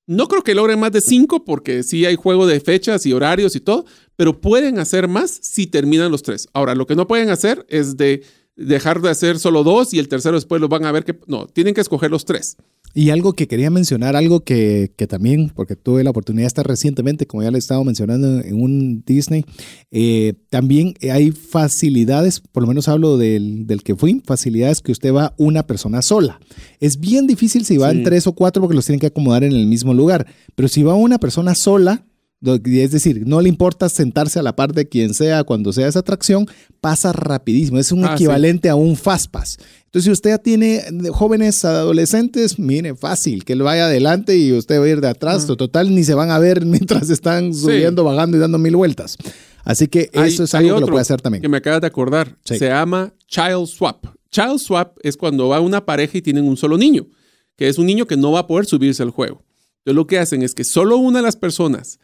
[0.06, 3.56] No creo que logren más de cinco porque sí hay juego de fechas y horarios
[3.56, 3.86] y todo,
[4.16, 6.46] pero pueden hacer más si terminan los tres.
[6.52, 8.22] Ahora, lo que no pueden hacer es de
[8.64, 11.46] dejar de hacer solo dos y el tercero después los van a ver que no,
[11.46, 12.56] tienen que escoger los tres.
[12.94, 16.66] Y algo que quería mencionar, algo que, que, también, porque tuve la oportunidad de estar
[16.66, 19.46] recientemente, como ya le he estado mencionando en un Disney,
[19.90, 25.12] eh, también hay facilidades, por lo menos hablo del, del, que fui, facilidades que usted
[25.14, 26.38] va una persona sola.
[26.80, 28.02] Es bien difícil si van sí.
[28.02, 30.94] tres o cuatro porque los tienen que acomodar en el mismo lugar, pero si va
[30.94, 32.04] una persona sola,
[32.44, 36.00] es decir, no le importa sentarse a la par de quien sea cuando sea esa
[36.00, 36.46] atracción,
[36.80, 37.78] pasa rapidísimo.
[37.78, 38.70] Es un ah, equivalente sí.
[38.70, 39.58] a un fast pass.
[39.84, 40.82] Entonces, si usted ya tiene
[41.12, 45.44] jóvenes adolescentes, mire, fácil, que él vaya adelante y usted va a ir de atrás.
[45.44, 45.56] Uh -huh.
[45.56, 48.06] Total, ni se van a ver mientras están subiendo, sí.
[48.06, 49.16] bajando y dando mil vueltas.
[49.64, 51.42] Así que hay, eso es algo que lo puede hacer también.
[51.42, 52.36] Que me acabas de acordar.
[52.44, 52.58] Sí.
[52.58, 54.06] Se llama Child Swap.
[54.30, 57.06] Child Swap es cuando va una pareja y tienen un solo niño,
[57.56, 59.44] que es un niño que no va a poder subirse al juego.
[59.78, 62.00] Entonces, lo que hacen es que solo una de las personas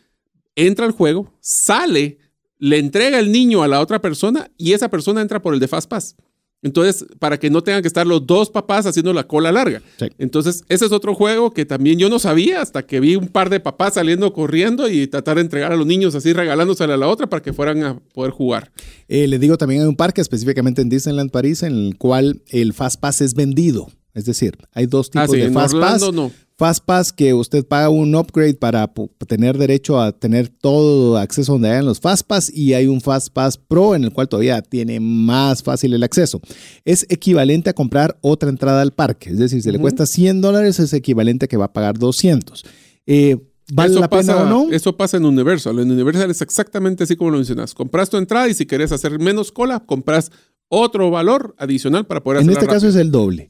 [0.59, 2.19] entra al juego, sale,
[2.59, 5.69] le entrega el niño a la otra persona y esa persona entra por el de
[5.69, 6.17] Fast Pass.
[6.61, 9.81] Entonces, para que no tengan que estar los dos papás haciendo la cola larga.
[9.97, 10.07] Sí.
[10.19, 13.49] Entonces, ese es otro juego que también yo no sabía hasta que vi un par
[13.49, 17.07] de papás saliendo corriendo y tratar de entregar a los niños así regalándosela a la
[17.07, 18.73] otra para que fueran a poder jugar.
[19.07, 22.73] Eh, les digo, también hay un parque específicamente en Disneyland París en el cual el
[22.73, 23.93] Fast Pass es vendido.
[24.15, 26.15] Es decir, hay dos tipos ah, sí, de Fast Orlando, Pass.
[26.15, 26.33] No.
[26.59, 28.93] FastPass que usted paga un upgrade para
[29.29, 33.95] tener derecho a tener todo acceso donde hayan los FastPass y hay un FastPass Pro
[33.95, 36.41] en el cual todavía tiene más fácil el acceso.
[36.85, 39.75] Es equivalente a comprar otra entrada al parque, es decir, si uh -huh.
[39.77, 42.65] le cuesta 100 dólares es equivalente a que va a pagar 200.
[43.07, 43.37] Eh,
[43.73, 44.73] ¿Vale eso la pasa, pena o no?
[44.73, 45.79] Eso pasa en Universal.
[45.79, 47.73] En Universal es exactamente así como lo mencionas.
[47.73, 50.33] Compras tu entrada y si quieres hacer menos cola, compras
[50.69, 53.49] otro valor adicional para poder En hacerla este caso es el doble.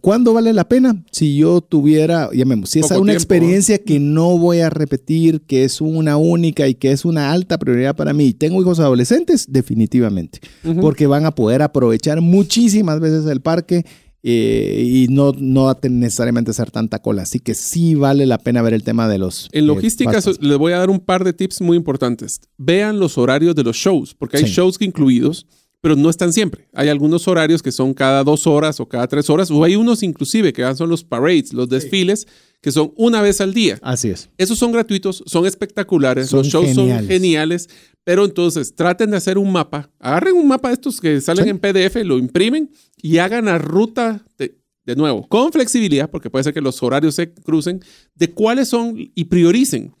[0.00, 1.02] ¿Cuándo vale la pena?
[1.10, 5.64] Si yo tuviera, llamemos, si es una tiempo, experiencia que no voy a repetir, que
[5.64, 9.46] es una única y que es una alta prioridad para mí, y tengo hijos adolescentes,
[9.48, 10.80] definitivamente, uh -huh.
[10.80, 13.84] porque van a poder aprovechar muchísimas veces el parque
[14.22, 17.22] eh, y no, no va a necesariamente ser tanta cola.
[17.22, 19.48] Así que sí vale la pena ver el tema de los.
[19.52, 22.40] En logística, eh, les voy a dar un par de tips muy importantes.
[22.58, 24.50] Vean los horarios de los shows, porque hay sí.
[24.50, 25.46] shows incluidos
[25.80, 26.68] pero no están siempre.
[26.74, 30.02] Hay algunos horarios que son cada dos horas o cada tres horas, o hay unos
[30.02, 32.26] inclusive que son los parades, los desfiles, sí.
[32.60, 33.78] que son una vez al día.
[33.82, 34.28] Así es.
[34.36, 36.96] Esos son gratuitos, son espectaculares, son los shows geniales.
[36.96, 37.68] son geniales,
[38.04, 41.50] pero entonces traten de hacer un mapa, agarren un mapa de estos que salen sí.
[41.50, 46.44] en PDF, lo imprimen y hagan la ruta de, de nuevo, con flexibilidad, porque puede
[46.44, 47.80] ser que los horarios se crucen,
[48.14, 49.94] de cuáles son y prioricen.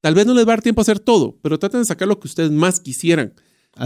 [0.00, 2.06] Tal vez no les va a dar tiempo a hacer todo, pero traten de sacar
[2.06, 3.34] lo que ustedes más quisieran.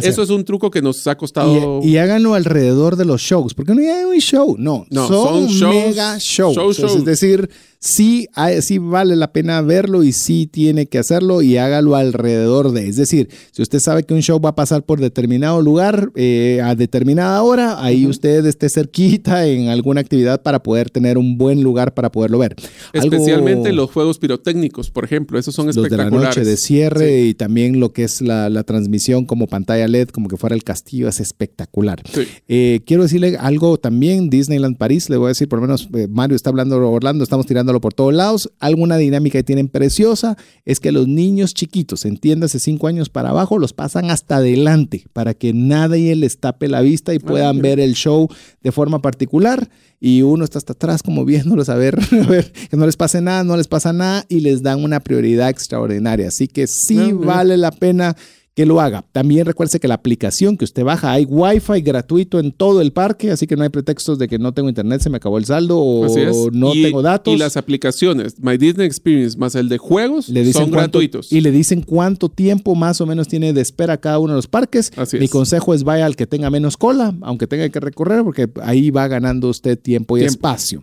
[0.02, 1.80] Eso es un truco que nos ha costado.
[1.82, 5.48] Y, y, háganlo alrededor de los shows, porque no hay un show, no, no son,
[5.48, 6.54] son shows, mega shows.
[6.54, 6.96] Show, show.
[6.98, 7.50] Es decir,
[7.80, 8.28] sí,
[8.60, 12.88] sí vale la pena verlo y sí tiene que hacerlo y hágalo alrededor de.
[12.88, 16.60] Es decir, si usted sabe que un show va a pasar por determinado lugar eh,
[16.62, 18.10] a determinada hora, ahí uh -huh.
[18.10, 22.54] usted esté cerquita en alguna actividad para poder tener un buen lugar para poderlo ver.
[22.92, 26.12] Especialmente Algo, los juegos pirotécnicos, por ejemplo, esos son los espectaculares.
[26.12, 27.28] de la noche de cierre sí.
[27.28, 30.62] y también lo que es la, la, transmisión como pantalla LED, como que fuera el
[30.62, 32.02] castillo, es espectacular.
[32.12, 32.22] Sí.
[32.46, 36.06] Eh, quiero decirle algo también, Disneyland París, le voy a decir, por lo menos eh,
[36.08, 38.50] Mario está hablando Orlando, estamos tirando por todos lados.
[38.58, 43.58] Alguna dinámica que tienen preciosa es que los niños chiquitos, entiéndase cinco años para abajo,
[43.58, 47.80] los pasan hasta adelante para que nadie les tape la vista y puedan Ay, ver
[47.80, 48.28] el show
[48.62, 49.68] de forma particular.
[50.00, 53.20] Y uno está hasta atrás como viéndolos a ver, a ver, que no les pase
[53.20, 56.28] nada, no les pasa nada y les dan una prioridad extraordinaria.
[56.28, 58.16] Así que sí Ay, vale la pena
[58.54, 59.04] que lo haga.
[59.12, 63.30] También recuerde que la aplicación que usted baja, hay Wi-Fi gratuito en todo el parque,
[63.30, 65.78] así que no hay pretextos de que no tengo internet, se me acabó el saldo
[65.78, 67.32] o no y, tengo datos.
[67.32, 71.32] Y las aplicaciones, My Disney Experience más el de juegos, le dicen son cuánto, gratuitos.
[71.32, 74.48] Y le dicen cuánto tiempo más o menos tiene de espera cada uno de los
[74.48, 74.92] parques.
[74.96, 75.30] Así Mi es.
[75.30, 79.06] consejo es vaya al que tenga menos cola, aunque tenga que recorrer, porque ahí va
[79.06, 80.32] ganando usted tiempo y tiempo.
[80.32, 80.82] espacio.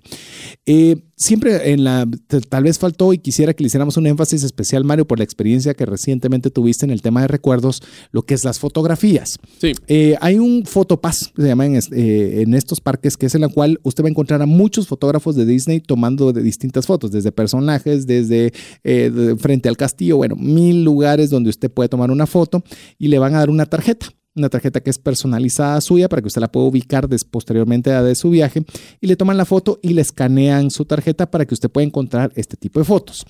[0.66, 2.08] Eh, siempre en la,
[2.48, 5.74] tal vez faltó y quisiera que le hiciéramos un énfasis especial, Mario, por la experiencia
[5.74, 7.82] que recientemente tuviste en el tema de recuerdos,
[8.12, 9.40] lo que es las fotografías.
[9.60, 9.74] Sí.
[9.88, 13.50] Eh, hay un fotopass, se llama en, eh, en, estos parques, que es en la
[13.50, 17.32] cual usted va a encontrar a muchos fotógrafos de Disney tomando de distintas fotos, desde
[17.32, 18.54] personajes, desde
[18.84, 22.64] eh, de frente al castillo, bueno, mil lugares donde usted puede tomar una foto
[23.00, 24.08] y le van a dar una tarjeta
[24.38, 28.04] una tarjeta que es personalizada suya para que usted la pueda ubicar des, posteriormente a
[28.04, 28.64] de su viaje
[29.02, 32.32] y le toman la foto y le escanean su tarjeta para que usted pueda encontrar
[32.36, 33.26] este tipo de fotos.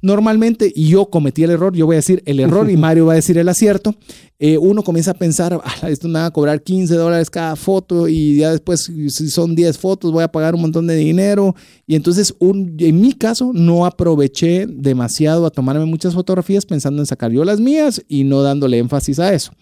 [0.00, 3.16] Normalmente, yo cometí el error, yo voy a decir el error y Mario va a
[3.16, 3.94] decir el acierto,
[4.38, 8.08] eh, uno comienza a pensar, ah, esto me va a cobrar 15 dólares cada foto
[8.08, 11.54] y ya después si son 10 fotos voy a pagar un montón de dinero
[11.86, 17.06] y entonces un, en mi caso no aproveché demasiado a tomarme muchas fotografías pensando en
[17.06, 19.52] sacar yo las mías y no dándole énfasis a eso.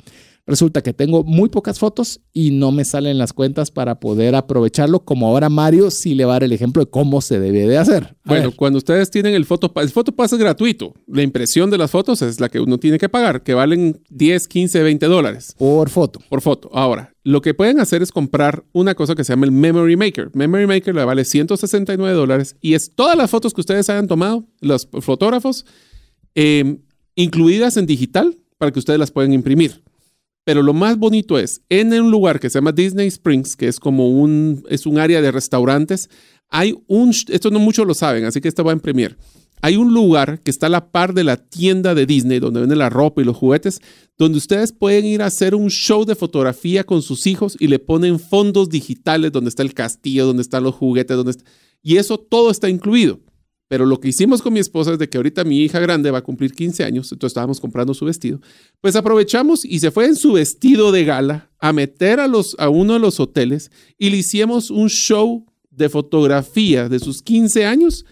[0.51, 5.01] Resulta que tengo muy pocas fotos y no me salen las cuentas para poder aprovecharlo,
[5.05, 7.79] como ahora Mario sí le va a dar el ejemplo de cómo se debe de
[7.79, 8.05] hacer.
[8.05, 10.93] A Bueno, ver, cuando ustedes tienen el Photopass, el Photopass es gratuito.
[11.07, 14.49] La impresión de las fotos es la que uno tiene que pagar, que valen 10,
[14.49, 16.21] 15, 20 dólares por foto.
[16.29, 16.69] por foto.
[16.75, 20.31] Ahora, lo que pueden hacer es comprar una cosa que se llama el Memory Maker.
[20.35, 24.45] Memory Maker le vale 169 dólares y es todas las fotos que ustedes hayan tomado,
[24.61, 25.65] los fotógrafos,
[26.35, 26.79] eh,
[27.15, 29.83] incluidas en digital para que ustedes las puedan imprimir.
[30.45, 33.79] Pero lo más bonito es, en un lugar que se llama Disney Springs, que es
[33.79, 36.09] como un, es un área de restaurantes,
[36.49, 39.17] hay un, esto no muchos lo saben, así que esto va en premier.
[39.63, 42.79] Hay un lugar que está a la par de la tienda de Disney, donde venden
[42.79, 43.81] la ropa y los juguetes,
[44.17, 47.79] donde ustedes pueden ir a hacer un show de fotografía con sus hijos y le
[47.79, 51.45] ponen fondos digitales donde está el castillo, donde están los juguetes, donde está-
[51.83, 53.21] y eso todo está incluido.
[53.71, 56.19] Pero lo que hicimos con mi esposa es de que ahorita mi hija grande va
[56.19, 58.41] a cumplir 15 años, entonces estábamos comprando su vestido.
[58.81, 62.99] Pues aprovechamos y se fue en su vestido de gala a meter a, uno de
[62.99, 68.05] los hoteles y le hicimos un show de fotografía de sus 15 años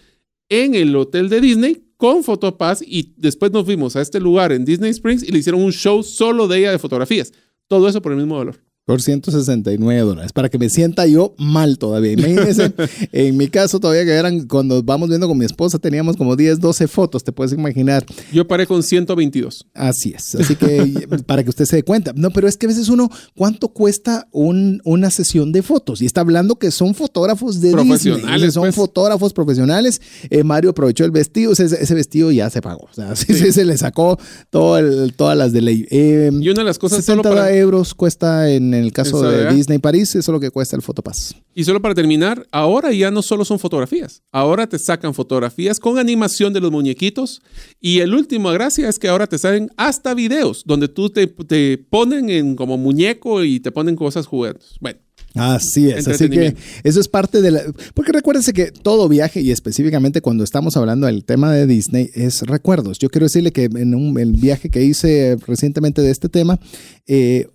[0.47, 4.63] en el hotel de Disney con Fotopass y después nos fuimos a este lugar en
[4.63, 7.33] Disney Springs y le hicieron un show solo de ella de fotografías.
[7.67, 8.68] Todo eso por el mismo valor.
[8.89, 12.13] Por 169 dólares, para que me sienta yo mal todavía.
[12.13, 12.73] Imagínense,
[13.11, 16.59] en mi caso todavía que eran, cuando vamos viendo con mi esposa, teníamos como 10,
[16.59, 18.03] 12 fotos, te puedes imaginar.
[18.33, 19.67] Yo paré con 122.
[19.75, 22.13] Así es, así que para que usted se dé cuenta.
[22.15, 26.01] No, pero es que a veces uno, ¿cuánto cuesta un- una sesión de fotos?
[26.01, 28.75] Y está hablando que son fotógrafos de Profesionales, Disney, son pues.
[28.75, 30.01] fotógrafos profesionales.
[30.31, 33.51] Eh, Mario aprovechó el vestido, ese, ese vestido ya se pagó, o sea, sí, sí,
[33.51, 34.17] se le sacó
[34.49, 35.85] todo el- todas las de ley.
[35.91, 37.55] Eh, Y una de las cosas solo 60 para...
[37.55, 39.53] euros cuesta en el caso de.
[39.53, 41.35] Disney París, eso es lo que cuesta el Fotopass.
[41.53, 45.97] Y solo para terminar, ahora ya no solo son fotografías, ahora te sacan fotografías con
[45.97, 47.41] animación de los muñequitos
[47.79, 51.77] y el último gracia es que ahora te salen hasta videos donde tú te, te
[51.77, 54.75] ponen en como muñeco y te ponen cosas juguetes.
[54.79, 54.99] Bueno,
[55.35, 57.61] Así es, así que eso es parte de la...
[57.93, 62.41] Porque recuérdense que todo viaje y específicamente cuando estamos hablando del tema de Disney es
[62.41, 62.97] recuerdos.
[62.99, 66.59] Yo quiero decirle que en un, el viaje que hice recientemente de este tema,
[67.07, 67.47] eh,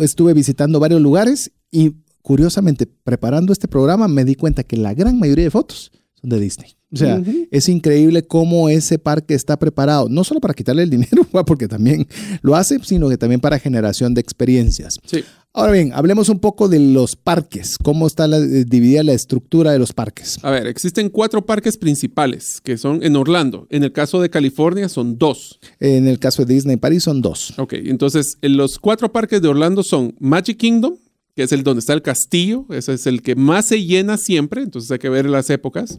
[0.00, 1.92] estuve visitando varios lugares y
[2.22, 6.40] curiosamente preparando este programa me di cuenta que la gran mayoría de fotos son de
[6.40, 6.76] Disney.
[6.92, 11.26] O sea, es increíble cómo ese parque está preparado, no solo para quitarle el dinero,
[11.46, 12.06] porque también
[12.42, 14.98] lo hace, sino que también para generación de experiencias.
[15.04, 15.24] sí.
[15.54, 17.76] Ahora bien, hablemos un poco de los parques.
[17.76, 20.38] ¿Cómo está la- eh, dividida la estructura de los parques?
[20.42, 23.66] A ver, existen cuatro parques principales que son en Orlando.
[23.68, 25.58] En el caso de California son dos.
[25.78, 27.52] En el caso de Disney París son dos.
[27.58, 30.94] Ok, entonces en los cuatro parques de Orlando son Magic Kingdom,
[31.36, 34.62] que es el donde está el castillo, ese es el que más se llena siempre,
[34.62, 35.98] entonces hay que ver las épocas.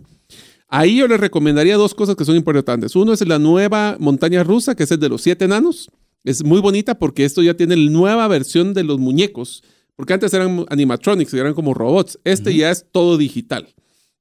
[0.68, 2.96] Ahí yo les recomendaría dos cosas que son importantes.
[2.96, 5.92] Uno es la nueva montaña rusa, que es el de los siete enanos.
[6.24, 9.64] Es muy bonita porque esto ya tiene la nueva versión de los muñecos,
[9.96, 12.20] porque antes eran animatronics, eran como robots.
[12.24, 13.74] Este ya es todo digital.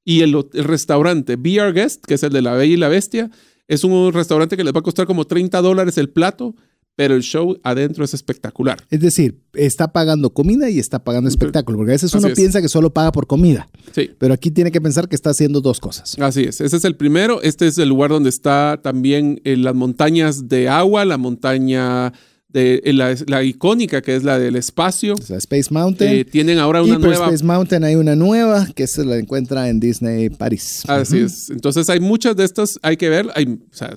[0.05, 3.31] Y el, el restaurante VR Guest, que es el de la Bella y la Bestia,
[3.69, 6.57] es un restaurante que les va a costar como 30 dólares el plato,
[6.97, 8.79] pero el show adentro es espectacular.
[8.91, 12.35] Es decir, está pagando comida y está pagando espectáculo, porque a veces uno es.
[12.35, 15.61] piensa que solo paga por comida, Sí, pero aquí tiene que pensar que está haciendo
[15.61, 16.19] dos cosas.
[16.19, 16.61] así es.
[16.61, 17.43] Ese es el primero.
[17.43, 22.13] Este es el lugar donde está también eh, las montañas de agua, la montaña
[22.49, 25.15] de eh, la, la icónica que es la del espacio.
[25.15, 26.19] O sea, Space Mountain.
[26.19, 29.17] Eh, tienen ahora y una por nueva Space Mountain hay una nueva que se la
[29.17, 30.83] encuentra en Disney París.
[30.87, 31.49] Así es.
[31.51, 33.29] Entonces hay muchas de estas, hay que ver.
[33.35, 33.95] Hay, o sea,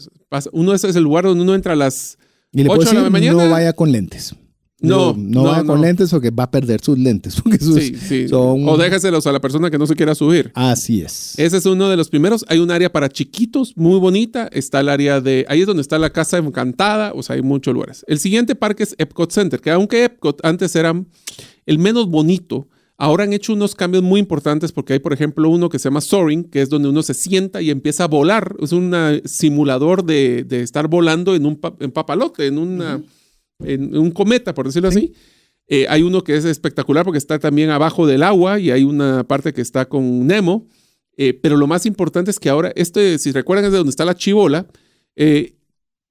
[0.53, 2.17] uno ese es el lugar donde uno entra a las
[2.55, 3.43] Y le 8 puedo de la decir, mañana.
[3.45, 4.33] no vaya con lentes.
[4.81, 7.35] No, no, no, vaya con lentes porque va a perder sus lentes.
[7.41, 8.27] Porque sus Sí, sí.
[8.27, 8.67] son...
[8.67, 10.51] O déjaselos a la persona que no se quiera subir.
[10.53, 11.33] Así es.
[11.39, 12.45] Ese es uno de los primeros.
[12.49, 14.47] Hay un área para chiquitos muy bonita.
[14.51, 15.45] Está el área de.
[15.49, 17.13] Ahí es donde está la casa encantada.
[17.15, 18.03] O sea, hay muchos lugares.
[18.07, 20.93] El siguiente parque es Epcot Center, que aunque Epcot antes era
[21.65, 25.69] el menos bonito, ahora han hecho unos cambios muy importantes porque hay, por ejemplo, uno
[25.69, 28.55] que se llama Soaring, que es donde uno se sienta y empieza a volar.
[28.61, 28.93] Es un
[29.25, 33.01] simulador de, de estar volando en un pa- en papalote, en, una,
[33.63, 35.13] en un cometa, por decirlo así.
[35.67, 39.23] Eh, hay uno que es espectacular porque está también abajo del agua y hay una
[39.23, 40.67] parte que está con Nemo.
[41.17, 44.05] Eh, pero lo más importante es que ahora, este, si recuerdan, es de donde está
[44.05, 44.67] la chivola.
[45.15, 45.53] eh,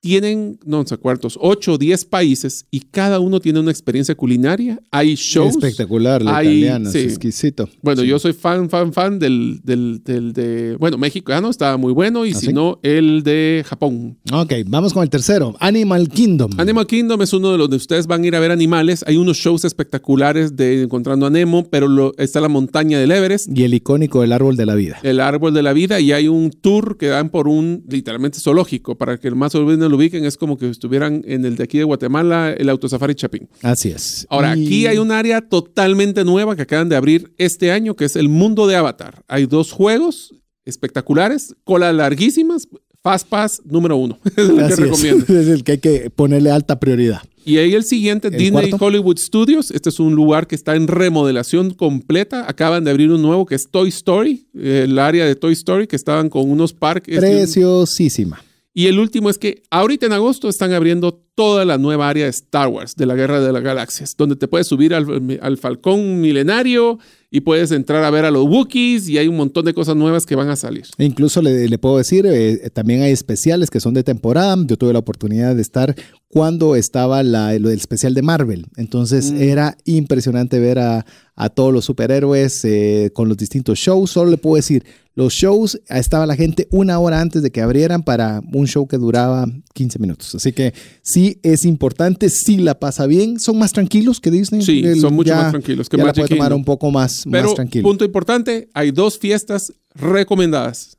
[0.08, 4.78] tienen, no sé cuántos, 8 o 10 países y cada uno tiene una experiencia culinaria.
[4.90, 5.54] Hay shows.
[5.56, 6.98] Espectacular, la Hay- sí.
[6.98, 7.70] es exquisito.
[7.80, 8.08] Bueno, Sí.
[8.08, 12.32] yo soy fan, fan, fan del, del, del de, bueno, mexicano, estaba muy bueno, y
[12.32, 12.52] ¿Ah, si sí?
[12.52, 14.18] no, el de Japón.
[14.30, 15.56] Ok, vamos con el tercero.
[15.58, 16.50] Animal Kingdom.
[16.58, 19.02] Animal Kingdom es uno de los donde ustedes van a ir a ver animales.
[19.06, 23.48] Hay unos shows espectaculares de Encontrando a Nemo, pero lo- está la montaña del Everest,
[23.56, 24.98] Y el icónico del árbol de la vida.
[25.02, 28.96] el árbol de la vida, y hay un tour que dan por un literalmente zoológico
[28.98, 31.84] para que más olviden lo ubiquen, es como que estuvieran en el de aquí de
[31.84, 33.48] Guatemala, el Autosafari Chapín.
[33.62, 34.26] Así es.
[34.28, 38.04] Ahora, Y- aquí hay un área totalmente nueva que acaban de abrir este año, que
[38.04, 39.22] es el mundo de Avatar.
[39.28, 40.34] Hay dos juegos
[40.64, 42.68] espectaculares, colas larguísimas,
[43.02, 44.18] Fast Pass número uno.
[44.24, 44.78] es el que Así es.
[44.80, 45.24] recomiendo.
[45.40, 47.20] Es el que hay que ponerle alta prioridad.
[47.46, 48.86] Y ahí el siguiente, ¿El Disney cuarto?
[48.86, 49.70] Hollywood Studios.
[49.70, 52.48] Este es un lugar que está en remodelación completa.
[52.48, 55.86] Acaban de abrir un nuevo que es Toy Story, eh, el área de Toy Story,
[55.86, 57.18] que estaban con unos parques.
[57.18, 58.42] Preciosísima.
[58.74, 62.30] Y el último es que ahorita en agosto están abriendo toda la nueva área de
[62.30, 66.20] Star Wars, de la Guerra de las Galaxias, donde te puedes subir al, al Falcón
[66.20, 66.98] Milenario
[67.30, 70.26] y puedes entrar a ver a los Wookiees y hay un montón de cosas nuevas
[70.26, 70.84] que van a salir.
[70.96, 74.56] E Incluso le, le puedo decir, eh, también hay especiales que son de temporada.
[74.64, 75.96] Yo tuve la oportunidad de estar
[76.28, 78.66] cuando estaba la, del especial de Marvel.
[78.76, 79.42] Entonces Mm.
[79.42, 81.04] era impresionante ver a,
[81.36, 84.10] a todos los superhéroes eh, con los distintos shows.
[84.10, 84.84] Solo le puedo decir,
[85.16, 88.98] los shows, estaba la gente una hora antes de que abrieran para un show que
[88.98, 90.34] duraba 15 minutos.
[90.34, 93.38] Así que sí es importante, sí la pasa bien.
[93.40, 94.62] Son más tranquilos que Disney.
[94.62, 96.60] Sí, El- son mucho ya- más tranquilos que ya la Magic puede tomar Kingdom.
[96.60, 97.88] un poco más, Pero, más tranquilo.
[97.88, 100.98] punto importante, hay dos fiestas recomendadas.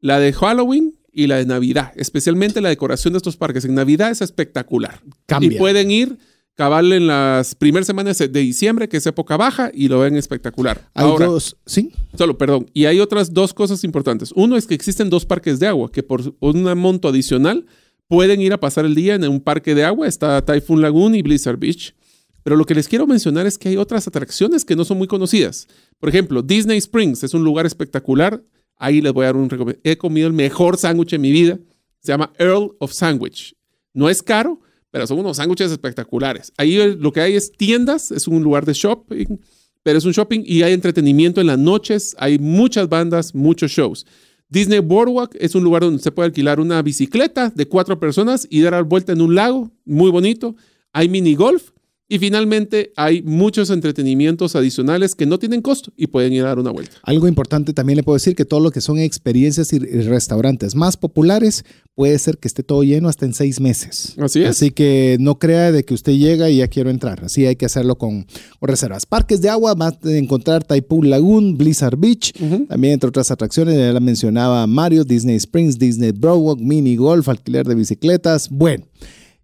[0.00, 1.92] La de Halloween y la de Navidad.
[1.96, 3.64] Especialmente la decoración de estos parques.
[3.64, 5.00] En Navidad es espectacular.
[5.26, 5.52] Cambia.
[5.52, 6.18] Y pueden ir
[6.58, 10.90] cabal en las primeras semanas de diciembre, que es época baja, y lo ven espectacular.
[10.92, 12.66] Hay Ahora, dos, sí, solo, perdón.
[12.74, 14.32] Y hay otras dos cosas importantes.
[14.34, 17.64] Uno es que existen dos parques de agua que por un monto adicional
[18.08, 20.08] pueden ir a pasar el día en un parque de agua.
[20.08, 21.94] Está Typhoon Lagoon y Blizzard Beach.
[22.42, 25.06] Pero lo que les quiero mencionar es que hay otras atracciones que no son muy
[25.06, 25.68] conocidas.
[26.00, 28.42] Por ejemplo, Disney Springs es un lugar espectacular.
[28.76, 29.80] Ahí les voy a dar un recomendado.
[29.84, 31.60] He comido el mejor sándwich en mi vida.
[32.00, 33.54] Se llama Earl of Sandwich.
[33.94, 34.60] No es caro,
[34.90, 36.52] pero son unos sándwiches espectaculares.
[36.56, 39.38] Ahí lo que hay es tiendas, es un lugar de shopping,
[39.82, 44.06] pero es un shopping y hay entretenimiento en las noches, hay muchas bandas, muchos shows.
[44.48, 48.62] Disney Boardwalk es un lugar donde se puede alquilar una bicicleta de cuatro personas y
[48.62, 50.56] dar vuelta en un lago, muy bonito.
[50.92, 51.70] Hay mini golf
[52.10, 56.58] y finalmente hay muchos entretenimientos adicionales que no tienen costo y pueden ir a dar
[56.58, 56.96] una vuelta.
[57.02, 60.96] Algo importante también le puedo decir que todo lo que son experiencias y restaurantes más
[60.96, 64.14] populares puede ser que esté todo lleno hasta en seis meses.
[64.18, 64.48] Así es.
[64.48, 67.24] Así que no crea de que usted llega y ya quiero entrar.
[67.24, 68.26] Así hay que hacerlo con,
[68.58, 69.04] con reservas.
[69.04, 72.32] Parques de agua, vas a encontrar Typhoon Lagoon, Blizzard Beach.
[72.68, 77.66] También entre otras atracciones, ya la mencionaba Mario, Disney Springs, Disney Broadwalk, mini golf, alquiler
[77.66, 78.48] de bicicletas.
[78.48, 78.84] Bueno.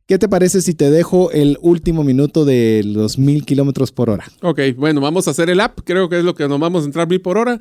[0.07, 4.27] ¿Qué te parece si te dejo el último minuto de los mil kilómetros por hora?
[4.43, 6.87] Ok, bueno, vamos a hacer el app, creo que es lo que nos vamos a
[6.87, 7.59] entrar mil por hora.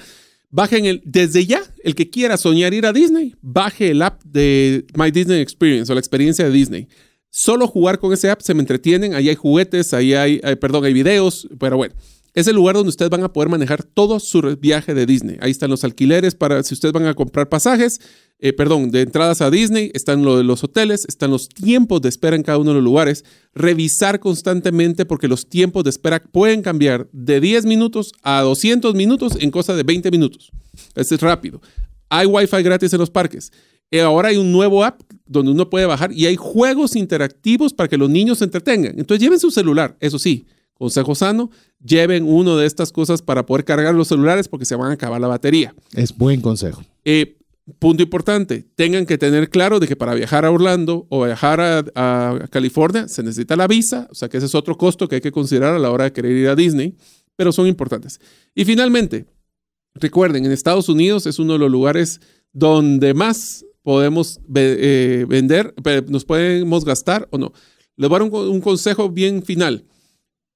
[0.49, 4.85] Bajen el, desde ya, el que quiera soñar ir a Disney, baje el app de
[4.93, 6.89] My Disney Experience o la experiencia de Disney.
[7.29, 10.83] Solo jugar con ese app se me entretienen, ahí hay juguetes, ahí hay, eh, perdón,
[10.83, 11.95] hay videos, pero bueno.
[12.33, 15.37] Es el lugar donde ustedes van a poder manejar todo su viaje de Disney.
[15.39, 18.01] Ahí están los alquileres para si ustedes van a comprar pasajes,
[18.39, 22.35] eh, perdón, de entradas a Disney, están lo los hoteles, están los tiempos de espera
[22.35, 23.23] en cada uno de los lugares.
[23.53, 29.37] Revisar constantemente porque los tiempos de espera pueden cambiar de 10 minutos a 200 minutos
[29.39, 30.51] en cosa de 20 minutos.
[30.95, 31.61] Este es rápido.
[32.09, 33.51] Hay Wi-Fi gratis en los parques.
[33.91, 37.87] Eh, ahora hay un nuevo app donde uno puede bajar y hay juegos interactivos para
[37.87, 38.97] que los niños se entretengan.
[38.97, 40.47] Entonces lleven su celular, eso sí,
[40.83, 41.49] consejo sano,
[41.81, 45.21] lleven uno de estas cosas para poder cargar los celulares porque se van a acabar
[45.21, 45.73] la batería.
[45.93, 46.83] Es buen consejo.
[47.05, 47.37] Eh,
[47.79, 51.85] punto importante, tengan que tener claro de que para viajar a Orlando o viajar a,
[51.95, 55.21] a California se necesita la visa, o sea que ese es otro costo que hay
[55.21, 56.97] que considerar a la hora de querer ir a Disney,
[57.37, 58.19] pero son importantes.
[58.53, 59.25] Y finalmente,
[59.95, 62.19] recuerden, en Estados Unidos es uno de los lugares
[62.51, 65.73] donde más podemos eh, vender,
[66.09, 67.53] nos podemos gastar o no.
[67.95, 69.85] Les voy a dar un consejo bien final.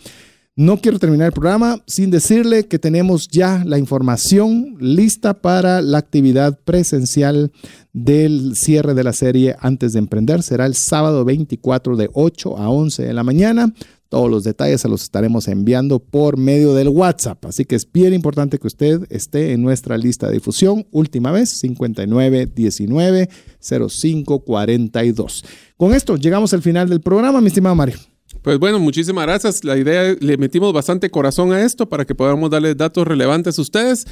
[0.58, 5.98] No quiero terminar el programa sin decirle que tenemos ya la información lista para la
[5.98, 7.52] actividad presencial
[7.92, 10.42] del cierre de la serie antes de emprender.
[10.42, 13.74] Será el sábado 24 de 8 a 11 de la mañana.
[14.08, 17.44] Todos los detalles se los estaremos enviando por medio del WhatsApp.
[17.44, 20.86] Así que es bien importante que usted esté en nuestra lista de difusión.
[20.90, 23.28] Última vez, 5919
[23.60, 25.44] 0542.
[25.76, 27.98] Con esto llegamos al final del programa, mi estimado Mario.
[28.46, 29.64] Pues bueno, muchísimas gracias.
[29.64, 33.62] La idea, le metimos bastante corazón a esto para que podamos darle datos relevantes a
[33.62, 34.06] ustedes.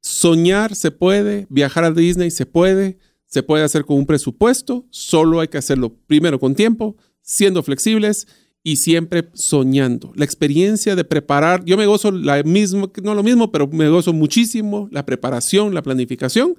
[0.00, 2.96] Soñar se puede, viajar a Disney se puede,
[3.26, 8.26] se puede hacer con un presupuesto, solo hay que hacerlo primero con tiempo, siendo flexibles
[8.62, 10.12] y siempre soñando.
[10.14, 14.14] La experiencia de preparar, yo me gozo la misma, no lo mismo, pero me gozo
[14.14, 16.56] muchísimo la preparación, la planificación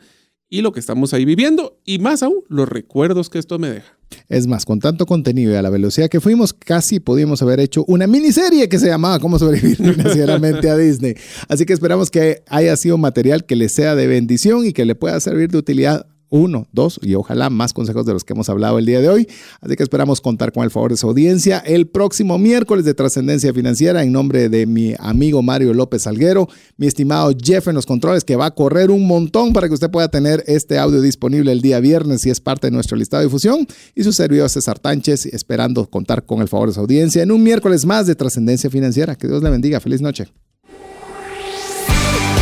[0.50, 4.00] y lo que estamos ahí viviendo y más aún los recuerdos que esto me deja.
[4.28, 7.86] Es más, con tanto contenido y a la velocidad que fuimos, casi pudimos haber hecho
[7.88, 11.16] una miniserie que se llamaba Cómo sobrevivir financieramente a Disney.
[11.48, 14.96] Así que esperamos que haya sido material que le sea de bendición y que le
[14.96, 18.80] pueda servir de utilidad uno, dos y ojalá más consejos de los que hemos hablado
[18.80, 19.28] el día de hoy.
[19.62, 23.54] Así que esperamos contar con el favor de su audiencia el próximo miércoles de Trascendencia
[23.54, 26.48] Financiera en nombre de mi amigo Mario López Alguero,
[26.78, 29.90] mi estimado Jeff en los controles que va a correr un montón para que usted
[29.90, 33.28] pueda tener este audio disponible el día viernes si es parte de nuestro listado de
[33.28, 37.32] difusión y su servidor César Tánchez esperando contar con el favor de su audiencia en
[37.32, 39.16] un miércoles más de Trascendencia Financiera.
[39.16, 39.80] Que Dios le bendiga.
[39.80, 40.28] Feliz noche.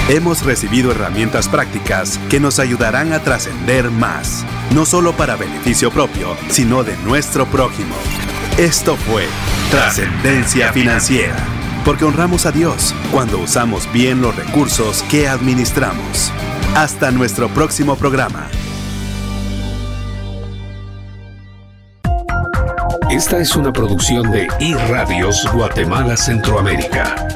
[0.10, 6.38] Hemos recibido herramientas prácticas que nos ayudarán a trascender más, no solo para beneficio propio,
[6.48, 7.94] sino de nuestro prójimo.
[8.58, 9.26] Esto fue
[9.70, 11.36] Trascendencia Financiera,
[11.84, 16.32] porque honramos a Dios cuando usamos bien los recursos que administramos.
[16.74, 18.48] Hasta nuestro próximo programa.
[23.12, 27.28] Esta es una producción de iRadios Guatemala Centroamérica.